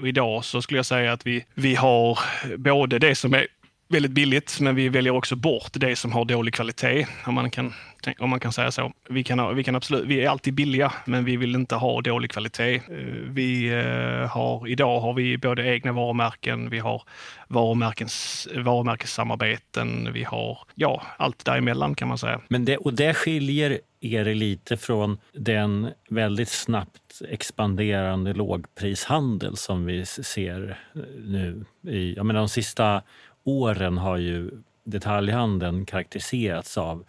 Och 0.00 0.08
idag 0.08 0.44
så 0.44 0.62
skulle 0.62 0.78
jag 0.78 0.86
säga 0.86 1.12
att 1.12 1.26
vi, 1.26 1.44
vi 1.54 1.74
har 1.74 2.18
både 2.56 2.98
det 2.98 3.14
som 3.14 3.34
är 3.34 3.46
väldigt 3.88 4.12
billigt, 4.12 4.60
men 4.60 4.74
vi 4.74 4.88
väljer 4.88 5.14
också 5.14 5.36
bort 5.36 5.70
det 5.72 5.96
som 5.96 6.12
har 6.12 6.24
dålig 6.24 6.54
kvalitet, 6.54 7.06
om 7.26 7.34
man 7.34 7.50
kan, 7.50 7.72
om 8.18 8.30
man 8.30 8.40
kan 8.40 8.52
säga 8.52 8.70
så. 8.70 8.92
Vi, 9.08 9.24
kan, 9.24 9.56
vi, 9.56 9.64
kan 9.64 9.74
absolut, 9.74 10.06
vi 10.06 10.24
är 10.24 10.28
alltid 10.28 10.54
billiga, 10.54 10.92
men 11.04 11.24
vi 11.24 11.36
vill 11.36 11.54
inte 11.54 11.74
ha 11.74 12.00
dålig 12.00 12.30
kvalitet. 12.30 12.74
Eh, 12.74 12.82
vi 13.30 13.68
eh, 13.68 14.28
har, 14.30 14.68
idag 14.68 15.00
har 15.00 15.14
vi 15.14 15.38
både 15.38 15.66
egna 15.66 15.92
varumärken, 15.92 16.70
vi 16.70 16.78
har 16.78 17.02
varumärkens, 17.48 18.48
varumärkessamarbeten, 18.54 20.12
vi 20.12 20.24
har 20.24 20.58
ja, 20.74 21.02
allt 21.16 21.44
däremellan 21.44 21.94
kan 21.94 22.08
man 22.08 22.18
säga. 22.18 22.40
Men 22.48 22.64
det, 22.64 22.76
och 22.76 22.94
det 22.94 23.14
skiljer 23.14 23.80
er 24.00 24.24
lite 24.24 24.76
från 24.76 25.18
den 25.32 25.90
väldigt 26.10 26.48
snabbt 26.48 27.22
expanderande 27.28 28.32
lågprishandel 28.32 29.56
som 29.56 29.86
vi 29.86 30.06
ser 30.06 30.78
nu. 31.18 31.64
I, 31.88 32.14
jag 32.14 32.26
menar, 32.26 32.40
de 32.40 32.48
sista 32.48 33.02
åren 33.48 33.98
har 33.98 34.16
ju 34.16 34.50
detaljhandeln 34.84 35.86
karaktäriserats 35.86 36.78
av 36.78 37.04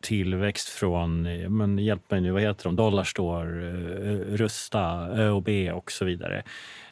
tillväxt 0.00 0.68
från, 0.68 1.26
eh, 1.26 1.48
men 1.48 1.78
hjälp 1.78 2.10
mig 2.10 2.20
nu, 2.20 2.30
vad 2.30 2.42
heter 2.42 2.64
de, 2.64 2.76
Dollarstore, 2.76 3.68
eh, 4.10 4.36
Rusta, 4.36 5.08
ÖoB 5.08 5.48
och 5.74 5.92
så 5.92 6.04
vidare. 6.04 6.42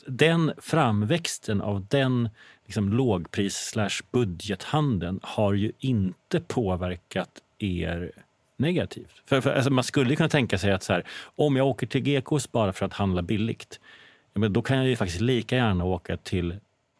Den 0.07 0.53
framväxten 0.59 1.61
av 1.61 1.87
den 1.87 2.29
liksom, 2.65 2.89
lågpris 2.89 3.57
slash 3.57 4.03
budgethandeln 4.11 5.21
har 5.23 5.53
ju 5.53 5.73
inte 5.79 6.41
påverkat 6.41 7.31
er 7.59 8.13
negativt. 8.57 9.23
För, 9.27 9.41
för 9.41 9.55
alltså, 9.55 9.71
man 9.71 9.85
skulle 9.85 10.17
kunna 10.17 10.29
tänka 10.29 10.59
sig 10.59 10.73
att 10.73 10.83
så 10.83 10.93
här, 10.93 11.05
om 11.37 11.57
jag 11.57 11.67
åker 11.67 11.87
till 11.87 12.03
GKs 12.03 12.53
bara 12.53 12.73
för 12.73 12.87
att 12.87 12.93
handla 12.93 13.23
billigt, 13.23 13.81
ja, 14.33 14.41
men 14.41 14.53
då 14.53 14.63
kan 14.63 14.77
jag 14.77 14.87
ju 14.87 14.97
faktiskt 14.97 15.21
lika 15.21 15.57
gärna 15.57 15.85
åka 15.85 16.17
till 16.17 16.57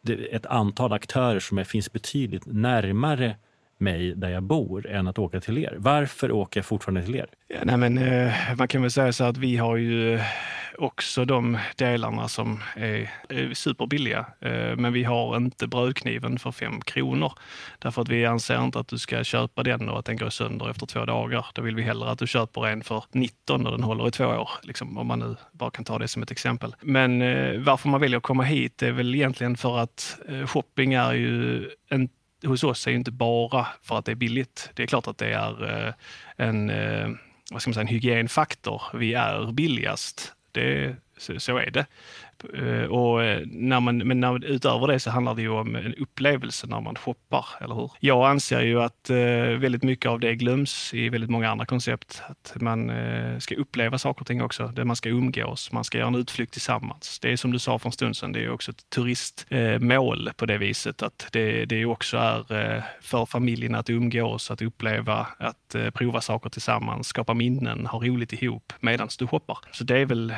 ett 0.09 0.45
antal 0.45 0.93
aktörer 0.93 1.39
som 1.39 1.65
finns 1.65 1.91
betydligt 1.91 2.45
närmare 2.45 3.35
mig 3.77 4.15
där 4.15 4.29
jag 4.29 4.43
bor 4.43 4.87
än 4.87 5.07
att 5.07 5.19
åka 5.19 5.39
till 5.39 5.57
er. 5.57 5.75
Varför 5.77 6.31
åker 6.31 6.59
jag 6.59 6.65
fortfarande 6.65 7.03
till 7.03 7.15
er? 7.15 7.27
Ja, 7.47 7.59
nej 7.63 7.77
men, 7.77 7.97
eh, 7.97 8.33
man 8.57 8.67
kan 8.67 8.81
väl 8.81 8.91
säga 8.91 9.13
så 9.13 9.23
att 9.23 9.37
vi 9.37 9.57
har 9.57 9.77
ju 9.77 10.15
eh, 10.15 10.21
också 10.77 11.25
de 11.25 11.57
delarna 11.75 12.27
som 12.27 12.63
är, 12.75 13.11
är 13.29 13.53
superbilliga. 13.53 14.25
Eh, 14.39 14.75
men 14.75 14.93
vi 14.93 15.03
har 15.03 15.37
inte 15.37 15.67
brödkniven 15.67 16.39
för 16.39 16.51
fem 16.51 16.81
kronor. 16.81 17.33
Därför 17.79 18.01
att 18.01 18.09
vi 18.09 18.25
anser 18.25 18.63
inte 18.63 18.79
att 18.79 18.87
du 18.87 18.97
ska 18.97 19.23
köpa 19.23 19.63
den 19.63 19.89
och 19.89 19.99
att 19.99 20.05
den 20.05 20.17
går 20.17 20.29
sönder 20.29 20.69
efter 20.69 20.85
två 20.85 21.05
dagar. 21.05 21.45
Då 21.53 21.61
vill 21.61 21.75
vi 21.75 21.81
hellre 21.81 22.09
att 22.09 22.19
du 22.19 22.27
köper 22.27 22.67
en 22.67 22.83
för 22.83 23.03
19 23.11 23.65
och 23.65 23.71
den 23.71 23.83
håller 23.83 24.07
i 24.07 24.11
två 24.11 24.25
år. 24.25 24.49
Liksom, 24.63 24.97
om 24.97 25.07
man 25.07 25.19
nu 25.19 25.35
bara 25.51 25.71
kan 25.71 25.85
ta 25.85 25.99
det 25.99 26.07
som 26.07 26.23
ett 26.23 26.31
exempel. 26.31 26.75
Men 26.81 27.21
eh, 27.21 27.59
varför 27.59 27.89
man 27.89 28.01
väljer 28.01 28.17
att 28.17 28.23
komma 28.23 28.43
hit 28.43 28.83
är 28.83 28.91
väl 28.91 29.15
egentligen 29.15 29.57
för 29.57 29.77
att 29.77 30.19
eh, 30.29 30.45
shopping 30.45 30.93
är 30.93 31.13
ju 31.13 31.69
en 31.89 32.09
hos 32.45 32.63
oss 32.63 32.87
är 32.87 32.91
ju 32.91 32.97
inte 32.97 33.11
bara 33.11 33.67
för 33.83 33.97
att 33.97 34.05
det 34.05 34.11
är 34.11 34.15
billigt. 34.15 34.69
Det 34.73 34.83
är 34.83 34.87
klart 34.87 35.07
att 35.07 35.17
det 35.17 35.33
är 35.33 35.85
eh, 35.87 35.93
en, 36.35 36.69
eh, 36.69 37.09
vad 37.51 37.61
ska 37.61 37.69
man 37.69 37.73
säga, 37.73 37.81
en 37.81 37.87
hygienfaktor. 37.87 38.81
Vi 38.93 39.13
är 39.13 39.51
billigast 39.51 40.33
det, 40.51 40.95
så, 41.17 41.39
så 41.39 41.57
är 41.57 41.71
det. 41.71 41.85
Eh, 42.43 42.85
och 42.85 43.23
eh, 43.23 43.41
när 43.45 43.79
man, 43.79 43.97
men 43.97 44.19
när, 44.19 44.45
utöver 44.45 44.87
det 44.87 44.99
så 44.99 45.09
handlar 45.09 45.35
det 45.35 45.41
ju 45.41 45.49
om 45.49 45.75
en 45.75 45.95
upplevelse 45.95 46.67
när 46.67 46.81
man 46.81 46.95
shoppar, 46.95 47.45
eller 47.61 47.75
hur? 47.75 47.91
Jag 47.99 48.29
anser 48.29 48.61
ju 48.61 48.81
att 48.81 49.09
eh, 49.09 49.15
väldigt 49.59 49.83
mycket 49.83 50.09
av 50.09 50.19
det 50.19 50.35
glöms 50.35 50.93
i 50.93 51.09
väldigt 51.09 51.29
många 51.29 51.49
andra 51.49 51.65
koncept. 51.65 52.21
Att 52.27 52.61
man 52.61 52.89
eh, 52.89 53.37
ska 53.39 53.55
uppleva 53.55 53.97
saker 53.97 54.21
och 54.21 54.27
ting 54.27 54.41
också. 54.41 54.67
Där 54.67 54.83
man 54.83 54.95
ska 54.95 55.09
umgås, 55.09 55.71
man 55.71 55.83
ska 55.83 55.97
göra 55.97 56.07
en 56.07 56.15
utflykt 56.15 56.51
tillsammans. 56.51 57.19
Det 57.19 57.31
är 57.31 57.37
som 57.37 57.51
du 57.51 57.59
sa 57.59 57.79
för 57.79 57.89
en 57.89 57.93
stund 57.93 58.17
sedan, 58.17 58.31
det 58.31 58.43
är 58.43 58.49
också 58.49 58.71
ett 58.71 58.89
turistmål 58.89 60.27
eh, 60.27 60.33
på 60.33 60.45
det 60.45 60.57
viset. 60.57 61.03
Att 61.03 61.27
det, 61.31 61.65
det 61.65 61.85
också 61.85 62.17
är 62.17 62.75
eh, 62.75 62.83
för 63.01 63.25
familjen 63.25 63.75
att 63.75 63.89
umgås, 63.89 64.51
att 64.51 64.61
uppleva, 64.61 65.27
att 65.39 65.75
eh, 65.75 65.89
prova 65.89 66.21
saker 66.21 66.49
tillsammans, 66.49 67.07
skapa 67.07 67.33
minnen, 67.33 67.85
ha 67.85 67.99
roligt 67.99 68.33
ihop 68.33 68.73
medan 68.79 69.07
du 69.19 69.27
shoppar. 69.27 69.57
Så 69.71 69.83
det 69.83 69.97
är 69.97 70.05
väl 70.05 70.33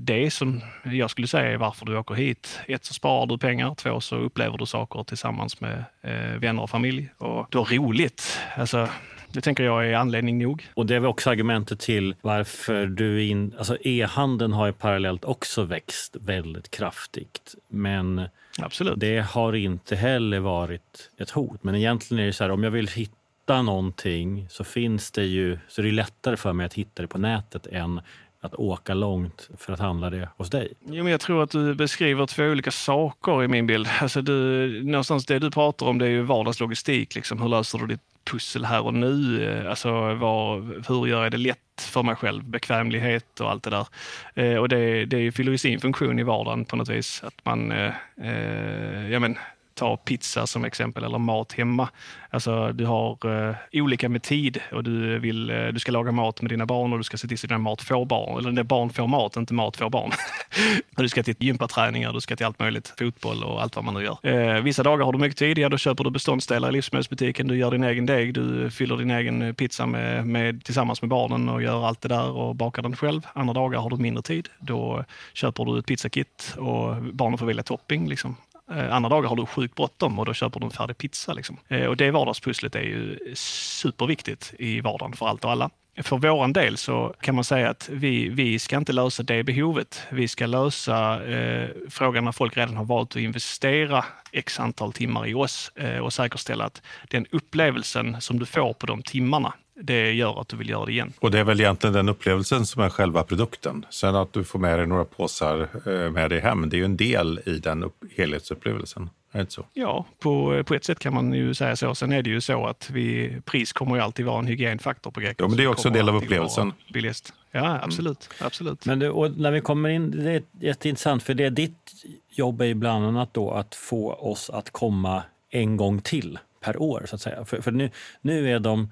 det 0.00 0.30
som 0.30 0.60
jag 0.84 1.10
skulle 1.10 1.26
säga 1.26 1.41
är 1.42 1.56
varför 1.56 1.86
du 1.86 1.98
åker 1.98 2.14
hit. 2.14 2.60
Ett 2.68 2.84
så 2.84 2.94
sparar 2.94 3.26
du 3.26 3.38
pengar, 3.38 3.74
två 3.74 4.00
så 4.00 4.16
upplever 4.16 4.58
du 4.58 4.66
saker 4.66 5.04
tillsammans 5.04 5.60
med 5.60 5.84
eh, 6.02 6.38
vänner 6.38 6.62
och 6.62 6.70
familj 6.70 7.08
och 7.18 7.46
du 7.50 7.58
har 7.58 7.64
roligt. 7.64 8.38
Alltså, 8.56 8.88
det 9.32 9.40
tänker 9.40 9.64
jag 9.64 9.86
är 9.86 9.94
anledning 9.94 10.38
nog. 10.38 10.68
Och 10.74 10.86
det 10.86 10.96
är 10.96 11.00
väl 11.00 11.10
också 11.10 11.30
argumentet 11.30 11.80
till 11.80 12.14
varför 12.20 12.86
du 12.86 13.24
in... 13.24 13.54
Alltså 13.58 13.76
e-handeln 13.80 14.52
har 14.52 14.66
ju 14.66 14.72
parallellt 14.72 15.24
också 15.24 15.64
växt 15.64 16.16
väldigt 16.20 16.70
kraftigt. 16.70 17.54
Men 17.68 18.22
Absolut. 18.58 19.00
det 19.00 19.20
har 19.20 19.52
inte 19.52 19.96
heller 19.96 20.40
varit 20.40 21.10
ett 21.18 21.30
hot. 21.30 21.64
Men 21.64 21.74
egentligen 21.74 22.22
är 22.22 22.26
det 22.26 22.32
så 22.32 22.44
här, 22.44 22.50
om 22.50 22.64
jag 22.64 22.70
vill 22.70 22.88
hitta 22.88 23.16
hitta 23.42 23.62
någonting 23.62 24.46
så 24.50 24.64
finns 24.64 25.10
det 25.10 25.24
ju, 25.24 25.58
så 25.68 25.82
det 25.82 25.88
är 25.88 25.92
lättare 25.92 26.36
för 26.36 26.52
mig 26.52 26.66
att 26.66 26.74
hitta 26.74 27.02
det 27.02 27.08
på 27.08 27.18
nätet 27.18 27.66
än 27.66 28.00
att 28.42 28.54
åka 28.54 28.94
långt 28.94 29.50
för 29.58 29.72
att 29.72 29.80
handla 29.80 30.10
det 30.10 30.28
hos 30.36 30.50
dig? 30.50 30.72
Jo, 30.86 31.02
men 31.02 31.12
jag 31.12 31.20
tror 31.20 31.42
att 31.42 31.50
du 31.50 31.74
beskriver 31.74 32.26
två 32.26 32.42
olika 32.42 32.70
saker 32.70 33.44
i 33.44 33.48
min 33.48 33.66
bild. 33.66 33.88
Alltså 34.00 34.22
du, 34.22 34.82
någonstans 34.84 35.26
det 35.26 35.38
du 35.38 35.50
pratar 35.50 35.86
om 35.86 35.98
det 35.98 36.06
är 36.06 36.10
ju 36.10 36.22
vardagslogistik. 36.22 37.14
Liksom. 37.14 37.42
Hur 37.42 37.48
löser 37.48 37.78
du 37.78 37.86
ditt 37.86 38.00
pussel 38.30 38.64
här 38.64 38.84
och 38.84 38.94
nu? 38.94 39.44
Eh, 39.44 39.70
alltså, 39.70 39.90
var, 40.14 40.60
hur 40.88 41.06
gör 41.06 41.22
jag 41.22 41.32
det 41.32 41.38
lätt 41.38 41.58
för 41.80 42.02
mig 42.02 42.16
själv? 42.16 42.44
Bekvämlighet 42.44 43.40
och 43.40 43.50
allt 43.50 43.62
det 43.62 43.70
där. 43.70 43.86
Eh, 44.34 44.56
och 44.56 44.68
det, 44.68 45.04
det 45.04 45.32
fyller 45.32 45.52
ju 45.52 45.58
sin 45.58 45.80
funktion 45.80 46.18
i 46.18 46.22
vardagen 46.22 46.64
på 46.64 46.76
något 46.76 46.88
vis. 46.88 47.22
Att 47.24 47.44
man, 47.44 47.72
eh, 47.72 47.92
eh 48.22 49.10
ja 49.10 49.18
men, 49.18 49.38
ta 49.74 49.96
pizza 49.96 50.46
som 50.46 50.64
exempel 50.64 51.04
eller 51.04 51.18
mat 51.18 51.52
hemma. 51.52 51.88
Alltså 52.30 52.72
du 52.72 52.86
har 52.86 53.26
uh, 53.26 53.54
olika 53.72 54.08
med 54.08 54.22
tid 54.22 54.60
och 54.72 54.84
du, 54.84 55.18
vill, 55.18 55.50
uh, 55.50 55.72
du 55.72 55.78
ska 55.78 55.92
laga 55.92 56.12
mat 56.12 56.42
med 56.42 56.50
dina 56.50 56.66
barn 56.66 56.92
och 56.92 56.98
du 56.98 57.04
ska 57.04 57.16
se 57.16 57.28
till 57.28 57.38
så 57.38 57.46
att 57.46 57.48
dina 57.48 57.58
mat 57.58 57.82
får 57.82 58.04
barn. 58.04 58.38
Eller 58.38 58.52
när 58.52 58.62
barn 58.62 58.90
får 58.90 59.06
mat, 59.06 59.36
inte 59.36 59.54
mat 59.54 59.76
får 59.76 59.90
barn. 59.90 60.10
du 60.96 61.08
ska 61.08 61.22
till 61.22 61.34
gympaträningar, 61.38 62.12
du 62.12 62.20
ska 62.20 62.36
till 62.36 62.46
allt 62.46 62.58
möjligt, 62.58 62.94
fotboll 62.98 63.44
och 63.44 63.62
allt 63.62 63.76
vad 63.76 63.84
man 63.84 63.94
nu 63.94 64.04
gör. 64.04 64.56
Uh, 64.56 64.62
vissa 64.62 64.82
dagar 64.82 65.04
har 65.04 65.12
du 65.12 65.18
mycket 65.18 65.38
tid, 65.38 65.58
ja 65.58 65.68
då 65.68 65.78
köper 65.78 66.04
du 66.04 66.10
beståndsdelar 66.10 66.68
i 66.68 66.72
livsmedelsbutiken, 66.72 67.48
du 67.48 67.56
gör 67.56 67.70
din 67.70 67.84
egen 67.84 68.06
deg, 68.06 68.34
du 68.34 68.70
fyller 68.70 68.96
din 68.96 69.10
egen 69.10 69.54
pizza 69.54 69.86
med, 69.86 70.26
med, 70.26 70.64
tillsammans 70.64 71.02
med 71.02 71.08
barnen 71.08 71.48
och 71.48 71.62
gör 71.62 71.86
allt 71.86 72.00
det 72.00 72.08
där 72.08 72.30
och 72.30 72.56
bakar 72.56 72.82
den 72.82 72.96
själv. 72.96 73.26
Andra 73.32 73.54
dagar 73.54 73.78
har 73.78 73.90
du 73.90 73.96
mindre 73.96 74.22
tid, 74.22 74.48
då 74.58 75.04
köper 75.34 75.64
du 75.64 75.78
ett 75.78 75.86
pizzakit 75.86 76.54
och 76.58 77.02
barnen 77.02 77.38
får 77.38 77.46
välja 77.46 77.62
topping. 77.62 78.08
Liksom. 78.08 78.36
Eh, 78.76 78.94
andra 78.94 79.08
dagar 79.08 79.28
har 79.28 79.36
du 79.36 79.46
sjukt 79.46 79.74
bråttom 79.74 80.18
och 80.18 80.26
då 80.26 80.34
köper 80.34 80.60
du 80.60 80.66
en 80.66 80.72
färdig 80.72 80.98
pizza. 80.98 81.32
Liksom. 81.32 81.56
Eh, 81.68 81.86
och 81.86 81.96
det 81.96 82.10
vardagspusslet 82.10 82.74
är 82.74 82.82
ju 82.82 83.18
superviktigt 83.34 84.54
i 84.58 84.80
vardagen 84.80 85.12
för 85.12 85.26
allt 85.26 85.44
och 85.44 85.50
alla. 85.50 85.70
För 86.02 86.18
våran 86.18 86.52
del 86.52 86.76
så 86.76 87.14
kan 87.20 87.34
man 87.34 87.44
säga 87.44 87.70
att 87.70 87.88
vi, 87.92 88.28
vi 88.28 88.58
ska 88.58 88.76
inte 88.76 88.92
lösa 88.92 89.22
det 89.22 89.44
behovet. 89.44 90.02
Vi 90.10 90.28
ska 90.28 90.46
lösa 90.46 91.24
eh, 91.24 91.68
frågan 91.90 92.24
när 92.24 92.32
folk 92.32 92.56
redan 92.56 92.76
har 92.76 92.84
valt 92.84 93.16
att 93.16 93.22
investera 93.22 94.04
x 94.32 94.60
antal 94.60 94.92
timmar 94.92 95.26
i 95.26 95.34
oss 95.34 95.72
eh, 95.76 95.98
och 95.98 96.12
säkerställa 96.12 96.64
att 96.64 96.82
den 97.10 97.26
upplevelsen 97.30 98.20
som 98.20 98.38
du 98.38 98.46
får 98.46 98.72
på 98.72 98.86
de 98.86 99.02
timmarna 99.02 99.52
det 99.74 100.12
gör 100.12 100.40
att 100.40 100.48
du 100.48 100.56
vill 100.56 100.70
göra 100.70 100.84
det 100.84 100.92
igen. 100.92 101.12
Och 101.20 101.30
det 101.30 101.38
är 101.38 101.44
väl 101.44 101.60
egentligen 101.60 101.94
den 101.94 102.08
upplevelsen 102.08 102.66
som 102.66 102.82
är 102.82 102.88
själva 102.88 103.22
produkten. 103.22 103.86
Sen 103.90 104.16
att 104.16 104.32
du 104.32 104.44
får 104.44 104.58
med 104.58 104.78
dig 104.78 104.86
några 104.86 105.04
påsar 105.04 105.68
eh, 105.86 106.10
med 106.10 106.30
dig 106.30 106.40
hem, 106.40 106.68
det 106.68 106.76
är 106.76 106.78
ju 106.78 106.84
en 106.84 106.96
del 106.96 107.40
i 107.46 107.58
den 107.58 107.90
helhetsupplevelsen. 108.16 109.10
Är 109.32 109.38
det 109.38 109.40
inte 109.40 109.52
så? 109.52 109.66
Ja, 109.72 110.06
på, 110.18 110.64
på 110.64 110.74
ett 110.74 110.84
sätt 110.84 110.98
kan 110.98 111.14
man 111.14 111.32
ju 111.32 111.54
säga 111.54 111.76
så. 111.76 111.94
Sen 111.94 112.12
är 112.12 112.22
det 112.22 112.30
ju 112.30 112.40
så 112.40 112.66
att 112.66 112.90
vi, 112.90 113.36
pris 113.44 113.72
kommer 113.72 113.96
ju 113.96 114.02
alltid 114.02 114.26
vara 114.26 114.38
en 114.38 114.46
hygienfaktor 114.46 115.10
på 115.10 115.22
Gekko. 115.22 115.44
Ja, 115.44 115.48
men 115.48 115.56
det 115.56 115.62
är 115.62 115.66
också 115.66 115.88
en 115.88 115.94
del 115.94 116.08
av 116.08 116.16
upplevelsen. 116.16 116.72
Billigast. 116.92 117.32
Ja, 117.50 117.80
absolut. 117.82 118.28
Mm. 118.30 118.46
absolut. 118.46 118.86
Men 118.86 118.98
det, 118.98 119.10
och 119.10 119.38
när 119.38 119.50
vi 119.50 119.60
kommer 119.60 119.88
in, 119.88 120.10
det 120.10 120.30
är 120.30 120.42
jätteintressant, 120.60 121.22
för 121.22 121.34
det 121.34 121.44
är 121.44 121.50
ditt 121.50 121.92
jobb 122.30 122.60
är 122.60 122.74
bland 122.74 123.06
annat 123.06 123.34
då 123.34 123.50
att 123.50 123.74
få 123.74 124.12
oss 124.12 124.50
att 124.50 124.70
komma 124.70 125.22
en 125.50 125.76
gång 125.76 126.00
till 126.00 126.38
per 126.60 126.82
år. 126.82 127.04
så 127.08 127.14
att 127.14 127.20
säga. 127.20 127.44
För, 127.44 127.60
för 127.60 127.70
nu, 127.70 127.90
nu 128.20 128.50
är 128.50 128.58
de 128.58 128.88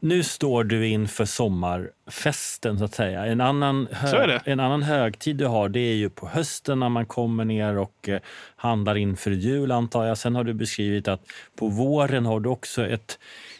nu 0.00 0.22
står 0.22 0.64
du 0.64 0.88
inför 0.88 1.24
sommarfesten, 1.24 2.78
så 2.78 2.84
att 2.84 2.94
säga. 2.94 3.26
En 3.26 3.40
annan, 3.40 3.88
hö 3.92 4.38
en 4.44 4.60
annan 4.60 4.82
högtid 4.82 5.36
du 5.36 5.46
har 5.46 5.68
det 5.68 5.80
är 5.80 5.94
ju 5.94 6.10
på 6.10 6.28
hösten 6.28 6.80
när 6.80 6.88
man 6.88 7.06
kommer 7.06 7.44
ner 7.44 7.78
och 7.78 8.08
eh, 8.08 8.20
handlar 8.56 8.96
inför 8.96 9.30
jul, 9.30 9.72
antar 9.72 10.04
jag. 10.04 10.18
Sen 10.18 10.34
har 10.34 10.44
du 10.44 10.54
beskrivit 10.54 11.08
att 11.08 11.20
på 11.56 11.68
våren 11.68 12.26
har 12.26 12.40
du 12.40 12.48
också 12.48 12.86
ett, 12.86 13.18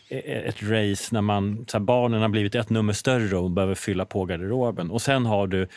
e-, 0.08 0.48
ett 0.48 0.62
race 0.62 1.14
när 1.14 1.20
man, 1.20 1.64
så 1.68 1.78
här, 1.78 1.84
barnen 1.84 2.20
har 2.20 2.28
blivit 2.28 2.54
ett 2.54 2.70
nummer 2.70 2.92
större 2.92 3.36
och 3.36 3.50
behöver 3.50 3.74
fylla 3.74 4.04
på 4.04 4.24
garderoben. 4.24 4.90
Och 4.90 5.02
sen 5.02 5.26
har 5.26 5.46
du 5.46 5.68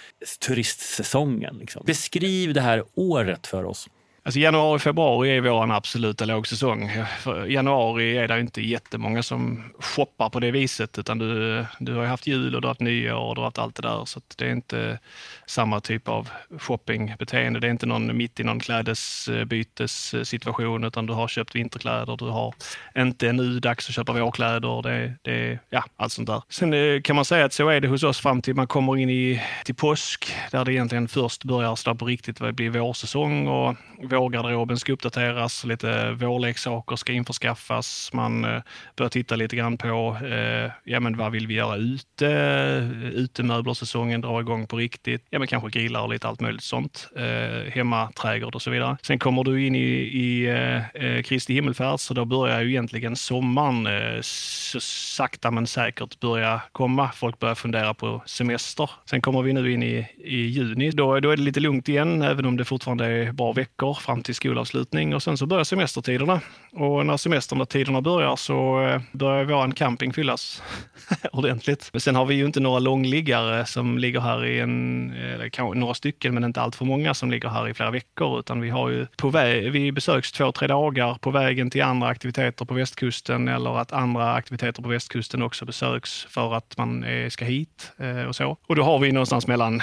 turistsäsongen. 0.47 1.57
Liksom. 1.57 1.83
Beskriv 1.85 2.53
det 2.53 2.61
här 2.61 2.83
året 2.95 3.47
för 3.47 3.63
oss. 3.63 3.87
Alltså 4.27 4.39
januari, 4.39 4.79
februari 4.79 5.37
är 5.37 5.41
vår 5.41 5.71
absoluta 5.71 6.25
lågsäsong. 6.25 6.91
För 7.19 7.45
januari 7.45 8.17
är 8.17 8.27
det 8.27 8.39
inte 8.39 8.61
jättemånga 8.61 9.23
som 9.23 9.63
shoppar 9.79 10.29
på 10.29 10.39
det 10.39 10.51
viset, 10.51 10.99
utan 10.99 11.17
du, 11.17 11.65
du 11.79 11.93
har 11.93 12.05
haft 12.05 12.27
jul 12.27 12.55
och 12.55 12.61
du 12.61 12.67
har 12.67 12.69
haft 12.69 12.81
nyår 12.81 13.19
och 13.19 13.35
du 13.35 13.41
har 13.41 13.45
haft 13.45 13.57
allt 13.57 13.75
det 13.75 13.81
där. 13.81 14.05
Så 14.05 14.21
det 14.37 14.45
är 14.45 14.51
inte 14.51 14.99
samma 15.45 15.79
typ 15.79 16.07
av 16.07 16.29
shoppingbeteende. 16.59 17.59
Det 17.59 17.67
är 17.67 17.71
inte 17.71 17.85
någon 17.85 18.17
mitt 18.17 18.39
i 18.39 18.43
någon 18.43 18.59
klädesbytessituation, 18.59 20.83
utan 20.83 21.05
du 21.05 21.13
har 21.13 21.27
köpt 21.27 21.55
vinterkläder. 21.55 22.17
Du 22.17 22.25
har 22.25 22.53
inte 22.97 23.31
nu 23.31 23.59
dags 23.59 23.89
att 23.89 23.95
köpa 23.95 24.13
vårkläder. 24.13 24.81
Det, 24.81 25.13
det, 25.21 25.59
ja, 25.69 25.83
allt 25.97 26.13
sånt 26.13 26.27
där. 26.27 26.41
Sen 26.49 26.73
eh, 26.73 27.01
kan 27.01 27.15
man 27.15 27.25
säga 27.25 27.45
att 27.45 27.53
så 27.53 27.69
är 27.69 27.81
det 27.81 27.87
hos 27.87 28.03
oss 28.03 28.19
fram 28.19 28.41
till 28.41 28.55
man 28.55 28.67
kommer 28.67 28.97
in 28.97 29.09
i 29.09 29.41
till 29.65 29.75
påsk, 29.75 30.33
där 30.51 30.65
det 30.65 30.73
egentligen 30.73 31.07
först 31.07 31.43
börjar 31.43 31.75
på 31.93 32.05
riktigt 32.05 32.37
bli 32.37 32.47
det 32.47 32.53
blir 32.53 32.69
vårsäsong 32.69 33.47
och 33.47 33.75
vårgarderoben 34.19 34.77
ska 34.77 34.93
uppdateras, 34.93 35.65
lite 35.65 36.11
vårleksaker 36.11 36.95
ska 36.95 37.13
införskaffas. 37.13 38.09
Man 38.13 38.45
eh, 38.45 38.61
börjar 38.95 39.09
titta 39.09 39.35
lite 39.35 39.55
grann 39.55 39.77
på 39.77 40.17
eh, 40.25 40.71
ja, 40.83 40.99
men 40.99 41.17
vad 41.17 41.31
vill 41.31 41.47
vi 41.47 41.53
göra 41.53 41.75
ute? 41.75 42.27
Eh, 42.27 43.05
utemöblersäsongen 43.05 44.21
drar 44.21 44.41
igång 44.41 44.67
på 44.67 44.77
riktigt. 44.77 45.25
Ja, 45.29 45.39
men 45.39 45.47
kanske 45.47 45.69
grillar 45.69 46.01
och 46.01 46.09
lite 46.09 46.27
allt 46.27 46.39
möjligt 46.39 46.63
sånt. 46.63 47.09
Eh, 47.15 47.71
hemmaträdgård 47.71 48.55
och 48.55 48.61
så 48.61 48.71
vidare. 48.71 48.97
Sen 49.01 49.19
kommer 49.19 49.43
du 49.43 49.65
in 49.65 49.75
i, 49.75 49.89
i 49.97 50.45
eh, 50.45 51.03
eh 51.03 51.21
Kristi 51.23 51.53
himmelfärd, 51.53 51.99
så 51.99 52.13
då 52.13 52.25
börjar 52.25 52.61
ju 52.61 52.69
egentligen 52.69 53.15
sommaren 53.15 53.87
eh, 53.87 54.21
så 54.21 54.79
sakta 54.79 55.51
men 55.51 55.67
säkert 55.67 56.19
börja 56.19 56.61
komma. 56.71 57.11
Folk 57.11 57.39
börjar 57.39 57.55
fundera 57.55 57.93
på 57.93 58.21
semester. 58.25 58.89
Sen 59.09 59.21
kommer 59.21 59.41
vi 59.41 59.53
nu 59.53 59.71
in 59.71 59.83
i, 59.83 60.07
i 60.17 60.37
juni. 60.37 60.91
Då, 60.91 61.19
då 61.19 61.31
är 61.31 61.37
det 61.37 61.43
lite 61.43 61.59
lugnt 61.59 61.89
igen, 61.89 62.21
även 62.21 62.45
om 62.45 62.57
det 62.57 62.65
fortfarande 62.65 63.05
är 63.05 63.31
bra 63.31 63.51
veckor 63.51 63.97
fram 64.07 64.23
till 64.23 64.35
skolavslutning 64.35 65.15
och 65.15 65.23
sen 65.23 65.37
så 65.37 65.45
börjar 65.45 65.63
semestertiderna. 65.63 66.41
Och 66.71 67.05
när 67.05 67.17
semestertiderna 67.17 68.01
börjar 68.01 68.35
så 68.35 68.87
eh, 68.87 69.01
börjar 69.11 69.43
vår 69.43 69.71
camping 69.71 70.13
fyllas 70.13 70.63
ordentligt. 71.31 71.89
Men 71.93 72.01
sen 72.01 72.15
har 72.15 72.25
vi 72.25 72.35
ju 72.35 72.45
inte 72.45 72.59
några 72.59 72.79
långliggare 72.79 73.65
som 73.65 73.97
ligger 73.97 74.19
här 74.19 74.45
i 74.45 74.59
en, 74.59 75.13
eh, 75.13 75.33
eller 75.33 75.49
kanske 75.49 75.79
några 75.79 75.93
stycken, 75.93 76.33
men 76.33 76.43
inte 76.43 76.61
allt 76.61 76.75
för 76.75 76.85
många 76.85 77.13
som 77.13 77.31
ligger 77.31 77.49
här 77.49 77.67
i 77.67 77.73
flera 77.73 77.91
veckor, 77.91 78.39
utan 78.39 78.61
vi 78.61 78.69
har 78.69 78.89
ju 78.89 79.07
på 79.17 79.29
väg, 79.29 79.71
vi 79.71 79.91
besöks 79.91 80.31
två, 80.31 80.51
tre 80.51 80.67
dagar 80.67 81.17
på 81.21 81.31
vägen 81.31 81.69
till 81.69 81.83
andra 81.83 82.07
aktiviteter 82.07 82.65
på 82.65 82.73
västkusten 82.73 83.47
eller 83.47 83.77
att 83.77 83.91
andra 83.91 84.33
aktiviteter 84.33 84.83
på 84.83 84.89
västkusten 84.89 85.41
också 85.41 85.65
besöks 85.65 86.25
för 86.29 86.53
att 86.53 86.77
man 86.77 87.03
eh, 87.03 87.29
ska 87.29 87.45
hit 87.45 87.91
och 88.27 88.35
så. 88.35 88.57
Och 88.67 88.75
då 88.75 88.83
har 88.83 88.99
vi 88.99 89.11
någonstans 89.11 89.47
mellan 89.47 89.81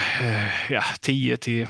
ja, 0.69 0.83
10 1.01 1.37
till 1.37 1.67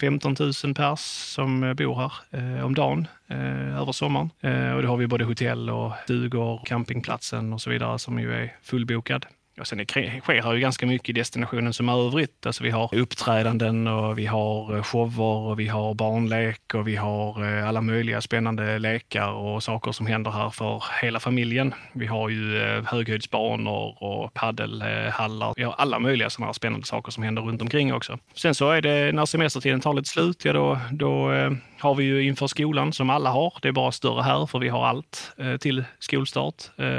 15 0.00 0.36
000 0.64 0.74
pers 0.74 1.00
som 1.34 1.64
eh, 1.64 1.74
bor 1.74 1.94
här 1.94 2.12
eh, 2.30 2.64
om 2.64 2.74
dagen 2.74 3.08
eh, 3.28 3.80
över 3.80 3.92
sommaren. 3.92 4.30
Eh, 4.40 4.72
och 4.72 4.82
då 4.82 4.88
har 4.88 4.96
vi 4.96 5.06
både 5.06 5.24
hotell 5.24 5.70
och 5.70 5.92
stugor, 6.04 6.60
campingplatsen 6.64 7.52
och 7.52 7.60
så 7.60 7.70
vidare 7.70 7.98
som 7.98 8.18
ju 8.18 8.32
är 8.32 8.56
fullbokad. 8.62 9.26
Och 9.58 9.66
sen 9.66 9.86
sker 9.86 10.50
det 10.50 10.54
ju 10.54 10.60
ganska 10.60 10.86
mycket 10.86 11.08
i 11.08 11.12
destinationen 11.12 11.72
som 11.72 11.88
övrigt. 11.88 12.46
Alltså 12.46 12.64
vi 12.64 12.70
har 12.70 12.94
uppträdanden 12.94 13.86
och 13.86 14.18
vi 14.18 14.26
har 14.26 14.76
eh, 14.76 14.82
shower 14.82 15.50
och 15.50 15.60
vi 15.60 15.68
har 15.68 15.94
barnlek 15.94 16.74
och 16.74 16.88
vi 16.88 16.96
har 16.96 17.58
eh, 17.58 17.68
alla 17.68 17.80
möjliga 17.80 18.20
spännande 18.20 18.78
lekar 18.78 19.32
och 19.32 19.62
saker 19.62 19.92
som 19.92 20.06
händer 20.06 20.30
här 20.30 20.50
för 20.50 20.84
hela 21.02 21.20
familjen. 21.20 21.74
Vi 21.92 22.06
har 22.06 22.28
ju 22.28 22.62
eh, 22.62 22.84
höghöjdsbanor 22.84 24.02
och 24.02 24.34
paddelhallar. 24.34 25.52
Vi 25.56 25.62
har 25.62 25.72
alla 25.72 25.98
möjliga 25.98 26.30
sådana 26.30 26.46
här 26.46 26.52
spännande 26.52 26.86
saker 26.86 27.12
som 27.12 27.22
händer 27.22 27.42
runt 27.42 27.62
omkring 27.62 27.94
också. 27.94 28.18
Sen 28.34 28.54
så 28.54 28.70
är 28.70 28.82
det 28.82 29.12
när 29.12 29.26
semestertiden 29.26 29.80
tar 29.80 29.94
lite 29.94 30.08
slut, 30.08 30.44
ja 30.44 30.52
då, 30.52 30.78
då 30.90 31.30
har 31.78 31.94
vi 31.94 32.04
ju 32.04 32.22
inför 32.26 32.46
skolan 32.46 32.92
som 32.92 33.10
alla 33.10 33.30
har. 33.30 33.54
Det 33.62 33.68
är 33.68 33.72
bara 33.72 33.92
större 33.92 34.22
här 34.22 34.46
för 34.46 34.58
vi 34.58 34.68
har 34.68 34.86
allt 34.86 35.32
till 35.60 35.84
skolstart. 35.98 36.54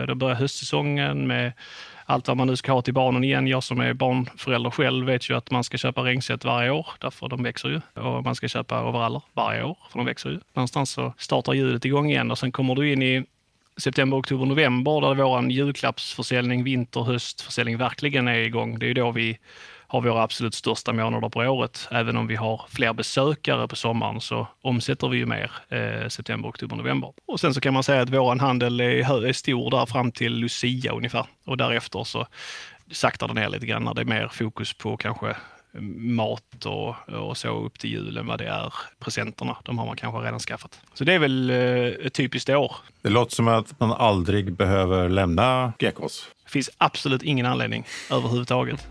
Då 0.08 0.16
börjar 0.16 0.36
höstsäsongen 0.36 1.28
med 1.28 1.54
allt 2.12 2.28
vad 2.28 2.38
man 2.38 2.48
nu 2.48 2.56
ska 2.56 2.72
ha 2.72 2.82
till 2.82 2.94
barnen 2.94 3.24
igen. 3.24 3.48
Jag 3.48 3.64
som 3.64 3.80
är 3.80 3.94
barnförälder 3.94 4.70
själv 4.70 5.06
vet 5.06 5.30
ju 5.30 5.38
att 5.38 5.52
man 5.52 5.64
ska 5.64 5.78
köpa 5.78 6.02
regnset 6.04 6.46
varje 6.46 6.70
år, 6.70 6.88
därför 7.00 7.30
de 7.30 7.44
växer 7.44 7.70
ju. 7.70 7.82
Och 8.02 8.24
man 8.24 8.36
ska 8.36 8.48
köpa 8.48 8.90
overaller 8.90 9.22
varje 9.34 9.64
år, 9.64 9.78
för 9.92 10.00
de 10.00 10.06
växer 10.06 10.30
ju. 10.30 10.40
Någonstans 10.54 10.92
så 10.92 11.14
startar 11.18 11.54
hjulet 11.54 11.86
igång 11.86 12.10
igen 12.10 12.32
och 12.32 12.38
sen 12.38 12.52
kommer 12.52 12.76
du 12.76 12.92
in 12.92 13.04
i 13.04 13.26
september, 13.78 14.18
oktober, 14.18 14.46
november 14.46 15.02
där 15.02 15.16
vår 15.16 15.52
julklappsförsäljning, 15.52 16.64
vinter, 16.64 17.02
höstförsäljning 17.02 17.78
verkligen 17.78 18.28
är 18.28 18.40
igång. 18.40 18.80
Det 18.80 18.86
är 18.86 18.88
ju 18.88 18.94
då 18.94 19.12
vi 19.12 19.38
har 19.92 20.02
våra 20.02 20.24
absolut 20.24 20.54
största 20.54 20.94
månader 20.94 21.30
på 21.30 21.40
året. 21.40 21.88
Även 21.92 22.18
om 22.18 22.28
vi 22.28 22.36
har 22.36 22.62
fler 22.70 22.94
besökare 22.94 23.68
på 23.68 23.76
sommaren 23.76 24.22
så 24.22 24.48
omsätter 24.62 25.10
vi 25.10 25.18
ju 25.18 25.26
mer 25.26 25.52
eh, 25.70 26.08
september, 26.08 26.50
oktober, 26.50 26.76
november. 26.76 27.14
Och 27.28 27.40
sen 27.40 27.54
så 27.54 27.62
kan 27.62 27.74
man 27.74 27.84
säga 27.84 28.02
att 28.02 28.10
vår 28.10 28.36
handel 28.36 28.80
är, 28.80 29.26
är 29.26 29.34
stor 29.34 29.72
där 29.72 29.86
fram 29.86 30.12
till 30.12 30.34
Lucia 30.34 30.92
ungefär 30.92 31.26
och 31.46 31.58
därefter 31.58 32.04
så 32.04 32.28
saktar 32.92 33.28
det 33.28 33.34
ner 33.34 33.50
lite 33.50 33.66
grann 33.66 33.84
när 33.84 33.94
det 33.94 34.02
är 34.02 34.06
mer 34.06 34.28
fokus 34.28 34.74
på 34.74 34.98
kanske 34.98 35.36
mat 35.98 36.66
och, 36.66 37.10
och 37.10 37.38
så 37.38 37.66
upp 37.66 37.80
till 37.80 37.90
julen 37.90 38.28
vad 38.28 38.40
det 38.40 38.48
är 38.48 38.74
presenterna. 39.00 39.58
De 39.64 39.78
har 39.78 39.86
man 39.86 39.96
kanske 39.96 40.20
redan 40.20 40.40
skaffat. 40.40 40.80
Så 40.94 41.04
det 41.04 41.14
är 41.14 41.20
väl 41.20 41.50
eh, 41.50 42.06
ett 42.06 42.14
typiskt 42.14 42.50
år. 42.50 42.76
Det 43.02 43.10
låter 43.10 43.36
som 43.36 43.48
att 43.48 43.80
man 43.80 43.92
aldrig 43.92 44.54
behöver 44.54 45.10
lämna 45.10 45.74
Gekås. 45.80 46.28
Det 46.44 46.52
finns 46.52 46.70
absolut 46.78 47.24
ingen 47.24 47.46
anledning 47.46 47.86
överhuvudtaget. 48.12 48.88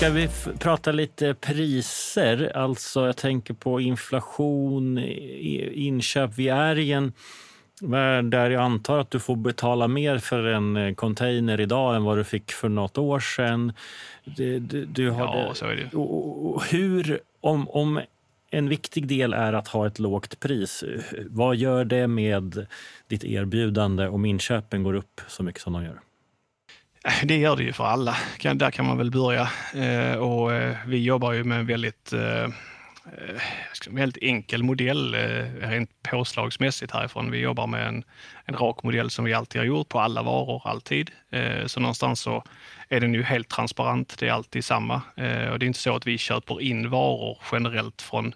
Ska 0.00 0.10
vi 0.10 0.28
prata 0.58 0.92
lite 0.92 1.34
priser? 1.34 2.56
Alltså 2.56 3.06
jag 3.06 3.16
tänker 3.16 3.54
på 3.54 3.80
inflation, 3.80 4.98
inköp. 5.72 6.30
Vi 6.36 6.48
är 6.48 6.78
i 6.78 6.92
en 6.92 7.12
där 8.30 8.50
jag 8.50 8.62
antar 8.62 8.98
att 8.98 9.10
du 9.10 9.20
får 9.20 9.36
betala 9.36 9.88
mer 9.88 10.18
för 10.18 10.44
en 10.44 10.76
eh, 10.76 10.94
container 10.94 11.60
idag 11.60 11.96
än 11.96 12.04
vad 12.04 12.16
du 12.16 12.24
fick 12.24 12.52
för 12.52 12.68
något 12.68 12.98
år 12.98 13.20
sedan. 13.20 13.72
Du, 14.24 14.58
du, 14.58 14.84
du 14.84 15.10
har 15.10 15.24
ja, 15.24 15.54
så 15.54 15.66
är 15.66 15.76
det. 15.76 15.96
Och 15.96 16.64
hur, 16.64 17.20
om, 17.40 17.68
om 17.68 18.00
en 18.50 18.68
viktig 18.68 19.06
del 19.06 19.32
är 19.32 19.52
att 19.52 19.68
ha 19.68 19.86
ett 19.86 19.98
lågt 19.98 20.40
pris, 20.40 20.84
vad 21.26 21.56
gör 21.56 21.84
det 21.84 22.06
med 22.06 22.66
ditt 23.08 23.24
erbjudande 23.24 24.08
om 24.08 24.24
inköpen 24.24 24.82
går 24.82 24.94
upp 24.94 25.20
så 25.28 25.42
mycket 25.42 25.62
som 25.62 25.72
de 25.72 25.84
gör? 25.84 26.00
Eh, 27.04 27.26
det 27.26 27.36
gör 27.36 27.56
det 27.56 27.62
ju 27.62 27.72
för 27.72 27.84
alla. 27.84 28.16
Där 28.54 28.70
kan 28.70 28.86
man 28.86 28.98
väl 28.98 29.10
börja. 29.10 29.48
Eh, 29.74 30.14
och 30.14 30.52
eh, 30.52 30.76
vi 30.86 31.04
jobbar 31.04 31.32
ju 31.32 31.44
med 31.44 31.58
en 31.58 31.66
väldigt 31.66 32.12
en 32.12 32.20
eh, 32.20 33.36
eh 33.86 33.90
väldigt 33.90 34.22
enkel 34.22 34.62
modell 34.62 35.14
eh, 35.14 35.68
rent 35.68 35.90
påslagsmässigt 36.02 36.92
härifrån. 36.92 37.30
Vi 37.30 37.38
jobbar 37.38 37.66
med 37.66 37.88
en, 37.88 38.04
en 38.44 38.56
rak 38.56 38.82
modell 38.82 39.10
som 39.10 39.24
vi 39.24 39.34
alltid 39.34 39.60
har 39.60 39.66
gjort 39.66 39.88
på 39.88 40.00
alla 40.00 40.22
varor, 40.22 40.62
alltid. 40.64 41.10
Eh, 41.30 41.66
så 41.66 41.80
någonstans 41.80 42.20
så 42.20 42.44
är 42.92 43.00
den 43.00 43.14
ju 43.14 43.22
helt 43.22 43.48
transparent. 43.48 44.18
Det 44.18 44.28
är 44.28 44.32
alltid 44.32 44.64
samma. 44.64 45.02
Eh, 45.16 45.48
och 45.48 45.58
det 45.58 45.64
är 45.64 45.66
inte 45.66 45.78
så 45.78 45.96
att 45.96 46.06
vi 46.06 46.18
köper 46.18 46.60
in 46.60 46.90
varor 46.90 47.38
generellt 47.52 48.02
från 48.02 48.34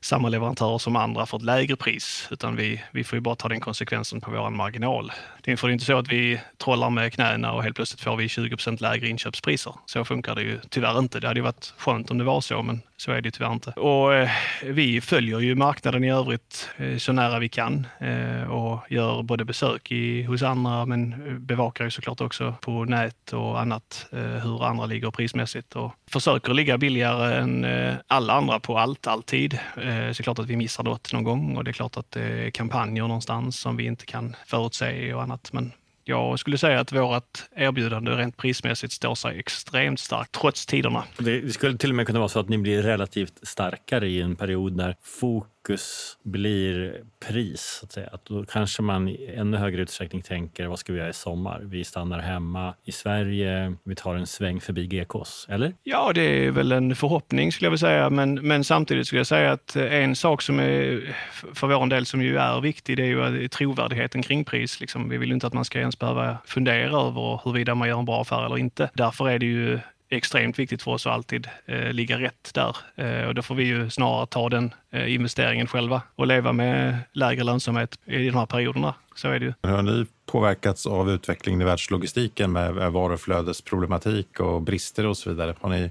samma 0.00 0.28
leverantörer 0.28 0.78
som 0.78 0.96
andra 0.96 1.26
för 1.26 1.36
ett 1.36 1.42
lägre 1.42 1.76
pris, 1.76 2.28
utan 2.30 2.56
vi, 2.56 2.82
vi 2.90 3.04
får 3.04 3.16
ju 3.16 3.20
bara 3.20 3.34
ta 3.34 3.48
den 3.48 3.60
konsekvensen 3.60 4.20
på 4.20 4.30
vår 4.30 4.50
marginal. 4.50 5.12
Det 5.42 5.50
är 5.50 5.70
inte 5.70 5.84
så 5.84 5.98
att 5.98 6.08
vi 6.08 6.40
trollar 6.58 6.90
med 6.90 7.12
knäna 7.12 7.52
och 7.52 7.62
helt 7.62 7.76
plötsligt 7.76 8.00
får 8.00 8.16
vi 8.16 8.26
20% 8.26 8.82
lägre 8.82 9.08
inköpspriser. 9.08 9.74
Så 9.86 10.04
funkar 10.04 10.34
det 10.34 10.42
ju 10.42 10.60
tyvärr 10.68 10.98
inte. 10.98 11.20
Det 11.20 11.26
hade 11.26 11.40
ju 11.40 11.44
varit 11.44 11.74
skönt 11.76 12.10
om 12.10 12.18
det 12.18 12.24
var 12.24 12.40
så, 12.40 12.62
men 12.62 12.80
så 13.00 13.12
är 13.12 13.20
det 13.20 13.30
tyvärr 13.30 13.52
inte. 13.52 13.70
Och 13.70 14.14
eh, 14.14 14.30
vi 14.62 15.00
följer 15.00 15.40
ju 15.40 15.54
marknaden 15.54 16.04
i 16.04 16.10
övrigt 16.10 16.70
eh, 16.76 16.96
så 16.96 17.12
nära 17.12 17.38
vi 17.38 17.48
kan 17.48 17.86
eh, 18.00 18.50
och 18.50 18.80
gör 18.90 19.22
både 19.22 19.44
besök 19.44 19.92
i, 19.92 20.22
hos 20.22 20.42
andra 20.42 20.86
men 20.86 21.12
eh, 21.12 21.34
bevakar 21.34 21.84
ju 21.84 21.90
såklart 21.90 22.20
också 22.20 22.54
på 22.60 22.84
nät 22.84 23.32
och 23.32 23.60
annat 23.60 24.06
eh, 24.12 24.20
hur 24.20 24.64
andra 24.64 24.86
ligger 24.86 25.10
prismässigt 25.10 25.76
och 25.76 25.92
försöker 26.10 26.54
ligga 26.54 26.78
billigare 26.78 27.38
än 27.38 27.64
eh, 27.64 27.94
alla 28.06 28.32
andra 28.32 28.60
på 28.60 28.78
allt, 28.78 29.06
alltid. 29.06 29.58
Så 29.74 29.80
det 29.80 30.20
är 30.20 30.22
klart 30.22 30.38
att 30.38 30.46
vi 30.46 30.56
missar 30.56 30.84
något 30.84 31.12
någon 31.12 31.24
gång 31.24 31.56
och 31.56 31.64
det 31.64 31.70
är 31.70 31.72
klart 31.72 31.96
att 31.96 32.10
det 32.10 32.22
är 32.22 32.50
kampanjer 32.50 33.02
någonstans 33.02 33.60
som 33.60 33.76
vi 33.76 33.84
inte 33.84 34.06
kan 34.06 34.36
förutse 34.46 35.14
och 35.14 35.22
annat. 35.22 35.52
Men 35.52 35.72
jag 36.08 36.38
skulle 36.38 36.58
säga 36.58 36.80
att 36.80 36.92
vårt 36.92 37.38
erbjudande 37.56 38.10
rent 38.10 38.36
prismässigt 38.36 38.92
står 38.92 39.14
sig 39.14 39.38
extremt 39.38 40.00
starkt 40.00 40.32
trots 40.32 40.66
tiderna. 40.66 41.04
Det 41.18 41.54
skulle 41.54 41.78
till 41.78 41.90
och 41.90 41.96
med 41.96 42.06
kunna 42.06 42.18
vara 42.18 42.28
så 42.28 42.40
att 42.40 42.48
ni 42.48 42.58
blir 42.58 42.82
relativt 42.82 43.38
starkare 43.42 44.08
i 44.08 44.20
en 44.20 44.36
period 44.36 44.76
när 44.76 44.96
fokus 45.02 45.57
fokus 45.68 46.18
blir 46.22 47.02
pris. 47.28 47.78
Så 47.80 47.86
att 47.86 47.92
säga. 47.92 48.08
Att 48.12 48.24
då 48.24 48.44
kanske 48.44 48.82
man 48.82 49.08
i 49.08 49.34
ännu 49.36 49.56
högre 49.56 49.82
utsträckning 49.82 50.22
tänker 50.22 50.66
vad 50.66 50.78
ska 50.78 50.92
vi 50.92 50.98
göra 50.98 51.08
i 51.08 51.12
sommar? 51.12 51.60
Vi 51.64 51.84
stannar 51.84 52.18
hemma 52.18 52.74
i 52.84 52.92
Sverige, 52.92 53.74
vi 53.84 53.94
tar 53.94 54.14
en 54.14 54.26
sväng 54.26 54.60
förbi 54.60 54.86
GKs, 54.86 55.46
eller? 55.48 55.74
Ja, 55.82 56.12
det 56.14 56.46
är 56.46 56.50
väl 56.50 56.72
en 56.72 56.96
förhoppning 56.96 57.52
skulle 57.52 57.66
jag 57.66 57.70
vilja 57.70 57.88
säga. 57.88 58.10
Men, 58.10 58.34
men 58.34 58.64
samtidigt 58.64 59.06
skulle 59.06 59.20
jag 59.20 59.26
säga 59.26 59.52
att 59.52 59.76
eh, 59.76 59.94
en 59.94 60.16
sak 60.16 60.42
som 60.42 60.60
är 60.60 61.16
för 61.54 61.66
vår 61.66 61.86
del 61.86 62.06
som 62.06 62.22
ju 62.22 62.36
är 62.36 62.60
viktig, 62.60 62.96
det 62.96 63.02
är 63.02 63.06
ju 63.06 63.42
eh, 63.42 63.48
trovärdigheten 63.48 64.22
kring 64.22 64.44
pris. 64.44 64.80
Liksom, 64.80 65.08
vi 65.08 65.18
vill 65.18 65.32
inte 65.32 65.46
att 65.46 65.54
man 65.54 65.64
ska 65.64 65.78
ens 65.78 65.98
behöva 65.98 66.38
fundera 66.44 67.00
över 67.00 67.40
huruvida 67.44 67.74
man 67.74 67.88
gör 67.88 67.98
en 67.98 68.04
bra 68.04 68.20
affär 68.20 68.46
eller 68.46 68.58
inte. 68.58 68.90
Därför 68.94 69.28
är 69.28 69.38
det 69.38 69.46
ju 69.46 69.80
extremt 70.10 70.58
viktigt 70.58 70.82
för 70.82 70.90
oss 70.90 71.06
att 71.06 71.12
alltid 71.12 71.48
eh, 71.66 71.92
ligga 71.92 72.20
rätt 72.20 72.50
där. 72.54 72.76
Eh, 72.96 73.28
och 73.28 73.34
då 73.34 73.42
får 73.42 73.54
vi 73.54 73.64
ju 73.64 73.90
snarare 73.90 74.26
ta 74.26 74.48
den 74.48 74.74
eh, 74.90 75.14
investeringen 75.14 75.66
själva 75.66 76.02
och 76.14 76.26
leva 76.26 76.52
med 76.52 76.98
lägre 77.12 77.44
lönsamhet 77.44 77.98
i 78.04 78.26
de 78.26 78.36
här 78.36 78.46
perioderna. 78.46 78.94
Så 79.14 79.28
är 79.28 79.38
det 79.38 79.46
ju. 79.46 79.52
Har 79.62 79.82
ni 79.82 80.06
påverkats 80.26 80.86
av 80.86 81.10
utvecklingen 81.10 81.60
i 81.60 81.64
världslogistiken 81.64 82.52
med 82.52 82.92
varuflödesproblematik 82.92 84.40
och 84.40 84.62
brister 84.62 85.06
och 85.06 85.16
så 85.16 85.30
vidare? 85.30 85.54
Har 85.60 85.70
ni... 85.70 85.90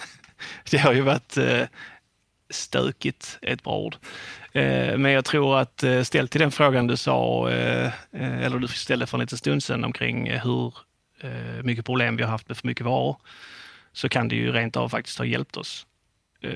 det 0.70 0.78
har 0.78 0.92
ju 0.92 1.00
varit 1.00 1.36
eh, 1.36 1.62
stökigt, 2.50 3.38
ett 3.42 3.62
bra 3.62 3.78
ord. 3.78 3.96
Eh, 4.52 4.98
men 4.98 5.12
jag 5.12 5.24
tror 5.24 5.58
att 5.58 5.82
eh, 5.82 6.02
ställt 6.02 6.30
till 6.30 6.40
den 6.40 6.50
frågan 6.50 6.86
du 6.86 6.96
sa, 6.96 7.48
eller 8.12 8.58
du 8.58 8.68
ställde 8.68 9.06
för 9.06 9.16
en 9.16 9.20
liten 9.20 9.38
stund 9.38 9.62
sedan 9.62 9.84
omkring 9.84 10.30
hur 10.30 10.66
eh, 10.66 10.72
mycket 11.62 11.84
problem 11.84 12.16
vi 12.16 12.22
har 12.22 12.30
haft 12.30 12.48
med 12.48 12.56
för 12.56 12.66
mycket 12.66 12.86
varor, 12.86 13.16
så 13.92 14.08
kan 14.08 14.28
det 14.28 14.36
ju 14.36 14.52
rent 14.52 14.76
av 14.76 14.88
faktiskt 14.88 15.18
ha 15.18 15.24
hjälpt 15.24 15.56
oss 15.56 15.86
eh, 16.42 16.50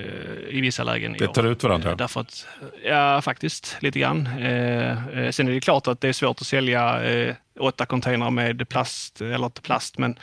i 0.49 0.61
vissa 0.61 0.83
lägen. 0.83 1.15
Det 1.19 1.27
tar 1.27 1.43
ut 1.43 1.63
varandra? 1.63 1.91
Eh, 1.91 1.97
därför 1.97 2.21
att, 2.21 2.47
ja, 2.83 3.21
faktiskt 3.21 3.77
lite 3.79 3.99
grann. 3.99 4.27
Eh, 4.27 5.07
eh, 5.17 5.31
sen 5.31 5.47
är 5.47 5.51
det 5.51 5.59
klart 5.59 5.87
att 5.87 6.01
det 6.01 6.09
är 6.09 6.13
svårt 6.13 6.41
att 6.41 6.47
sälja 6.47 7.03
eh, 7.03 7.35
åtta 7.59 7.85
containrar 7.85 8.31
med 8.31 8.69
plast, 8.69 9.21
eller 9.21 9.45
inte 9.45 9.61
plast, 9.61 9.97
men 9.97 10.19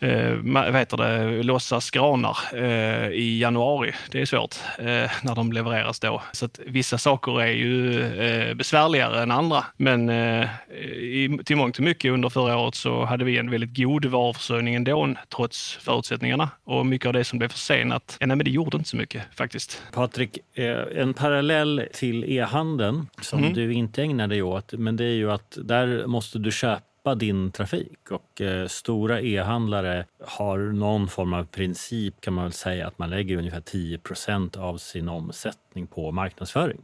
eh, 0.00 0.32
vad 0.42 0.76
heter 0.76 0.96
det, 0.96 1.42
låtsas 1.42 1.90
granar 1.90 2.38
eh, 2.54 3.08
i 3.08 3.38
januari. 3.40 3.92
Det 4.10 4.20
är 4.20 4.26
svårt 4.26 4.56
eh, 4.78 5.10
när 5.22 5.34
de 5.34 5.52
levereras 5.52 6.00
då. 6.00 6.22
Så 6.32 6.44
att 6.44 6.60
vissa 6.66 6.98
saker 6.98 7.40
är 7.40 7.52
ju 7.52 8.02
eh, 8.02 8.54
besvärligare 8.54 9.22
än 9.22 9.30
andra. 9.30 9.64
Men 9.76 10.08
eh, 10.08 10.48
i, 10.96 11.38
till 11.44 11.56
mångt 11.56 11.78
och 11.78 11.84
mycket 11.84 12.12
under 12.12 12.28
förra 12.28 12.56
året 12.56 12.74
så 12.74 13.04
hade 13.04 13.24
vi 13.24 13.38
en 13.38 13.50
väldigt 13.50 13.76
god 13.76 14.04
varuförsörjning 14.04 14.74
ändå, 14.74 15.14
trots 15.34 15.78
förutsättningarna. 15.80 16.50
Och 16.64 16.86
mycket 16.86 17.06
av 17.06 17.12
det 17.12 17.24
som 17.24 17.38
blev 17.38 17.48
försenat, 17.48 18.16
ja, 18.20 18.26
nej, 18.26 18.36
men 18.36 18.44
det 18.44 18.50
gjorde 18.50 18.76
inte 18.76 18.88
så 18.88 18.96
mycket 18.96 19.22
faktiskt. 19.36 19.82
Patrik, 19.92 20.38
eh, 20.54 21.02
en 21.02 21.14
parallell 21.14 21.82
till 21.92 22.24
e-handeln 22.24 23.06
som 23.20 23.38
mm. 23.38 23.54
du 23.54 23.72
inte 23.72 24.02
ägnar 24.02 24.26
dig 24.28 24.42
åt, 24.42 24.72
men 24.72 24.96
det 24.96 25.04
är 25.04 25.14
ju 25.14 25.32
att 25.32 25.58
där 25.64 26.06
måste 26.06 26.38
du 26.38 26.52
köpa 26.52 26.89
köpa 27.00 27.14
din 27.14 27.52
trafik. 27.52 28.10
Och 28.10 28.40
eh, 28.40 28.66
stora 28.66 29.20
e-handlare 29.20 30.06
har 30.26 30.58
någon 30.58 31.08
form 31.08 31.32
av 31.32 31.44
princip 31.44 32.20
kan 32.20 32.34
man 32.34 32.44
väl 32.44 32.52
säga 32.52 32.86
att 32.86 32.98
man 32.98 33.10
lägger 33.10 33.36
ungefär 33.36 33.60
10% 33.60 34.58
av 34.58 34.78
sin 34.78 35.08
omsättning 35.08 35.86
på 35.86 36.12
marknadsföring. 36.12 36.80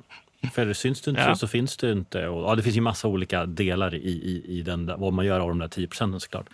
För 0.52 0.72
syns 0.72 1.00
du 1.00 1.10
inte 1.10 1.22
ja. 1.22 1.34
så 1.34 1.48
finns 1.48 1.76
det 1.76 1.92
inte. 1.92 2.28
Och, 2.28 2.50
ja, 2.50 2.54
det 2.54 2.62
finns 2.62 2.76
ju 2.76 2.80
massa 2.80 3.08
olika 3.08 3.46
delar 3.46 3.94
i, 3.94 3.98
i, 3.98 4.58
i 4.58 4.62
den, 4.62 4.86
vad 4.98 5.12
man 5.12 5.26
gör 5.26 5.40
av 5.40 5.48
de 5.48 5.58
där 5.58 5.68
10 5.68 5.86
procenten 5.86 6.20
såklart. 6.20 6.46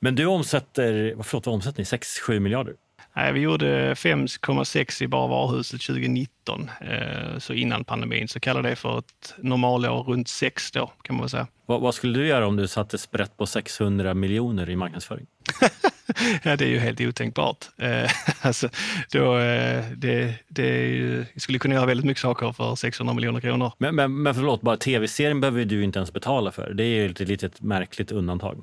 Men 0.00 0.14
du 0.14 0.26
omsätter, 0.26 1.16
förlåt 1.22 1.46
vad 1.46 1.54
omsätter 1.54 1.78
ni? 1.78 1.84
6-7 1.84 2.40
miljarder? 2.40 2.74
Nej, 3.16 3.32
vi 3.32 3.40
gjorde 3.40 3.94
5,6 3.94 5.02
i 5.02 5.08
bara 5.08 5.26
varuhuset 5.26 5.80
2019, 5.80 6.70
eh, 6.80 7.38
så 7.38 7.52
innan 7.52 7.84
pandemin. 7.84 8.28
Så 8.28 8.40
kallar 8.40 8.62
det 8.62 8.76
för 8.76 8.98
ett 8.98 9.34
normalår 9.38 10.02
runt 10.02 10.28
6 10.28 10.70
då, 10.72 10.92
kan 11.02 11.16
man 11.16 11.28
säga. 11.28 11.46
Vad, 11.66 11.80
vad, 11.80 11.94
skulle 11.94 12.18
du 12.18 12.26
göra 12.26 12.46
om 12.46 12.56
du 12.56 12.68
satte 12.68 12.98
sprätt 12.98 13.36
på 13.36 13.46
600 13.46 14.14
miljoner 14.14 14.70
i 14.70 14.76
marknadsföring? 14.76 15.26
ja, 16.42 16.56
det 16.56 16.64
är 16.64 16.68
ju 16.68 16.78
helt 16.78 17.00
otänkbart. 17.00 17.66
Eh, 17.78 18.10
alltså, 18.40 18.68
då, 19.12 19.38
eh, 19.38 19.84
det, 19.96 20.34
det 20.48 20.86
ju, 20.86 21.24
skulle 21.36 21.58
kunna 21.58 21.74
göra 21.74 21.86
väldigt 21.86 22.06
mycket 22.06 22.20
saker 22.20 22.52
för 22.52 22.74
600 22.74 23.14
miljoner 23.14 23.40
kronor. 23.40 23.72
Men, 23.78 23.94
men, 23.94 24.22
men 24.22 24.34
förlåt, 24.34 24.60
bara 24.60 24.76
tv-serien 24.76 25.40
behöver 25.40 25.64
du 25.64 25.84
inte 25.84 25.98
ens 25.98 26.12
betala 26.12 26.52
för. 26.52 26.74
Det 26.74 26.84
är 26.84 27.02
ju 27.02 27.10
ett 27.10 27.20
litet 27.20 27.60
märkligt 27.60 28.12
undantag. 28.12 28.62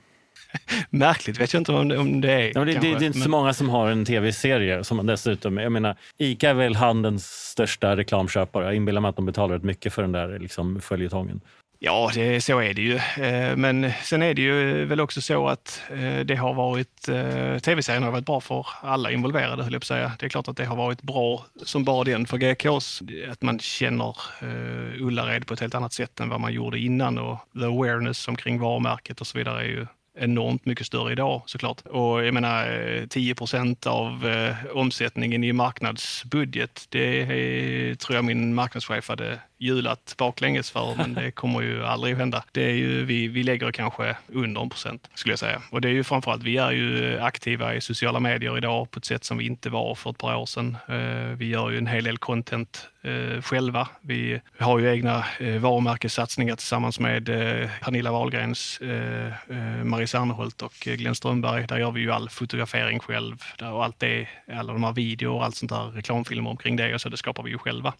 Märkligt 0.89 1.39
vet 1.39 1.53
jag 1.53 1.61
inte 1.61 1.71
om, 1.71 1.91
om 1.91 2.21
det 2.21 2.31
är. 2.31 2.51
Ja, 2.55 2.65
det, 2.65 2.73
det, 2.73 2.79
det, 2.79 2.87
är 2.87 2.91
inte 2.91 3.03
men... 3.03 3.13
så 3.13 3.29
många 3.29 3.53
som 3.53 3.69
har 3.69 3.89
en 3.89 4.05
tv-serie. 4.05 4.83
som 4.83 5.05
dessutom, 5.05 5.57
jag 5.57 5.71
menar, 5.71 5.95
Ica 6.17 6.49
är 6.49 6.53
väl 6.53 6.75
handelns 6.75 7.25
största 7.25 7.95
reklamköpare. 7.95 8.65
Jag 8.65 8.75
inbillar 8.75 9.01
mig 9.01 9.09
att 9.09 9.15
de 9.15 9.25
betalar 9.25 9.55
rätt 9.55 9.63
mycket 9.63 9.93
för 9.93 10.01
den 10.01 10.11
där 10.11 10.39
liksom, 10.39 10.81
följetongen. 10.81 11.41
Ja, 11.79 12.11
det, 12.13 12.41
så 12.41 12.59
är 12.59 12.73
det 12.73 12.81
ju. 12.81 12.95
Eh, 12.95 13.55
men 13.55 13.91
sen 14.03 14.21
är 14.21 14.33
det 14.33 14.41
ju 14.41 14.85
väl 14.85 14.99
också 14.99 15.21
så 15.21 15.47
att 15.47 15.81
eh, 15.89 16.19
det 16.19 16.35
har 16.35 16.53
varit, 16.53 17.09
eh, 17.09 17.59
tv-serien 17.59 18.03
har 18.03 18.11
varit 18.11 18.25
bra 18.25 18.41
för 18.41 18.67
alla 18.81 19.11
involverade, 19.11 19.63
höll 19.63 19.73
jag 19.73 19.81
på 19.81 19.83
att 19.83 19.87
säga. 19.87 20.11
Det 20.19 20.25
är 20.25 20.29
klart 20.29 20.47
att 20.47 20.57
det 20.57 20.65
har 20.65 20.75
varit 20.75 21.01
bra 21.01 21.45
som 21.63 21.83
bara 21.83 22.03
den 22.03 22.25
för 22.25 22.37
GKs. 22.37 23.01
Att 23.31 23.41
man 23.41 23.59
känner 23.59 24.15
Ullared 24.99 25.47
på 25.47 25.53
ett 25.53 25.59
helt 25.59 25.75
annat 25.75 25.93
sätt 25.93 26.19
än 26.19 26.29
vad 26.29 26.39
man 26.39 26.53
gjorde 26.53 26.79
innan 26.79 27.17
och 27.17 27.37
the 27.59 27.65
awareness 27.65 28.27
omkring 28.27 28.59
varumärket 28.59 29.21
och 29.21 29.27
så 29.27 29.37
vidare 29.37 29.61
är 29.61 29.67
ju 29.67 29.87
enormt 30.19 30.65
mycket 30.65 30.87
större 30.87 31.11
idag 31.11 31.41
såklart. 31.45 31.81
Och 31.81 32.25
jag 32.25 32.33
menar 32.33 32.79
eh, 32.79 33.07
10 33.07 33.35
procent 33.35 33.87
av 33.87 34.27
eh, 34.27 34.55
omsättningen 34.73 35.43
i 35.43 35.53
marknadsbudget, 35.53 36.85
det 36.89 37.21
är, 37.21 37.95
tror 37.95 38.15
jag 38.15 38.25
min 38.25 38.55
marknadschef 38.55 39.09
hade 39.09 39.39
hjulat 39.57 40.15
baklänges 40.17 40.71
för, 40.71 40.95
men 40.97 41.13
det 41.13 41.31
kommer 41.31 41.61
ju 41.61 41.85
aldrig 41.85 42.13
att 42.13 42.19
hända. 42.19 42.43
Det 42.51 42.63
är 42.63 42.73
ju, 42.73 43.05
vi, 43.05 43.27
vi 43.27 43.43
lägger 43.43 43.71
kanske 43.71 44.17
under 44.27 44.61
en 44.61 44.69
procent, 44.69 45.09
skulle 45.13 45.31
jag 45.31 45.39
säga. 45.39 45.61
Och 45.71 45.81
det 45.81 45.87
är 45.87 45.93
ju 45.93 46.03
framförallt, 46.03 46.43
vi 46.43 46.57
är 46.57 46.71
ju 46.71 47.19
aktiva 47.19 47.75
i 47.75 47.81
sociala 47.81 48.19
medier 48.19 48.57
idag 48.57 48.91
på 48.91 48.99
ett 48.99 49.05
sätt 49.05 49.23
som 49.23 49.37
vi 49.37 49.45
inte 49.45 49.69
var 49.69 49.95
för 49.95 50.09
ett 50.09 50.17
par 50.17 50.35
år 50.35 50.45
sedan. 50.45 50.77
Eh, 50.87 51.37
vi 51.37 51.47
gör 51.47 51.69
ju 51.69 51.77
en 51.77 51.87
hel 51.87 52.03
del 52.03 52.17
content 52.17 52.89
eh, 53.01 53.41
själva. 53.41 53.87
Vi 54.01 54.41
har 54.59 54.79
ju 54.79 54.91
egna 54.91 55.25
eh, 55.39 55.57
varumärkessatsningar 55.57 56.55
tillsammans 56.55 56.99
med 56.99 57.25
Pernilla 57.81 58.11
Wahlgrens, 58.11 58.79
Marie 59.83 60.07
Serneholt 60.07 60.61
och 60.61 60.73
Glenn 60.73 61.15
Strömberg. 61.15 61.67
Där 61.67 61.77
gör 61.77 61.91
vi 61.91 62.01
ju 62.01 62.11
all 62.11 62.29
fotografering 62.29 62.99
själv 62.99 63.43
och 63.61 63.83
allt 63.83 63.99
det, 63.99 64.27
alla 64.53 64.73
de 64.73 64.83
här 64.83 64.93
videor 64.93 65.33
och 65.33 65.45
allt 65.45 65.55
sånt 65.55 65.71
där, 65.71 65.91
reklamfilmer 65.91 66.49
omkring 66.49 66.75
det 66.75 66.93
och 66.93 67.01
så, 67.01 67.09
det 67.09 67.17
skapar 67.17 67.43
vi 67.43 67.51
ju 67.51 67.57
själva. 67.57 67.93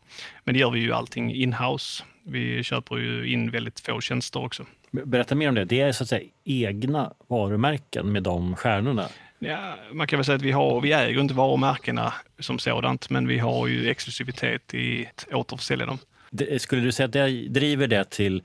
Men 0.43 0.53
det 0.53 0.59
gör 0.59 0.71
vi 0.71 0.79
ju 0.79 0.93
allting 0.93 1.31
inhouse. 1.47 2.03
Vi 2.23 2.63
köper 2.63 2.97
ju 2.97 3.33
in 3.33 3.51
väldigt 3.51 3.79
få 3.79 4.01
tjänster 4.01 4.43
också. 4.43 4.65
Berätta 4.91 5.35
mer 5.35 5.49
om 5.49 5.55
det. 5.55 5.65
Det 5.65 5.81
är 5.81 5.91
så 5.91 6.03
att 6.03 6.09
säga 6.09 6.29
egna 6.43 7.13
varumärken 7.27 8.11
med 8.11 8.23
de 8.23 8.55
stjärnorna? 8.55 9.05
Ja, 9.39 9.75
man 9.93 10.07
kan 10.07 10.17
väl 10.17 10.25
säga 10.25 10.35
att 10.35 10.41
vi, 10.41 10.51
har, 10.51 10.81
vi 10.81 10.93
äger 10.93 11.21
inte 11.21 11.33
varumärkena 11.33 12.13
som 12.39 12.59
sådant, 12.59 13.09
men 13.09 13.27
vi 13.27 13.39
har 13.39 13.67
ju 13.67 13.89
exklusivitet 13.89 14.73
i 14.73 15.05
att 15.05 15.33
återförsälja 15.33 15.85
dem. 15.85 15.97
Skulle 16.57 16.81
du 16.81 16.91
säga 16.91 17.05
att 17.05 17.13
det 17.13 17.27
driver 17.47 17.87
det 17.87 18.09
till 18.09 18.43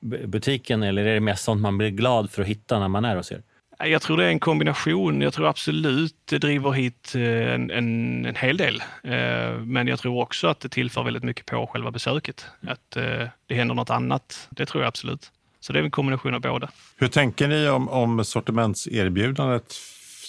butiken 0.00 0.82
eller 0.82 1.04
är 1.04 1.14
det 1.14 1.20
mest 1.20 1.44
sånt 1.44 1.60
man 1.60 1.78
blir 1.78 1.90
glad 1.90 2.30
för 2.30 2.42
att 2.42 2.48
hitta 2.48 2.78
när 2.78 2.88
man 2.88 3.04
är 3.04 3.16
hos 3.16 3.32
er? 3.32 3.42
Jag 3.78 4.02
tror 4.02 4.16
det 4.16 4.24
är 4.24 4.28
en 4.28 4.40
kombination. 4.40 5.20
Jag 5.20 5.32
tror 5.32 5.48
absolut 5.48 6.14
det 6.24 6.38
driver 6.38 6.70
hit 6.70 7.12
eh, 7.14 7.54
en, 7.54 7.70
en, 7.70 8.26
en 8.26 8.36
hel 8.36 8.56
del. 8.56 8.82
Eh, 9.02 9.60
men 9.60 9.86
jag 9.86 9.98
tror 9.98 10.22
också 10.22 10.48
att 10.48 10.60
det 10.60 10.68
tillför 10.68 11.02
väldigt 11.02 11.22
mycket 11.22 11.46
på 11.46 11.66
själva 11.66 11.90
besöket. 11.90 12.46
Att 12.66 12.96
eh, 12.96 13.28
det 13.46 13.54
händer 13.54 13.74
något 13.74 13.90
annat. 13.90 14.48
Det 14.50 14.66
tror 14.66 14.82
jag 14.82 14.88
absolut. 14.88 15.30
Så 15.60 15.72
det 15.72 15.78
är 15.78 15.82
en 15.82 15.90
kombination 15.90 16.34
av 16.34 16.40
båda. 16.40 16.70
Hur 16.96 17.08
tänker 17.08 17.48
ni 17.48 17.68
om, 17.68 17.88
om 17.88 18.24
sortimentserbjudandet 18.24 19.74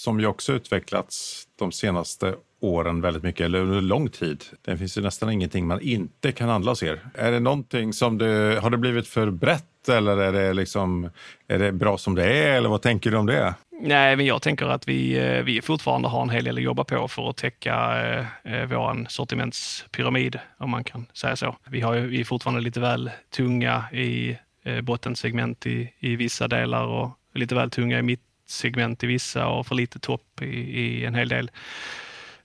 som 0.07 0.19
ju 0.19 0.27
också 0.27 0.53
utvecklats 0.53 1.47
de 1.59 1.71
senaste 1.71 2.35
åren 2.61 3.01
väldigt 3.01 3.23
mycket, 3.23 3.45
eller 3.45 3.59
under 3.59 3.81
lång 3.81 4.09
tid. 4.09 4.43
Det 4.61 4.77
finns 4.77 4.97
ju 4.97 5.01
nästan 5.01 5.31
ingenting 5.31 5.67
man 5.67 5.81
inte 5.81 6.31
kan 6.31 6.49
handla 6.49 6.71
hos 6.71 6.83
er. 6.83 6.99
Är 7.13 7.31
det 7.31 7.39
någonting 7.39 7.93
som 7.93 8.17
du, 8.17 8.59
har 8.61 8.69
det 8.69 8.77
blivit 8.77 9.07
för 9.07 9.31
brett 9.31 9.89
eller 9.89 10.17
är 10.17 10.31
det, 10.31 10.53
liksom, 10.53 11.09
är 11.47 11.59
det 11.59 11.71
bra 11.71 11.97
som 11.97 12.15
det 12.15 12.23
är? 12.23 12.57
Eller 12.57 12.69
vad 12.69 12.81
tänker 12.81 13.11
du 13.11 13.17
om 13.17 13.25
det? 13.25 13.55
Nej, 13.81 14.15
men 14.15 14.25
jag 14.25 14.41
tänker 14.41 14.65
att 14.65 14.87
vi, 14.87 15.17
eh, 15.17 15.43
vi 15.43 15.61
fortfarande 15.61 16.07
har 16.07 16.21
en 16.21 16.29
hel 16.29 16.43
del 16.43 16.57
att 16.57 16.63
jobba 16.63 16.83
på 16.83 17.07
för 17.07 17.29
att 17.29 17.37
täcka 17.37 17.75
eh, 18.05 18.25
eh 18.53 18.65
vår 18.65 19.09
sortimentspyramid, 19.09 20.39
om 20.57 20.69
man 20.69 20.83
kan 20.83 21.05
säga 21.13 21.35
så. 21.35 21.55
Vi, 21.69 21.81
har, 21.81 21.95
vi 21.95 22.19
är 22.19 22.25
fortfarande 22.25 22.61
lite 22.61 22.79
väl 22.79 23.11
tunga 23.35 23.83
i 23.91 24.37
eh, 24.63 24.81
bottensegment 24.81 25.65
i, 25.65 25.93
i 25.99 26.15
vissa 26.15 26.47
delar 26.47 26.85
och 26.85 27.09
lite 27.33 27.55
väl 27.55 27.69
tunga 27.69 27.99
i 27.99 28.01
segment 28.47 29.03
i 29.03 29.07
vissa 29.07 29.47
och 29.47 29.67
för 29.67 29.75
lite 29.75 29.99
topp 29.99 30.41
i, 30.41 30.45
i 30.79 31.05
en 31.05 31.15
hel 31.15 31.29
del. 31.29 31.51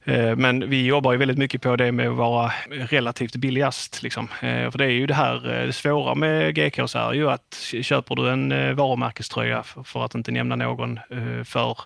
Eh, 0.04 0.36
men 0.36 0.70
vi 0.70 0.86
jobbar 0.86 1.12
ju 1.12 1.18
väldigt 1.18 1.38
mycket 1.38 1.62
på 1.62 1.76
det 1.76 1.92
med 1.92 2.08
att 2.08 2.16
vara 2.16 2.52
relativt 2.68 3.36
billigast. 3.36 4.02
Liksom. 4.02 4.28
Eh, 4.40 4.70
för 4.70 4.78
det 4.78 4.84
är 4.84 4.90
ju 4.90 5.06
det 5.06 5.14
här, 5.14 5.60
eh, 5.60 5.66
det 5.66 5.72
svåra 5.72 6.14
med 6.14 6.54
GKs 6.54 6.94
är 6.94 7.12
ju 7.12 7.30
att 7.30 7.72
köper 7.82 8.14
du 8.14 8.30
en 8.30 8.76
varumärkeströja, 8.76 9.62
för 9.62 10.04
att 10.04 10.14
inte 10.14 10.32
nämna 10.32 10.56
någon, 10.56 11.00
för 11.44 11.78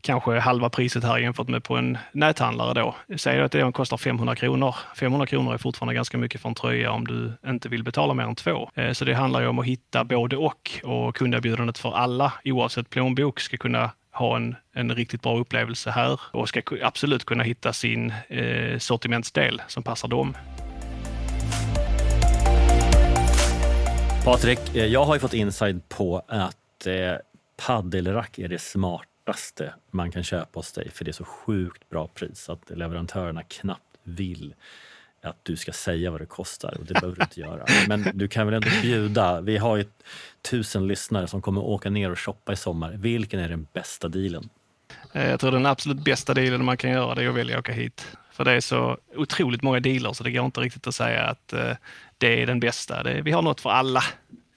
kanske 0.00 0.38
halva 0.38 0.70
priset 0.70 1.04
här 1.04 1.18
jämfört 1.18 1.48
med 1.48 1.64
på 1.64 1.76
en 1.76 1.98
näthandlare 2.12 2.74
då. 2.74 2.94
Säg 3.16 3.40
att 3.40 3.52
det 3.52 3.72
kostar 3.72 3.96
500 3.96 4.36
kronor. 4.36 4.74
500 4.96 5.26
kronor 5.26 5.54
är 5.54 5.58
fortfarande 5.58 5.94
ganska 5.94 6.18
mycket 6.18 6.40
för 6.40 6.48
en 6.48 6.54
tröja 6.54 6.92
om 6.92 7.06
du 7.06 7.32
inte 7.46 7.68
vill 7.68 7.84
betala 7.84 8.14
mer 8.14 8.24
än 8.24 8.34
två. 8.34 8.70
Så 8.92 9.04
det 9.04 9.14
handlar 9.14 9.40
ju 9.40 9.46
om 9.46 9.58
att 9.58 9.66
hitta 9.66 10.04
både 10.04 10.36
och 10.36 10.70
och 10.82 11.16
kunderbjudandet 11.16 11.78
för 11.78 11.92
alla 11.92 12.32
oavsett 12.44 12.90
plånbok 12.90 13.40
ska 13.40 13.56
kunna 13.56 13.90
ha 14.18 14.36
en, 14.36 14.56
en 14.72 14.94
riktigt 14.94 15.22
bra 15.22 15.38
upplevelse 15.38 15.90
här 15.90 16.20
och 16.32 16.48
ska 16.48 16.62
absolut 16.82 17.24
kunna 17.24 17.44
hitta 17.44 17.72
sin 17.72 18.12
eh, 18.28 18.78
sortimentsdel 18.78 19.62
som 19.68 19.82
passar 19.82 20.08
dem. 20.08 20.36
Patrik, 24.24 24.74
eh, 24.74 24.86
jag 24.86 25.04
har 25.04 25.14
ju 25.14 25.20
fått 25.20 25.34
inside 25.34 25.88
på 25.88 26.22
att 26.28 26.86
eh, 26.86 27.14
paddelrack 27.66 28.38
är 28.38 28.48
det 28.48 28.58
smartaste 28.58 29.74
man 29.90 30.10
kan 30.10 30.22
köpa 30.22 30.58
hos 30.58 30.72
dig 30.72 30.90
för 30.90 31.04
det 31.04 31.10
är 31.10 31.12
så 31.12 31.24
sjukt 31.24 31.88
bra 31.88 32.08
pris 32.08 32.48
att 32.48 32.70
leverantörerna 32.70 33.42
knappt 33.42 33.98
vill 34.02 34.54
att 35.28 35.44
du 35.44 35.56
ska 35.56 35.72
säga 35.72 36.10
vad 36.10 36.20
det 36.20 36.26
kostar 36.26 36.76
och 36.78 36.84
det 36.84 36.94
behöver 36.94 37.16
du 37.16 37.22
inte 37.22 37.40
göra. 37.40 37.64
Men 37.88 38.10
du 38.14 38.28
kan 38.28 38.46
väl 38.46 38.54
ändå 38.54 38.68
bjuda. 38.82 39.40
Vi 39.40 39.56
har 39.56 39.76
ju 39.76 39.84
tusen 40.50 40.86
lyssnare 40.86 41.26
som 41.26 41.42
kommer 41.42 41.60
åka 41.60 41.90
ner 41.90 42.10
och 42.10 42.18
shoppa 42.18 42.52
i 42.52 42.56
sommar. 42.56 42.92
Vilken 42.92 43.40
är 43.40 43.48
den 43.48 43.66
bästa 43.72 44.08
dealen? 44.08 44.48
Eh, 45.12 45.30
jag 45.30 45.40
tror 45.40 45.52
den 45.52 45.66
absolut 45.66 46.04
bästa 46.04 46.34
dealen 46.34 46.64
man 46.64 46.76
kan 46.76 46.90
göra 46.90 47.14
det 47.14 47.22
är 47.24 47.28
att 47.28 47.34
välja 47.34 47.56
att 47.56 47.60
åka 47.60 47.72
hit. 47.72 48.06
För 48.32 48.44
det 48.44 48.52
är 48.52 48.60
så 48.60 48.98
otroligt 49.16 49.62
många 49.62 49.80
dealer 49.80 50.12
så 50.12 50.24
det 50.24 50.30
går 50.30 50.44
inte 50.44 50.60
riktigt 50.60 50.86
att 50.86 50.94
säga 50.94 51.22
att 51.22 51.52
eh, 51.52 51.72
det 52.18 52.42
är 52.42 52.46
den 52.46 52.60
bästa. 52.60 53.02
Vi 53.22 53.32
har 53.32 53.42
något 53.42 53.60
för 53.60 53.70
alla. 53.70 54.02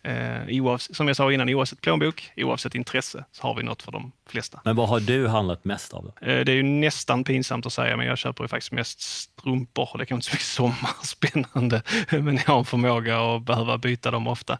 Eh, 0.03 0.61
oavsett, 0.61 0.95
som 0.95 1.07
jag 1.07 1.17
sa 1.17 1.31
innan, 1.31 1.49
oavsett 1.49 1.81
plånbok, 1.81 2.31
oavsett 2.37 2.75
intresse, 2.75 3.25
så 3.31 3.43
har 3.43 3.55
vi 3.55 3.63
något 3.63 3.81
för 3.81 3.91
de 3.91 4.11
flesta. 4.29 4.61
Men 4.65 4.75
vad 4.75 4.89
har 4.89 4.99
du 4.99 5.27
handlat 5.27 5.65
mest 5.65 5.93
av? 5.93 6.03
Då? 6.03 6.27
Eh, 6.27 6.45
det 6.45 6.51
är 6.51 6.55
ju 6.55 6.63
nästan 6.63 7.23
pinsamt 7.23 7.65
att 7.65 7.73
säga, 7.73 7.97
men 7.97 8.05
jag 8.05 8.17
köper 8.17 8.43
ju 8.43 8.47
faktiskt 8.47 8.71
mest 8.71 9.01
strumpor. 9.01 9.97
Det 9.97 10.05
kan 10.05 10.17
inte 10.17 10.27
så 10.27 10.33
mycket 10.33 10.45
sommarspännande, 10.45 11.81
men 12.09 12.35
jag 12.35 12.43
har 12.45 12.59
en 12.59 12.65
förmåga 12.65 13.21
att 13.21 13.41
behöva 13.43 13.77
byta 13.77 14.11
dem 14.11 14.27
ofta. 14.27 14.57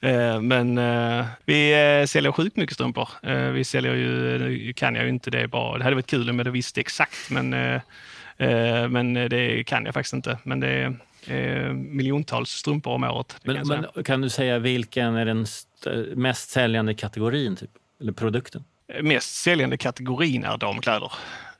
Eh, 0.00 0.40
men 0.40 0.78
eh, 0.78 1.26
vi 1.44 1.72
eh, 1.72 2.06
säljer 2.06 2.32
sjukt 2.32 2.56
mycket 2.56 2.74
strumpor. 2.74 3.08
Eh, 3.22 3.48
vi 3.48 3.64
säljer 3.64 3.94
ju, 3.94 4.38
nu 4.38 4.72
kan 4.72 4.94
jag 4.94 5.04
ju 5.04 5.10
inte 5.10 5.30
det 5.30 5.48
bara. 5.48 5.78
Det 5.78 5.84
hade 5.84 5.96
varit 5.96 6.10
kul 6.10 6.30
om 6.30 6.38
jag 6.38 6.44
visste 6.44 6.80
exakt, 6.80 7.30
men, 7.30 7.80
men 8.90 9.14
det 9.14 9.64
kan 9.66 9.84
jag 9.84 9.94
faktiskt 9.94 10.14
inte. 10.14 10.38
Men 10.42 10.60
det 10.60 10.96
eh, 11.26 11.72
miljontals 11.72 12.50
strumpor 12.50 12.92
om 12.92 13.04
året. 13.04 13.36
Men, 13.42 13.56
kan, 13.56 13.86
men 13.94 14.04
kan 14.04 14.20
du 14.20 14.30
säga 14.30 14.58
vilken 14.58 15.14
är 15.14 15.26
den 15.26 15.46
mest 16.16 16.50
säljande 16.50 16.94
kategorin, 16.94 17.56
typ? 17.56 17.70
eller 18.00 18.12
produkten? 18.12 18.64
Mest 19.02 19.34
säljande 19.34 19.76
kategorin 19.76 20.44
är 20.44 20.56
damkläder 20.58 21.12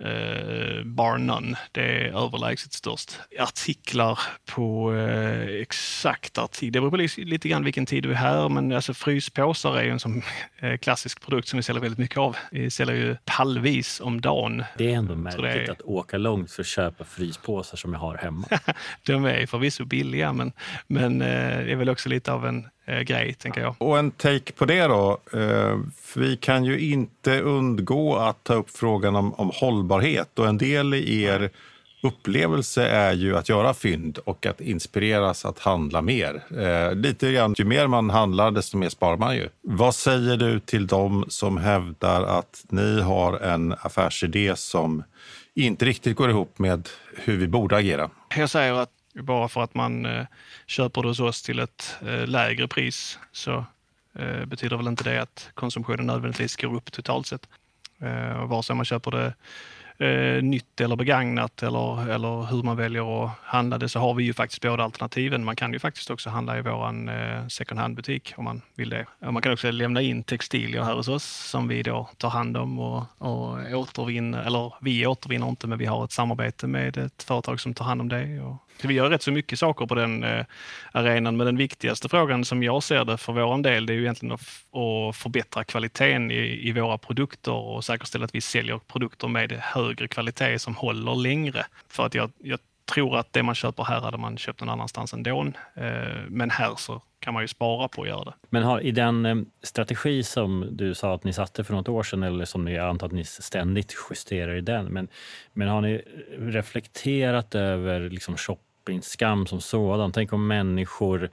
eh, 0.04 0.84
bar 0.84 1.18
none. 1.18 1.58
Det 1.72 1.80
är 1.80 2.24
överlägset 2.24 2.72
störst. 2.72 3.18
Artiklar 3.38 4.18
på 4.46 4.94
eh, 4.94 5.60
exakt 5.60 6.38
artikel. 6.38 6.72
Det 6.72 6.80
beror 6.80 6.90
på 6.90 7.20
lite 7.20 7.48
grann 7.48 7.64
vilken 7.64 7.86
tid 7.86 8.02
du 8.02 8.10
är 8.10 8.14
här, 8.14 8.48
men 8.48 8.72
alltså 8.72 8.94
fryspåsar 8.94 9.76
är 9.76 9.82
ju 9.82 9.90
en 9.90 10.00
sån 10.00 10.22
eh, 10.58 10.76
klassisk 10.76 11.20
produkt 11.20 11.48
som 11.48 11.56
vi 11.56 11.62
säljer 11.62 11.82
väldigt 11.82 11.98
mycket 11.98 12.18
av. 12.18 12.36
Vi 12.50 12.70
säljer 12.70 12.96
ju 12.96 13.16
pallvis 13.24 14.00
om 14.00 14.20
dagen. 14.20 14.64
Det 14.78 14.92
är 14.92 14.96
ändå 14.96 15.14
märkligt 15.14 15.68
är... 15.68 15.72
att 15.72 15.82
åka 15.82 16.18
långt 16.18 16.50
för 16.50 16.62
att 16.62 16.66
köpa 16.66 17.04
fryspåsar 17.04 17.76
som 17.76 17.92
jag 17.92 18.00
har 18.00 18.16
hemma. 18.16 18.46
De 19.06 19.24
är 19.24 19.46
förvisso 19.46 19.84
billiga, 19.84 20.32
men, 20.32 20.52
men 20.86 21.22
eh, 21.22 21.28
det 21.64 21.72
är 21.72 21.76
väl 21.76 21.88
också 21.88 22.08
lite 22.08 22.32
av 22.32 22.46
en 22.46 22.68
grej, 22.86 23.34
tänker 23.34 23.60
jag. 23.60 23.74
Och 23.78 23.98
en 23.98 24.10
take 24.10 24.52
på 24.52 24.64
det 24.64 24.82
då. 24.82 25.18
Eh, 25.32 25.78
vi 26.16 26.36
kan 26.36 26.64
ju 26.64 26.80
inte 26.80 27.40
undgå 27.40 28.16
att 28.16 28.44
ta 28.44 28.54
upp 28.54 28.70
frågan 28.70 29.16
om, 29.16 29.34
om 29.34 29.50
hållbarhet 29.54 30.38
och 30.38 30.48
en 30.48 30.58
del 30.58 30.94
i 30.94 31.22
er 31.22 31.50
upplevelse 32.02 32.86
är 32.86 33.12
ju 33.12 33.36
att 33.36 33.48
göra 33.48 33.74
fynd 33.74 34.18
och 34.18 34.46
att 34.46 34.60
inspireras 34.60 35.44
att 35.44 35.58
handla 35.58 36.02
mer. 36.02 36.42
Eh, 36.58 36.94
lite 36.94 37.32
grann, 37.32 37.54
ju 37.58 37.64
mer 37.64 37.86
man 37.86 38.10
handlar, 38.10 38.50
desto 38.50 38.76
mer 38.76 38.88
sparar 38.88 39.16
man 39.16 39.36
ju. 39.36 39.48
Vad 39.62 39.94
säger 39.94 40.36
du 40.36 40.60
till 40.60 40.86
dem 40.86 41.24
som 41.28 41.56
hävdar 41.56 42.22
att 42.22 42.64
ni 42.68 43.00
har 43.00 43.38
en 43.38 43.74
affärsidé 43.80 44.56
som 44.56 45.02
inte 45.54 45.84
riktigt 45.84 46.16
går 46.16 46.30
ihop 46.30 46.58
med 46.58 46.88
hur 47.16 47.36
vi 47.36 47.48
borde 47.48 47.76
agera? 47.76 48.10
Jag 48.36 48.50
säger 48.50 48.72
att 48.72 48.90
bara 49.22 49.48
för 49.48 49.62
att 49.62 49.74
man 49.74 50.06
eh, 50.06 50.26
köper 50.66 51.02
det 51.02 51.08
hos 51.08 51.20
oss 51.20 51.42
till 51.42 51.58
ett 51.58 51.96
eh, 52.06 52.26
lägre 52.26 52.68
pris 52.68 53.18
så 53.32 53.64
eh, 54.18 54.44
betyder 54.44 54.76
väl 54.76 54.88
inte 54.88 55.04
det 55.04 55.22
att 55.22 55.50
konsumtionen 55.54 56.06
nödvändigtvis 56.06 56.56
går 56.56 56.74
upp 56.74 56.92
totalt 56.92 57.26
sett. 57.26 57.48
Eh, 58.00 58.46
vare 58.46 58.62
sig 58.62 58.76
man 58.76 58.84
köper 58.84 59.10
det 59.10 59.34
eh, 59.98 60.42
nytt 60.42 60.80
eller 60.80 60.96
begagnat 60.96 61.62
eller, 61.62 62.10
eller 62.10 62.46
hur 62.46 62.62
man 62.62 62.76
väljer 62.76 63.24
att 63.24 63.30
handla 63.42 63.78
det 63.78 63.88
så 63.88 63.98
har 63.98 64.14
vi 64.14 64.24
ju 64.24 64.34
faktiskt 64.34 64.62
båda 64.62 64.84
alternativen. 64.84 65.44
Man 65.44 65.56
kan 65.56 65.72
ju 65.72 65.78
faktiskt 65.78 66.10
också 66.10 66.30
handla 66.30 66.58
i 66.58 66.62
vår 66.62 67.10
eh, 67.10 67.46
second 67.48 67.80
hand-butik 67.80 68.34
om 68.36 68.44
man 68.44 68.62
vill 68.74 68.90
det. 68.90 69.06
Man 69.18 69.42
kan 69.42 69.52
också 69.52 69.70
lämna 69.70 70.02
in 70.02 70.22
textilier 70.22 70.82
här 70.82 70.94
hos 70.94 71.08
oss 71.08 71.24
som 71.24 71.68
vi 71.68 71.82
då 71.82 72.08
tar 72.16 72.30
hand 72.30 72.56
om 72.56 72.78
och, 72.78 73.04
och 73.18 73.58
återvinner, 73.72 74.42
eller 74.42 74.74
vi 74.80 75.06
återvinner 75.06 75.48
inte 75.48 75.66
men 75.66 75.78
vi 75.78 75.86
har 75.86 76.04
ett 76.04 76.12
samarbete 76.12 76.66
med 76.66 76.96
ett 76.96 77.22
företag 77.22 77.60
som 77.60 77.74
tar 77.74 77.84
hand 77.84 78.00
om 78.00 78.08
det. 78.08 78.40
Och 78.40 78.63
vi 78.82 78.94
gör 78.94 79.10
rätt 79.10 79.22
så 79.22 79.32
mycket 79.32 79.58
saker 79.58 79.86
på 79.86 79.94
den 79.94 80.24
eh, 80.24 80.44
arenan, 80.92 81.36
men 81.36 81.46
den 81.46 81.56
viktigaste 81.56 82.08
frågan 82.08 82.44
som 82.44 82.62
jag 82.62 82.82
ser 82.82 83.04
det 83.04 83.16
för 83.16 83.32
vår 83.32 83.62
del, 83.62 83.86
det 83.86 83.92
är 83.92 83.94
ju 83.94 84.02
egentligen 84.02 84.32
att, 84.32 84.40
att 84.40 85.16
förbättra 85.16 85.64
kvaliteten 85.64 86.30
i, 86.30 86.68
i, 86.68 86.72
våra 86.72 86.98
produkter 86.98 87.52
och 87.52 87.84
säkerställa 87.84 88.24
att 88.24 88.34
vi 88.34 88.40
säljer 88.40 88.78
produkter 88.78 89.28
med 89.28 89.52
högre 89.52 90.08
kvalitet 90.08 90.58
som 90.58 90.74
håller 90.74 91.14
längre. 91.14 91.66
För 91.88 92.06
att 92.06 92.14
jag, 92.14 92.32
jag 92.38 92.58
tror 92.84 93.16
att 93.16 93.32
det 93.32 93.42
man 93.42 93.54
köper 93.54 93.84
här 93.84 94.00
hade 94.00 94.18
man 94.18 94.36
köpt 94.36 94.60
någon 94.60 94.68
annanstans 94.68 95.12
ändå. 95.12 95.52
Eh, 95.74 95.84
men 96.28 96.50
här 96.50 96.74
så 96.76 97.02
kan 97.18 97.34
man 97.34 97.42
ju 97.42 97.48
spara 97.48 97.88
på 97.88 98.02
att 98.02 98.08
göra 98.08 98.24
det. 98.24 98.34
Men 98.50 98.62
har, 98.62 98.80
i 98.80 98.90
den 98.90 99.26
eh, 99.26 99.36
strategi 99.62 100.22
som 100.22 100.68
du 100.70 100.94
sa 100.94 101.14
att 101.14 101.24
ni 101.24 101.32
satte 101.32 101.64
för 101.64 101.74
något 101.74 101.88
år 101.88 102.02
sedan, 102.02 102.22
eller 102.22 102.44
som 102.44 102.64
ni 102.64 102.78
antar 102.78 103.06
att 103.06 103.12
ni 103.12 103.24
ständigt 103.24 103.94
justerar 104.10 104.54
i 104.54 104.60
den, 104.60 104.86
men, 104.86 105.08
men 105.52 105.68
har 105.68 105.80
ni 105.80 106.02
reflekterat 106.38 107.54
över 107.54 108.00
liksom 108.00 108.36
shoppingskam 108.84 109.46
som 109.46 109.60
sådan? 109.60 110.12
Tänk 110.12 110.32
om 110.32 110.46
människor 110.46 111.30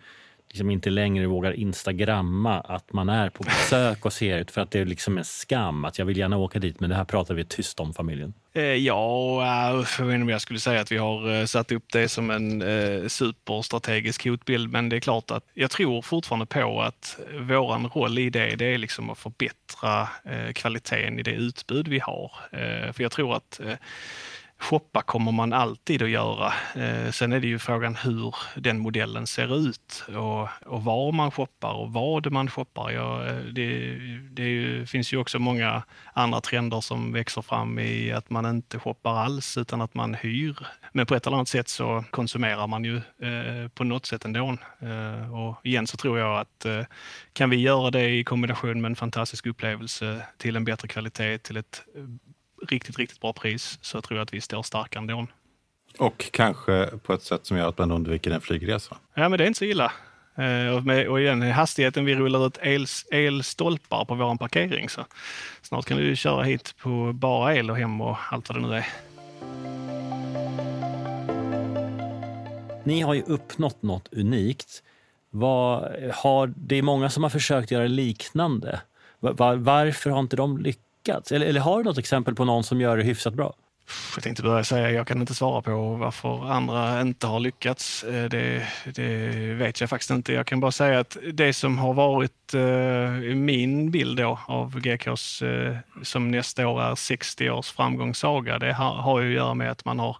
liksom 0.49 0.71
inte 0.71 0.89
längre 0.89 1.27
vågar 1.27 1.51
instagramma 1.51 2.59
att 2.59 2.93
man 2.93 3.09
är 3.09 3.29
på 3.29 3.43
besök 3.43 4.05
och 4.05 4.13
ser 4.13 4.37
ut 4.37 4.51
för 4.51 4.61
att 4.61 4.71
det 4.71 4.79
är 4.79 4.85
liksom 4.85 5.17
en 5.17 5.25
skam 5.25 5.85
att 5.85 5.99
jag 5.99 6.05
vill 6.05 6.17
gärna 6.17 6.37
åka 6.37 6.59
dit 6.59 6.79
men 6.79 6.89
det 6.89 6.95
här 6.95 7.05
pratar 7.05 7.33
vi 7.33 7.45
tyst 7.45 7.79
om 7.79 7.93
familjen. 7.93 8.33
Eh, 8.53 8.63
ja, 8.63 9.41
eh, 9.41 9.85
jag 9.99 10.05
vet 10.05 10.13
inte 10.13 10.23
om 10.23 10.29
jag 10.29 10.41
skulle 10.41 10.59
säga 10.59 10.81
att 10.81 10.91
vi 10.91 10.97
har 10.97 11.39
eh, 11.39 11.45
satt 11.45 11.71
upp 11.71 11.85
det 11.93 12.09
som 12.09 12.31
en 12.31 12.61
eh, 12.61 13.07
superstrategisk 13.07 14.27
hotbild 14.27 14.71
men 14.71 14.89
det 14.89 14.95
är 14.95 14.99
klart 14.99 15.31
att 15.31 15.43
jag 15.53 15.71
tror 15.71 16.01
fortfarande 16.01 16.45
på 16.45 16.81
att 16.81 17.19
våran 17.39 17.87
roll 17.87 18.19
i 18.19 18.29
det, 18.29 18.55
det 18.55 18.65
är 18.65 18.77
liksom 18.77 19.09
att 19.09 19.17
förbättra 19.17 20.01
eh, 20.25 20.53
kvaliteten 20.53 21.19
i 21.19 21.23
det 21.23 21.31
utbud 21.31 21.87
vi 21.87 21.99
har. 21.99 22.31
För 22.93 23.03
jag 23.03 23.11
tror 23.11 23.35
att 23.35 23.61
Shoppa 24.61 25.01
kommer 25.01 25.31
man 25.31 25.53
alltid 25.53 26.01
att 26.01 26.09
göra. 26.09 26.53
Eh, 26.75 27.11
sen 27.11 27.33
är 27.33 27.39
det 27.39 27.47
ju 27.47 27.59
frågan 27.59 27.95
hur 27.95 28.35
den 28.55 28.79
modellen 28.79 29.27
ser 29.27 29.57
ut 29.57 30.03
och, 30.07 30.47
och 30.65 30.83
var 30.83 31.11
man 31.11 31.31
shoppar 31.31 31.73
och 31.73 31.93
vad 31.93 32.31
man 32.31 32.49
shoppar. 32.49 32.91
Ja, 32.91 33.25
eh, 33.25 33.35
det, 33.35 33.95
det 34.31 34.43
ju, 34.43 34.85
finns 34.85 35.13
ju 35.13 35.17
också 35.17 35.39
många 35.39 35.83
andra 36.13 36.41
trender 36.41 36.81
som 36.81 37.13
växer 37.13 37.41
fram 37.41 37.79
i 37.79 38.11
att 38.11 38.29
man 38.29 38.45
inte 38.45 38.79
shoppar 38.79 39.17
alls 39.17 39.57
utan 39.57 39.81
att 39.81 39.93
man 39.93 40.13
hyr. 40.13 40.67
Men 40.91 41.05
på 41.05 41.15
ett 41.15 41.27
eller 41.27 41.37
annat 41.37 41.49
sätt 41.49 41.69
så 41.69 42.03
konsumerar 42.11 42.67
man 42.67 42.83
ju 42.83 42.95
eh, 42.97 43.67
på 43.73 43.83
något 43.83 44.05
sätt 44.05 44.25
ändå. 44.25 44.57
Eh, 44.79 45.33
och 45.33 45.65
igen 45.65 45.87
så 45.87 45.97
tror 45.97 46.19
jag 46.19 46.39
att 46.39 46.65
eh, 46.65 46.81
kan 47.33 47.49
vi 47.49 47.57
göra 47.57 47.91
det 47.91 48.09
i 48.09 48.23
kombination 48.23 48.81
med 48.81 48.89
en 48.89 48.95
fantastisk 48.95 49.45
upplevelse 49.45 50.21
till 50.37 50.55
en 50.55 50.65
bättre 50.65 50.87
kvalitet, 50.87 51.37
till 51.37 51.57
ett 51.57 51.83
riktigt, 52.69 52.99
riktigt 52.99 53.21
bra 53.21 53.33
pris 53.33 53.79
så 53.81 54.01
tror 54.01 54.17
jag 54.17 54.23
att 54.23 54.33
vi 54.33 54.41
står 54.41 54.63
starka 54.63 54.99
ändå. 54.99 55.27
Och 55.97 56.29
kanske 56.31 56.85
på 56.85 57.13
ett 57.13 57.23
sätt 57.23 57.45
som 57.45 57.57
gör 57.57 57.69
att 57.69 57.77
man 57.77 57.91
undviker 57.91 58.31
en 58.31 58.41
flygresa. 58.41 58.97
Ja, 59.13 59.29
men 59.29 59.37
det 59.37 59.43
är 59.43 59.47
inte 59.47 59.59
så 59.59 59.65
illa. 59.65 59.91
Eh, 60.35 60.75
och, 60.75 60.85
med, 60.85 61.07
och 61.07 61.21
igen, 61.21 61.41
hastigheten 61.41 62.05
vi 62.05 62.15
rullar 62.15 62.47
ut 62.47 62.57
el, 62.61 62.85
elstolpar 63.11 64.05
på 64.05 64.15
vår 64.15 64.35
parkering 64.35 64.89
så 64.89 65.05
snart 65.61 65.85
kan 65.85 65.97
du 65.97 66.15
köra 66.15 66.43
hit 66.43 66.75
på 66.77 67.13
bara 67.13 67.55
el 67.55 67.71
och 67.71 67.77
hem 67.77 68.01
och 68.01 68.17
allt 68.31 68.49
vad 68.49 68.57
det 68.57 68.67
nu 68.67 68.75
är. 68.75 68.87
Ni 72.83 73.01
har 73.01 73.13
ju 73.13 73.21
uppnått 73.21 73.81
något 73.81 74.13
unikt. 74.13 74.83
Vad, 75.29 75.95
har, 76.13 76.53
det 76.55 76.75
är 76.75 76.81
många 76.81 77.09
som 77.09 77.23
har 77.23 77.29
försökt 77.29 77.71
göra 77.71 77.87
liknande. 77.87 78.81
Var, 79.19 79.55
varför 79.55 80.09
har 80.09 80.19
inte 80.19 80.35
de 80.35 80.57
lyckats? 80.57 80.90
Lyckats? 81.01 81.31
Eller, 81.31 81.45
eller 81.45 81.61
har 81.61 81.77
du 81.77 81.83
något 81.83 81.97
exempel 81.97 82.35
på 82.35 82.45
någon 82.45 82.63
som 82.63 82.81
gör 82.81 82.97
det 82.97 83.03
hyfsat 83.03 83.33
bra? 83.33 83.53
Jag 84.15 84.23
tänkte 84.23 84.43
börja 84.43 84.63
säga, 84.63 84.91
jag 84.91 85.07
kan 85.07 85.21
inte 85.21 85.33
svara 85.33 85.61
på 85.61 85.95
varför 85.95 86.51
andra 86.51 87.01
inte 87.01 87.27
har 87.27 87.39
lyckats. 87.39 88.03
Eh, 88.03 88.29
det, 88.29 88.67
det 88.85 89.27
vet 89.53 89.81
jag 89.81 89.89
faktiskt 89.89 90.11
inte. 90.11 90.33
Jag 90.33 90.47
kan 90.47 90.59
bara 90.59 90.71
säga 90.71 90.99
att 90.99 91.17
det 91.33 91.53
som 91.53 91.77
har 91.77 91.93
varit 91.93 92.53
eh, 92.53 93.35
min 93.35 93.91
bild 93.91 94.17
då 94.17 94.39
av 94.47 94.79
GKs, 94.79 95.41
eh, 95.41 95.77
som 96.03 96.31
nästa 96.31 96.67
år 96.67 96.81
är 96.81 96.95
60 96.95 97.49
års 97.49 97.71
framgångssaga, 97.71 98.59
det 98.59 98.73
har, 98.73 98.93
har 98.93 99.21
ju 99.21 99.27
att 99.27 99.35
göra 99.35 99.53
med 99.53 99.71
att 99.71 99.85
man 99.85 99.99
har 99.99 100.17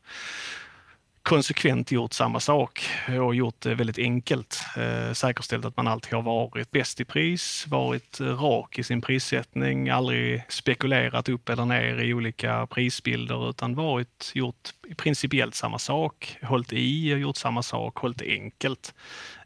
konsekvent 1.24 1.92
gjort 1.92 2.14
samma 2.14 2.40
sak 2.40 2.90
och 3.22 3.36
gjort 3.36 3.62
det 3.62 3.76
väldigt 3.76 4.00
enkelt. 4.00 4.64
Eh, 4.78 5.14
säkerställt 5.14 5.66
att 5.66 5.78
man 5.78 5.88
alltid 5.88 6.14
har 6.14 6.22
varit 6.22 6.72
bäst 6.72 7.00
i 7.00 7.06
pris, 7.06 7.66
varit 7.68 8.20
eh, 8.20 8.26
rak 8.26 8.80
i 8.80 8.84
sin 8.84 9.02
prissättning, 9.02 9.90
aldrig 9.90 10.44
spekulerat 10.50 11.30
upp 11.30 11.50
eller 11.50 11.66
ner 11.66 12.02
i 12.02 12.14
olika 12.14 12.68
prisbilder 12.68 13.50
utan 13.50 13.76
varit, 13.76 14.32
gjort 14.34 14.70
principiellt 14.98 15.56
samma 15.56 15.80
sak, 15.80 16.38
hållit 16.44 16.74
i 16.74 17.14
och 17.14 17.20
gjort 17.20 17.38
samma 17.38 17.64
sak, 17.64 17.98
hållit 17.98 18.18
det 18.18 18.32
enkelt. 18.32 18.94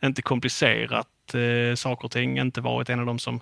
Inte 0.03 0.21
komplicerat 0.21 1.07
eh, 1.33 1.75
saker 1.75 2.05
och 2.05 2.11
ting, 2.11 2.39
inte 2.39 2.61
varit 2.61 2.89
en 2.89 2.99
av 2.99 3.05
de 3.05 3.19
som 3.19 3.41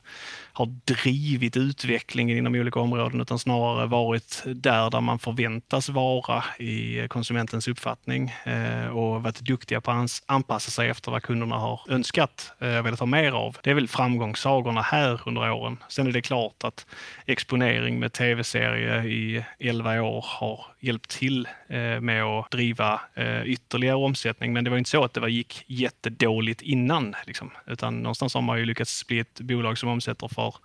har 0.56 0.66
drivit 0.66 1.58
utvecklingen 1.58 2.38
inom 2.38 2.56
olika 2.56 2.80
områden 2.80 3.22
utan 3.22 3.40
snarare 3.40 3.86
varit 3.86 4.44
där, 4.46 4.90
där 4.90 5.02
man 5.02 5.20
förväntas 5.20 5.90
vara 5.90 6.44
i 6.60 7.08
konsumentens 7.08 7.68
uppfattning 7.68 8.34
eh, 8.46 8.88
och 8.88 9.24
varit 9.24 9.40
duktiga 9.40 9.82
på 9.82 9.92
att 9.92 10.24
anpassa 10.26 10.72
sig 10.72 10.90
efter 10.90 11.12
vad 11.12 11.24
kunderna 11.24 11.56
har 11.56 11.82
önskat 11.90 12.54
och 12.60 12.68
velat 12.68 13.00
ha 13.00 13.08
mer 13.08 13.32
av. 13.32 13.58
Det 13.64 13.70
är 13.70 13.74
väl 13.74 13.88
framgångssagorna 13.88 14.82
här 14.82 15.22
under 15.26 15.52
åren. 15.52 15.78
Sen 15.88 16.08
är 16.08 16.12
det 16.12 16.22
klart 16.22 16.64
att 16.64 16.86
exponering 17.26 18.00
med 18.00 18.14
tv-serie 18.14 19.04
i 19.04 19.46
11 19.60 20.02
år 20.02 20.26
har 20.28 20.66
hjälpt 20.80 21.10
till 21.10 21.48
eh, 21.68 22.00
med 22.00 22.24
att 22.24 22.52
driva 22.52 23.02
ytterligare 23.46 23.96
omsättning. 23.96 24.54
Men 24.54 24.64
det 24.64 24.70
var 24.70 24.78
inte 24.78 24.90
så 24.90 25.04
att 25.04 25.14
det 25.14 25.30
gick 25.30 25.64
jättedåligt 25.68 26.62
innan, 26.62 27.16
liksom. 27.26 27.52
utan 27.68 28.04
någonstans 28.04 28.34
har 28.34 28.42
man 28.42 28.60
ju 28.60 28.66
lyckats 28.66 29.08
bli 29.08 29.20
ett 29.20 29.42
bolag 29.42 29.78
som 29.78 29.90
omsätter 29.90 30.28
för 30.28 30.43
för 30.52 30.62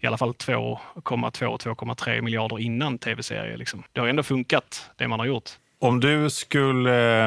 i 0.00 0.06
alla 0.06 0.18
fall 0.18 0.32
2,2-2,3 0.32 2.20
miljarder 2.20 2.60
innan 2.60 2.98
tv-serie. 2.98 3.56
Liksom. 3.56 3.82
Det 3.92 4.00
har 4.00 4.08
ändå 4.08 4.22
funkat, 4.22 4.90
det 4.96 5.08
man 5.08 5.18
har 5.18 5.26
gjort. 5.26 5.50
Om 5.78 6.00
du 6.00 6.30
skulle... 6.30 7.26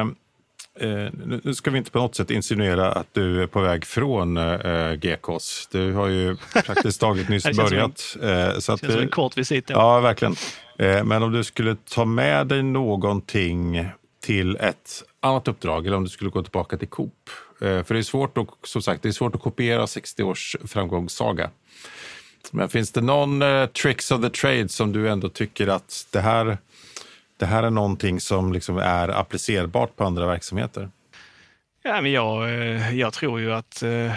Eh, 0.80 1.08
nu 1.44 1.54
ska 1.54 1.70
vi 1.70 1.78
inte 1.78 1.90
på 1.90 1.98
något 1.98 2.14
sätt 2.14 2.30
insinuera 2.30 2.92
att 2.92 3.06
du 3.12 3.42
är 3.42 3.46
på 3.46 3.60
väg 3.60 3.84
från 3.84 4.36
eh, 4.36 4.92
GKs. 4.92 5.68
Du 5.72 5.92
har 5.92 6.06
ju 6.06 6.36
praktiskt 6.64 7.00
taget 7.00 7.28
nyss 7.28 7.56
börjat. 7.56 7.98
Som 7.98 8.22
en, 8.22 8.28
eh, 8.28 8.58
så 8.58 8.72
att, 8.72 8.80
känns 8.80 8.92
som 8.92 9.02
en 9.02 9.08
kort 9.08 9.38
visit. 9.38 9.70
Ja, 9.70 10.00
verkligen. 10.00 10.34
Eh, 10.78 11.04
men 11.04 11.22
om 11.22 11.32
du 11.32 11.44
skulle 11.44 11.76
ta 11.76 12.04
med 12.04 12.46
dig 12.46 12.62
någonting 12.62 13.88
till 14.20 14.56
ett 14.56 15.02
annat 15.20 15.48
uppdrag 15.48 15.86
eller 15.86 15.96
om 15.96 16.04
du 16.04 16.10
skulle 16.10 16.30
gå 16.30 16.42
tillbaka 16.42 16.76
till 16.76 16.88
Coop. 16.88 17.30
Eh, 17.60 17.82
för 17.82 17.94
det 17.94 18.00
är 18.00 18.02
svårt 18.02 18.38
att, 18.38 18.48
som 18.62 18.82
sagt, 18.82 19.02
det 19.02 19.08
är 19.08 19.12
svårt 19.12 19.34
att 19.34 19.40
kopiera 19.40 19.86
60 19.86 20.22
års 20.22 20.56
framgångssaga. 20.64 21.50
Men 22.50 22.68
finns 22.68 22.92
det 22.92 23.00
någon 23.00 23.42
eh, 23.42 23.66
tricks 23.66 24.10
of 24.10 24.22
the 24.22 24.30
trade 24.30 24.68
som 24.68 24.92
du 24.92 25.08
ändå 25.08 25.28
tycker 25.28 25.68
att 25.68 26.06
det 26.10 26.20
här, 26.20 26.58
det 27.36 27.46
här 27.46 27.62
är 27.62 27.70
någonting 27.70 28.20
som 28.20 28.52
liksom 28.52 28.78
är 28.78 29.08
applicerbart 29.08 29.96
på 29.96 30.04
andra 30.04 30.26
verksamheter? 30.26 30.90
Ja, 31.88 32.00
men 32.00 32.12
jag, 32.12 32.48
eh, 32.48 32.94
jag 32.94 33.12
tror 33.12 33.40
ju 33.40 33.52
att 33.52 33.82
eh, 33.82 34.12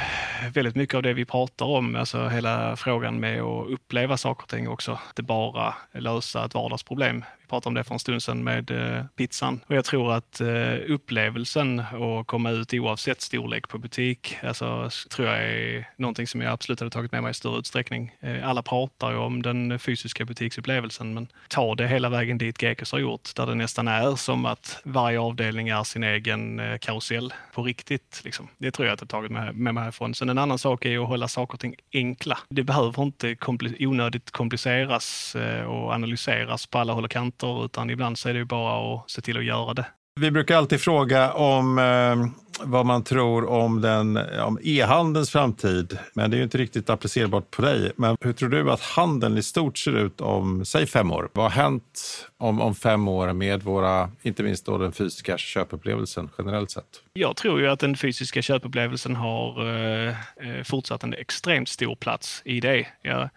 väldigt 0.53 0.75
mycket 0.75 0.95
av 0.95 1.03
det 1.03 1.13
vi 1.13 1.25
pratar 1.25 1.65
om, 1.65 1.95
alltså 1.95 2.27
hela 2.27 2.75
frågan 2.75 3.19
med 3.19 3.41
att 3.41 3.69
uppleva 3.69 4.17
saker 4.17 4.43
och 4.43 4.49
ting 4.49 4.69
också, 4.69 4.99
inte 5.09 5.23
bara 5.23 5.73
lösa 5.91 6.45
ett 6.45 6.53
vardagsproblem 6.53 7.25
Vi 7.41 7.47
pratade 7.47 7.67
om 7.67 7.73
det 7.73 7.83
för 7.83 7.93
en 7.93 7.99
stund 7.99 8.23
sedan 8.23 8.43
med 8.43 8.71
eh, 8.71 9.05
pizzan. 9.17 9.59
Och 9.67 9.75
jag 9.75 9.85
tror 9.85 10.13
att 10.13 10.41
upplevelsen 10.87 11.79
att 11.79 12.27
komma 12.27 12.51
ut 12.51 12.73
oavsett 12.73 13.21
storlek 13.21 13.67
på 13.67 13.77
butik, 13.77 14.37
alltså, 14.43 14.89
tror 15.09 15.27
jag 15.27 15.37
är 15.37 15.89
någonting 15.95 16.27
som 16.27 16.41
jag 16.41 16.53
absolut 16.53 16.79
hade 16.79 16.91
tagit 16.91 17.11
med 17.11 17.23
mig 17.23 17.31
i 17.31 17.33
större 17.33 17.59
utsträckning. 17.59 18.11
Alla 18.43 18.61
pratar 18.61 19.11
ju 19.11 19.17
om 19.17 19.41
den 19.41 19.79
fysiska 19.79 20.25
butiksupplevelsen, 20.25 21.13
men 21.13 21.27
ta 21.47 21.75
det 21.75 21.87
hela 21.87 22.09
vägen 22.09 22.37
dit 22.37 22.61
Gekos 22.61 22.91
har 22.91 22.99
gjort, 22.99 23.35
där 23.35 23.45
det 23.45 23.55
nästan 23.55 23.87
är 23.87 24.15
som 24.15 24.45
att 24.45 24.81
varje 24.83 25.19
avdelning 25.19 25.69
är 25.69 25.83
sin 25.83 26.03
egen 26.03 26.61
karusell 26.81 27.33
på 27.59 27.63
riktigt. 27.63 28.21
Liksom. 28.23 28.47
Det 28.57 28.71
tror 28.71 28.87
jag 28.87 28.93
att 28.93 29.01
jag 29.01 29.09
tagit 29.09 29.31
med, 29.31 29.55
med 29.55 29.73
mig 29.73 29.83
härifrån. 29.83 30.13
Sen 30.13 30.29
en 30.29 30.37
annan 30.37 30.57
sak 30.57 30.85
är 30.85 30.99
att 30.99 31.07
hålla 31.07 31.27
saker 31.27 31.53
och 31.53 31.59
ting 31.59 31.75
enkla. 31.93 32.37
Det 32.49 32.63
behöver 32.63 33.03
inte 33.03 33.35
kompli 33.35 33.87
onödigt 33.87 34.31
kompliceras 34.31 35.35
eh, 35.35 35.63
och 35.63 35.93
analyseras 35.93 36.67
på 36.67 36.77
alla 36.77 36.93
håll 36.93 37.03
och 37.03 37.11
kanter 37.11 37.65
utan 37.65 37.89
ibland 37.89 38.17
så 38.17 38.29
är 38.29 38.33
det 38.33 38.39
ju 38.39 38.45
bara 38.45 38.95
att 38.95 39.11
se 39.11 39.21
till 39.21 39.37
att 39.37 39.45
göra 39.45 39.73
det. 39.73 39.85
Vi 40.19 40.31
brukar 40.31 40.57
alltid 40.57 40.81
fråga 40.81 41.33
om 41.33 41.79
eh, 41.79 42.15
vad 42.63 42.85
man 42.85 43.03
tror 43.03 43.49
om, 43.49 43.81
den, 43.81 44.17
om 44.39 44.59
e-handelns 44.63 45.29
framtid. 45.29 45.97
Men 46.13 46.31
det 46.31 46.35
är 46.35 46.37
ju 46.37 46.43
inte 46.43 46.57
riktigt 46.57 46.89
applicerbart 46.89 47.51
på 47.51 47.61
dig. 47.61 47.91
Men 47.95 48.17
hur 48.21 48.33
tror 48.33 48.49
du 48.49 48.71
att 48.71 48.81
handeln 48.81 49.37
i 49.37 49.43
stort 49.43 49.77
ser 49.77 49.97
ut 49.97 50.21
om, 50.21 50.65
säg 50.65 50.85
fem 50.85 51.11
år? 51.11 51.29
Vad 51.33 51.45
har 51.45 51.63
hänt 51.63 52.27
om, 52.37 52.61
om 52.61 52.75
fem 52.75 53.07
år 53.07 53.33
med 53.33 53.63
våra, 53.63 54.09
inte 54.21 54.43
minst 54.43 54.65
då 54.65 54.77
den 54.77 54.91
fysiska 54.91 55.37
köpupplevelsen 55.37 56.29
generellt 56.37 56.71
sett? 56.71 56.85
Jag 57.13 57.35
tror 57.35 57.59
ju 57.59 57.67
att 57.67 57.79
den 57.79 57.97
fysiska 57.97 58.41
köpupplevelsen 58.41 59.15
har 59.15 59.65
eh, 59.67 60.09
eh, 60.09 60.63
fortsatt 60.63 61.03
en 61.03 61.13
extremt 61.13 61.69
stor 61.69 61.95
plats 61.95 62.41
i 62.45 62.59
det. 62.59 62.87
Jag, 63.01 63.29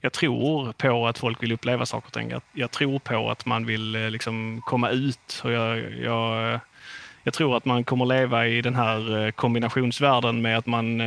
jag 0.00 0.12
tror 0.12 0.72
på 0.72 1.06
att 1.06 1.18
folk 1.18 1.42
vill 1.42 1.52
uppleva 1.52 1.86
saker 1.86 2.06
och 2.06 2.12
ting. 2.12 2.30
Jag, 2.30 2.42
jag 2.52 2.70
tror 2.70 2.98
på 2.98 3.30
att 3.30 3.46
man 3.46 3.66
vill 3.66 3.94
eh, 3.94 4.10
liksom 4.10 4.62
komma 4.64 4.90
ut. 4.90 5.40
Och 5.44 5.52
jag, 5.52 5.92
jag, 5.92 6.60
jag 7.28 7.34
tror 7.34 7.56
att 7.56 7.64
man 7.64 7.84
kommer 7.84 8.06
leva 8.06 8.46
i 8.46 8.62
den 8.62 8.74
här 8.74 9.26
eh, 9.26 9.30
kombinationsvärlden 9.30 10.42
med 10.42 10.58
att 10.58 10.66
man 10.66 11.00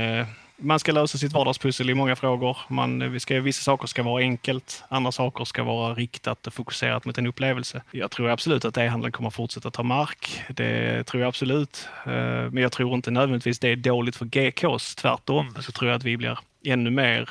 man 0.62 0.80
ska 0.80 0.92
lösa 0.92 1.18
sitt 1.18 1.34
vardagspussel 1.34 1.90
i 1.90 1.94
många 1.94 2.16
frågor. 2.16 2.58
Man, 2.68 3.12
vi 3.12 3.20
ska, 3.20 3.42
vissa 3.42 3.64
saker 3.64 3.88
ska 3.88 4.04
vara 4.04 4.22
enkelt, 4.22 4.84
andra 4.90 5.12
saker 5.12 5.46
ska 5.46 5.64
vara 5.64 5.94
riktat 5.94 6.48
och 6.48 6.54
fokuserat 6.54 7.06
mot 7.06 7.18
en 7.18 7.28
upplevelse. 7.28 7.82
Jag 7.92 8.12
tror 8.12 8.30
absolut 8.30 8.66
att 8.66 8.78
e-handeln 8.78 9.12
kommer 9.12 9.30
fortsätta 9.30 9.72
ta 9.72 9.84
mark. 9.84 10.42
Det 10.50 11.04
tror 11.04 11.22
jag 11.22 11.28
absolut. 11.28 11.88
Eh, 12.06 12.12
men 12.52 12.58
jag 12.58 12.72
tror 12.72 12.94
inte 12.94 13.12
nödvändigtvis 13.12 13.60
det 13.60 13.70
är 13.70 13.76
dåligt 13.76 14.16
för 14.16 14.26
GKs. 14.26 14.96
Tvärtom 14.96 15.56
så 15.60 15.72
tror 15.72 15.90
jag 15.90 15.98
att 15.98 16.04
vi 16.04 16.18
blir 16.18 16.40
ännu 16.66 16.90
mer 16.90 17.30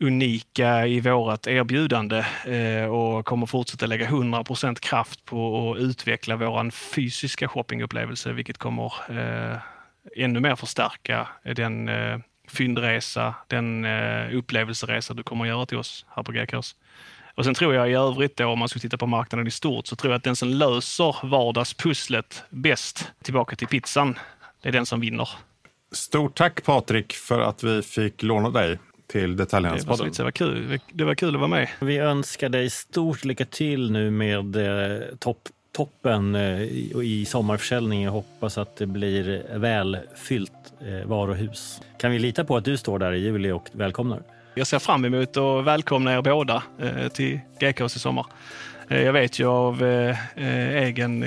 unika 0.00 0.86
i 0.86 1.00
vårt 1.00 1.46
erbjudande 1.46 2.24
eh, 2.44 2.84
och 2.84 3.26
kommer 3.26 3.46
fortsätta 3.46 3.86
lägga 3.86 4.06
100% 4.06 4.74
kraft 4.80 5.24
på 5.24 5.72
att 5.72 5.78
utveckla 5.78 6.36
vår 6.36 6.70
fysiska 6.70 7.48
shoppingupplevelse, 7.48 8.32
vilket 8.32 8.58
kommer 8.58 8.92
eh, 9.08 9.58
ännu 10.16 10.40
mer 10.40 10.56
förstärka 10.56 11.28
den 11.56 11.88
eh, 11.88 12.18
fyndresa, 12.48 13.34
den 13.46 13.86
upplevelseresa 14.32 15.14
du 15.14 15.22
kommer 15.22 15.44
att 15.44 15.48
göra 15.48 15.66
till 15.66 15.78
oss 15.78 16.06
här 16.08 16.22
på 16.22 16.32
GKs. 16.32 16.76
Och 17.34 17.44
sen 17.44 17.54
tror 17.54 17.74
jag 17.74 17.90
i 17.90 17.94
övrigt 17.94 18.36
då, 18.36 18.46
om 18.46 18.58
man 18.58 18.68
ska 18.68 18.78
titta 18.78 18.96
på 18.96 19.06
marknaden 19.06 19.46
i 19.46 19.50
stort, 19.50 19.86
så 19.86 19.96
tror 19.96 20.12
jag 20.12 20.18
att 20.18 20.24
den 20.24 20.36
som 20.36 20.48
löser 20.48 21.26
vardagspusslet 21.26 22.44
bäst, 22.50 23.12
tillbaka 23.22 23.56
till 23.56 23.68
pizzan, 23.68 24.18
det 24.62 24.68
är 24.68 24.72
den 24.72 24.86
som 24.86 25.00
vinner. 25.00 25.28
Stort 25.92 26.34
tack 26.34 26.64
Patrik 26.64 27.12
för 27.12 27.40
att 27.40 27.64
vi 27.64 27.82
fick 27.82 28.22
låna 28.22 28.50
dig 28.50 28.78
till 29.10 29.36
Detaljhandelspodden. 29.36 30.12
Det 30.16 30.22
var 30.22 30.30
kul. 30.30 30.78
Det 30.92 31.04
var 31.04 31.14
kul 31.14 31.34
att 31.34 31.40
vara 31.40 31.48
med. 31.48 31.68
Vi 31.80 31.98
önskar 31.98 32.48
dig 32.48 32.70
stort 32.70 33.24
lycka 33.24 33.44
till 33.44 33.90
nu 33.90 34.10
med 34.10 34.56
eh, 34.56 35.00
topp 35.18 35.48
toppen 35.72 36.34
eh, 36.34 36.62
i 37.02 37.24
sommarförsäljning. 37.28 38.02
Jag 38.02 38.12
hoppas 38.12 38.58
att 38.58 38.76
det 38.76 38.86
blir 38.86 39.42
välfyllt 39.58 40.52
eh, 40.80 41.08
varuhus. 41.08 41.80
Kan 41.98 42.10
vi 42.10 42.18
lita 42.18 42.44
på 42.44 42.56
att 42.56 42.64
du 42.64 42.76
står 42.76 42.98
där 42.98 43.12
i 43.12 43.18
juli 43.18 43.50
och 43.50 43.68
välkomnar? 43.72 44.22
Jag 44.54 44.66
ser 44.66 44.78
fram 44.78 45.04
emot 45.04 45.36
att 45.36 45.64
välkomna 45.64 46.14
er 46.14 46.22
båda 46.22 46.62
till 47.12 47.40
GKs 47.60 47.96
i 47.96 47.98
sommar. 47.98 48.26
Eh, 48.90 49.02
jag 49.02 49.12
vet 49.12 49.38
ju 49.38 49.46
av 49.46 49.84
eh, 49.84 50.16
eh, 50.36 50.82
egen, 50.82 51.20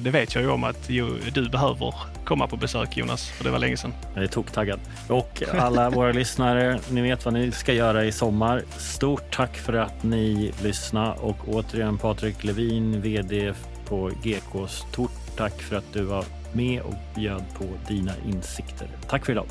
det 0.00 0.10
vet 0.10 0.34
jag 0.34 0.44
ju 0.44 0.50
om 0.50 0.64
att 0.64 0.88
du 1.34 1.48
behöver 1.48 1.94
komma 2.24 2.46
på 2.46 2.56
besök 2.56 2.96
Jonas, 2.96 3.28
för 3.28 3.44
det 3.44 3.50
var 3.50 3.58
länge 3.58 3.76
sedan. 3.76 3.94
Jag 4.14 4.24
är 4.24 4.28
toktaggad. 4.28 4.80
Och 5.08 5.42
alla 5.54 5.90
våra 5.90 6.12
lyssnare, 6.22 6.78
ni 6.90 7.00
vet 7.00 7.24
vad 7.24 7.34
ni 7.34 7.52
ska 7.52 7.72
göra 7.72 8.04
i 8.04 8.12
sommar. 8.12 8.62
Stort 8.78 9.36
tack 9.36 9.56
för 9.56 9.72
att 9.72 10.02
ni 10.02 10.52
lyssnade 10.62 11.18
och 11.20 11.48
återigen 11.48 11.98
Patrik 11.98 12.44
Levin, 12.44 13.00
VD 13.00 13.54
på 13.88 14.10
GK. 14.22 14.66
Stort 14.68 15.36
tack 15.36 15.62
för 15.62 15.76
att 15.76 15.92
du 15.92 16.02
var 16.02 16.24
med 16.52 16.82
och 16.82 16.94
bjöd 17.14 17.44
på 17.58 17.64
dina 17.88 18.12
insikter. 18.26 18.88
Tack 19.08 19.24
för 19.24 19.32
idag. 19.32 19.46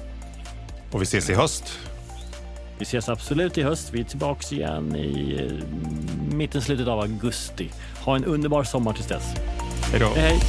Och 0.92 1.02
vi 1.02 1.04
ses 1.04 1.30
i 1.30 1.34
höst. 1.34 1.91
Vi 2.82 2.86
ses 2.86 3.10
absolut 3.10 3.58
i 3.58 3.64
höst. 3.64 3.90
Vi 3.94 4.00
är 4.00 4.04
tillbaka 4.04 4.56
igen 4.56 4.96
i 4.96 5.36
eh, 5.40 5.68
mitten, 6.36 6.62
slutet 6.62 6.88
av 6.88 7.00
augusti. 7.00 7.70
Ha 8.06 8.16
en 8.16 8.26
underbar 8.26 8.64
sommar 8.64 8.94
tills 8.94 9.08
dess. 9.08 9.24
Hej 9.92 10.00
då. 10.00 10.10
hej. 10.16 10.40